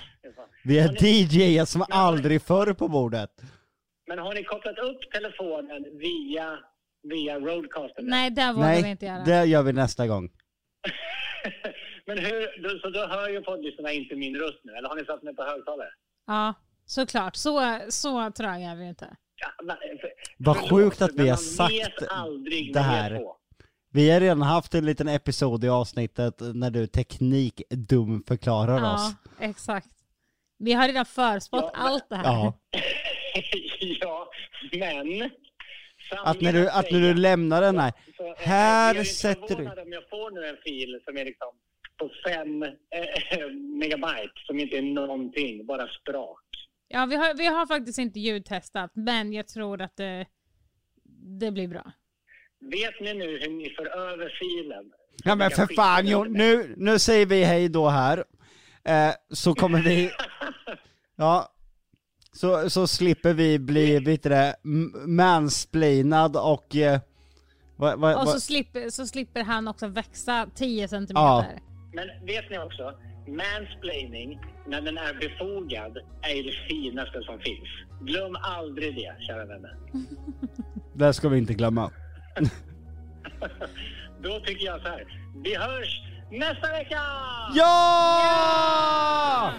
Vi 0.64 0.78
är 0.78 1.04
DJ 1.04 1.66
som 1.66 1.84
aldrig 1.90 2.42
förr 2.42 2.72
på 2.72 2.88
bordet. 2.88 3.30
Men 4.06 4.18
har 4.18 4.34
ni 4.34 4.44
kopplat 4.44 4.78
upp 4.78 5.12
telefonen 5.12 5.84
via, 5.98 6.58
via 7.10 7.38
Roadcaster? 7.38 8.02
nu? 8.02 8.10
Nej, 8.10 8.30
det 8.30 8.52
vågar 8.52 8.74
vi 8.76 8.82
Nej, 8.82 8.90
inte 8.90 9.06
göra. 9.06 9.24
det 9.24 9.44
gör 9.44 9.62
vi 9.62 9.72
nästa 9.72 10.06
gång. 10.06 10.30
Men 12.06 12.18
hur, 12.18 12.62
då, 12.62 12.78
så 12.78 12.90
då 12.90 13.06
hör 13.06 13.28
ju 13.28 13.40
poddlyssnarna 13.42 13.92
inte 13.92 14.14
min 14.16 14.36
röst 14.36 14.60
nu, 14.64 14.72
eller 14.72 14.88
har 14.88 14.96
ni 14.96 15.04
satt 15.04 15.22
mig 15.22 15.36
på 15.36 15.42
högtalare? 15.42 15.88
Ja, 16.26 16.54
såklart. 16.86 17.36
Så, 17.36 17.80
så 17.88 18.30
tröga 18.30 18.70
är 18.70 18.76
vi 18.76 18.88
inte. 18.88 19.16
Ja, 19.36 19.64
men, 19.64 19.76
för, 19.76 20.10
Vad 20.38 20.56
förlåt, 20.56 20.70
sjukt 20.70 21.02
att 21.02 21.12
vi 21.14 21.20
har 21.22 21.26
man 21.28 21.36
sagt 21.36 21.72
vet 21.74 22.08
aldrig 22.10 22.74
det 22.74 22.80
här. 22.80 23.16
på. 23.18 23.36
Vi 23.92 24.10
har 24.10 24.20
redan 24.20 24.42
haft 24.42 24.74
en 24.74 24.84
liten 24.86 25.08
episod 25.08 25.64
i 25.64 25.68
avsnittet 25.68 26.34
när 26.54 26.70
du 26.70 26.86
teknikdum 26.86 28.22
förklarar 28.28 28.78
Ja, 28.78 28.94
oss. 28.94 29.12
exakt. 29.40 29.88
Vi 30.58 30.72
har 30.72 30.86
redan 30.88 31.06
förspått 31.06 31.60
Ja, 31.64 31.70
men- 31.76 31.86
allt 31.86 32.08
det 32.08 32.16
här. 32.16 32.24
Ja. 32.24 32.54
ja, 34.00 34.28
men... 34.72 35.30
Att 36.10 36.40
när 36.40 36.52
du, 36.52 36.68
att 36.68 36.90
när 36.90 37.00
du 37.00 37.14
lämnar 37.14 37.60
den 37.60 37.78
här, 37.78 37.92
Så, 38.16 38.26
eh, 38.26 38.34
här 38.36 38.94
jag 38.94 39.00
är 39.00 39.04
sätter 39.04 39.40
du... 39.48 39.54
förvånad 39.54 39.78
om 39.78 39.92
jag 39.92 40.08
får 40.10 40.30
nu 40.30 40.46
en 40.46 40.56
fil 40.64 41.00
som 41.04 41.16
är 41.16 41.24
liksom 41.24 41.48
på 41.98 42.10
fem 42.26 42.62
eh, 42.62 43.50
megabyte, 43.80 44.32
som 44.46 44.58
inte 44.58 44.78
är 44.78 44.82
någonting, 44.82 45.66
bara 45.66 45.88
sprak. 45.88 46.42
Ja, 46.88 47.06
vi 47.06 47.16
har, 47.16 47.34
vi 47.34 47.46
har 47.46 47.66
faktiskt 47.66 47.98
inte 47.98 48.20
ljudtestat, 48.20 48.90
men 48.94 49.32
jag 49.32 49.48
tror 49.48 49.82
att 49.82 49.96
det, 49.96 50.26
det 51.40 51.50
blir 51.50 51.68
bra. 51.68 51.92
Vet 52.60 53.00
ni 53.00 53.14
nu 53.14 53.38
hur 53.38 53.50
ni 53.50 53.70
för 53.70 53.86
över 53.86 54.28
filen? 54.40 54.92
Ja 55.24 55.34
men 55.34 55.50
för 55.50 55.74
fan 55.74 56.06
Jon, 56.06 56.32
nu, 56.32 56.74
nu 56.76 56.98
säger 56.98 57.26
vi 57.26 57.44
hej 57.44 57.68
då 57.68 57.88
här. 57.88 58.24
Eh, 58.84 59.14
så 59.30 59.54
kommer 59.54 59.82
vi... 59.82 60.10
Ja. 61.18 61.52
Så, 62.36 62.70
så 62.70 62.86
slipper 62.86 63.34
vi 63.34 63.58
bli, 63.58 64.18
m- 64.64 64.92
mansplainad 65.06 66.36
och... 66.36 66.76
Eh, 66.76 67.00
vad, 67.76 67.98
vad, 67.98 68.16
Och 68.16 68.28
så 68.28 68.40
slipper, 68.40 68.90
så 68.90 69.06
slipper 69.06 69.42
han 69.42 69.68
också 69.68 69.86
växa 69.86 70.46
10 70.54 70.88
centimeter. 70.88 71.22
Ja. 71.22 71.44
Men 71.92 72.26
vet 72.26 72.50
ni 72.50 72.58
också, 72.58 72.92
mansplaining, 73.26 74.40
när 74.66 74.80
den 74.80 74.98
är 74.98 75.14
befogad, 75.14 75.98
är 76.22 76.34
ju 76.34 76.42
det 76.42 76.56
finaste 76.68 77.22
som 77.22 77.38
finns. 77.38 77.68
Glöm 78.02 78.36
aldrig 78.42 78.94
det, 78.94 79.16
kära 79.26 79.46
vänner. 79.46 79.76
det 80.94 81.12
ska 81.14 81.28
vi 81.28 81.38
inte 81.38 81.54
glömma. 81.54 81.90
Då 84.22 84.40
tycker 84.40 84.66
jag 84.66 84.80
så 84.82 84.88
här, 84.88 85.04
vi 85.44 85.54
hörs 85.56 86.02
nästa 86.30 86.72
vecka! 86.72 87.00
Ja! 87.54 89.52